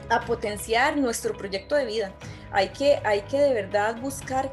a 0.10 0.26
potenciar 0.26 0.98
nuestro 0.98 1.36
proyecto 1.38 1.76
de 1.76 1.86
vida. 1.86 2.14
Hay 2.52 2.70
que, 2.70 3.00
hay 3.06 3.22
que 3.22 3.38
de 3.38 3.54
verdad 3.54 4.00
buscar 4.02 4.52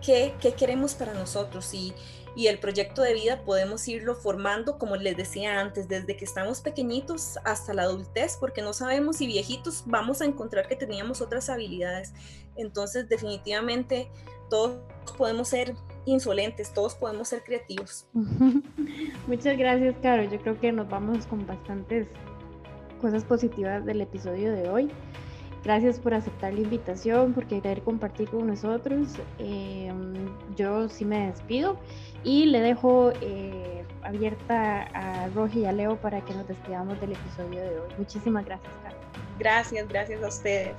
qué, 0.00 0.34
qué 0.40 0.54
queremos 0.54 0.94
para 0.94 1.12
nosotros 1.12 1.74
y, 1.74 1.94
y 2.34 2.46
el 2.46 2.58
proyecto 2.58 3.02
de 3.02 3.14
vida 3.14 3.42
podemos 3.44 3.86
irlo 3.88 4.14
formando, 4.14 4.78
como 4.78 4.96
les 4.96 5.16
decía 5.16 5.60
antes, 5.60 5.88
desde 5.88 6.16
que 6.16 6.24
estamos 6.24 6.60
pequeñitos 6.60 7.38
hasta 7.44 7.74
la 7.74 7.82
adultez, 7.82 8.36
porque 8.38 8.62
no 8.62 8.72
sabemos 8.72 9.16
si 9.16 9.26
viejitos 9.26 9.84
vamos 9.86 10.22
a 10.22 10.24
encontrar 10.24 10.66
que 10.68 10.76
teníamos 10.76 11.20
otras 11.20 11.50
habilidades. 11.50 12.12
Entonces, 12.56 13.08
definitivamente, 13.08 14.10
todos 14.48 14.78
podemos 15.16 15.48
ser 15.48 15.74
insolentes, 16.06 16.72
todos 16.72 16.94
podemos 16.94 17.28
ser 17.28 17.42
creativos. 17.42 18.06
Muchas 19.26 19.56
gracias, 19.58 19.94
Caro. 20.02 20.24
Yo 20.24 20.40
creo 20.40 20.58
que 20.58 20.72
nos 20.72 20.88
vamos 20.88 21.26
con 21.26 21.46
bastantes 21.46 22.08
cosas 23.00 23.24
positivas 23.24 23.84
del 23.84 24.00
episodio 24.00 24.52
de 24.52 24.68
hoy. 24.68 24.90
Gracias 25.64 26.00
por 26.00 26.12
aceptar 26.12 26.52
la 26.52 26.60
invitación, 26.60 27.34
por 27.34 27.46
querer 27.46 27.82
compartir 27.82 28.28
con 28.28 28.48
nosotros. 28.48 29.08
Em, 29.38 30.28
yo 30.56 30.88
sí 30.88 31.04
me 31.04 31.28
despido 31.28 31.78
y 32.24 32.46
le 32.46 32.60
dejo 32.60 33.12
eh, 33.20 33.84
abierta 34.02 34.82
a 34.94 35.28
Roji 35.28 35.60
y 35.60 35.64
a 35.64 35.72
Leo 35.72 35.96
para 35.96 36.20
que 36.20 36.34
nos 36.34 36.46
despidamos 36.46 37.00
del 37.00 37.12
episodio 37.12 37.60
de 37.60 37.80
hoy. 37.80 37.92
Muchísimas 37.98 38.44
gracias, 38.44 38.72
Caro. 38.82 38.96
Gracias, 39.38 39.88
gracias 39.88 40.22
a 40.22 40.28
ustedes. 40.28 40.76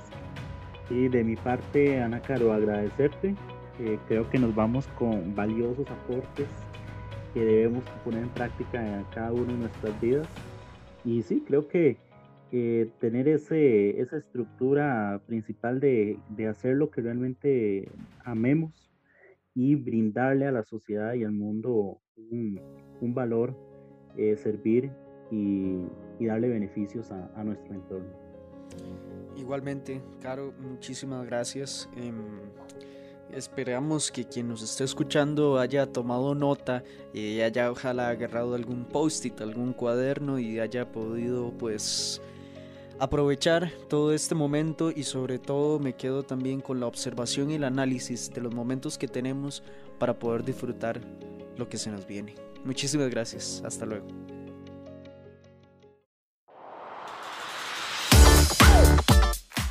Y 0.90 1.08
de 1.08 1.24
mi 1.24 1.36
parte, 1.36 2.00
Ana 2.00 2.20
Caro, 2.20 2.52
agradecerte. 2.52 3.34
Eh, 3.80 3.98
creo 4.08 4.28
que 4.30 4.38
nos 4.38 4.54
vamos 4.54 4.86
con 4.98 5.34
valiosos 5.34 5.86
aportes 5.90 6.46
que 7.32 7.40
debemos 7.40 7.82
poner 8.04 8.22
en 8.22 8.28
práctica 8.30 8.86
en 8.86 9.04
cada 9.14 9.32
uno 9.32 9.46
de 9.46 9.54
nuestras 9.54 10.00
vidas. 10.00 10.28
Y 11.04 11.22
sí, 11.22 11.42
creo 11.46 11.68
que 11.68 11.96
tener 13.00 13.26
ese, 13.26 14.00
esa 14.00 14.16
estructura 14.16 15.20
principal 15.26 15.80
de, 15.80 16.16
de, 16.28 16.46
hacer 16.46 16.76
lo 16.76 16.88
que 16.88 17.00
realmente 17.00 17.88
amemos 18.24 18.93
y 19.54 19.74
brindarle 19.76 20.46
a 20.46 20.52
la 20.52 20.64
sociedad 20.64 21.14
y 21.14 21.24
al 21.24 21.32
mundo 21.32 21.98
un, 22.30 22.60
un 23.00 23.14
valor, 23.14 23.56
eh, 24.16 24.36
servir 24.36 24.90
y, 25.30 25.78
y, 26.18 26.26
darle 26.26 26.48
beneficios 26.48 27.10
a, 27.10 27.30
a, 27.36 27.44
nuestro 27.44 27.74
entorno. 27.74 28.12
Igualmente, 29.36 30.00
Caro, 30.20 30.52
muchísimas 30.60 31.24
gracias. 31.26 31.88
Eh, 31.96 32.12
esperamos 33.32 34.10
que 34.10 34.24
quien 34.24 34.48
nos 34.48 34.62
esté 34.62 34.84
escuchando 34.84 35.58
haya 35.58 35.86
tomado 35.86 36.34
nota 36.34 36.82
y 37.12 37.40
haya 37.40 37.70
ojalá 37.70 38.08
agarrado 38.08 38.54
algún 38.54 38.84
post-it, 38.84 39.40
algún 39.40 39.72
cuaderno 39.72 40.38
y 40.38 40.58
haya 40.58 40.90
podido 40.90 41.52
pues 41.58 42.20
aprovechar 42.98 43.70
todo 43.88 44.12
este 44.12 44.34
momento 44.34 44.90
y 44.90 45.02
sobre 45.04 45.38
todo 45.38 45.78
me 45.78 45.94
quedo 45.94 46.22
también 46.22 46.60
con 46.60 46.80
la 46.80 46.86
observación 46.86 47.50
y 47.50 47.54
el 47.54 47.64
análisis 47.64 48.30
de 48.30 48.40
los 48.40 48.54
momentos 48.54 48.98
que 48.98 49.08
tenemos 49.08 49.62
para 49.98 50.18
poder 50.18 50.44
disfrutar 50.44 51.00
lo 51.56 51.68
que 51.68 51.78
se 51.78 51.90
nos 51.90 52.06
viene. 52.06 52.34
Muchísimas 52.64 53.10
gracias, 53.10 53.62
hasta 53.64 53.84
luego. 53.86 54.06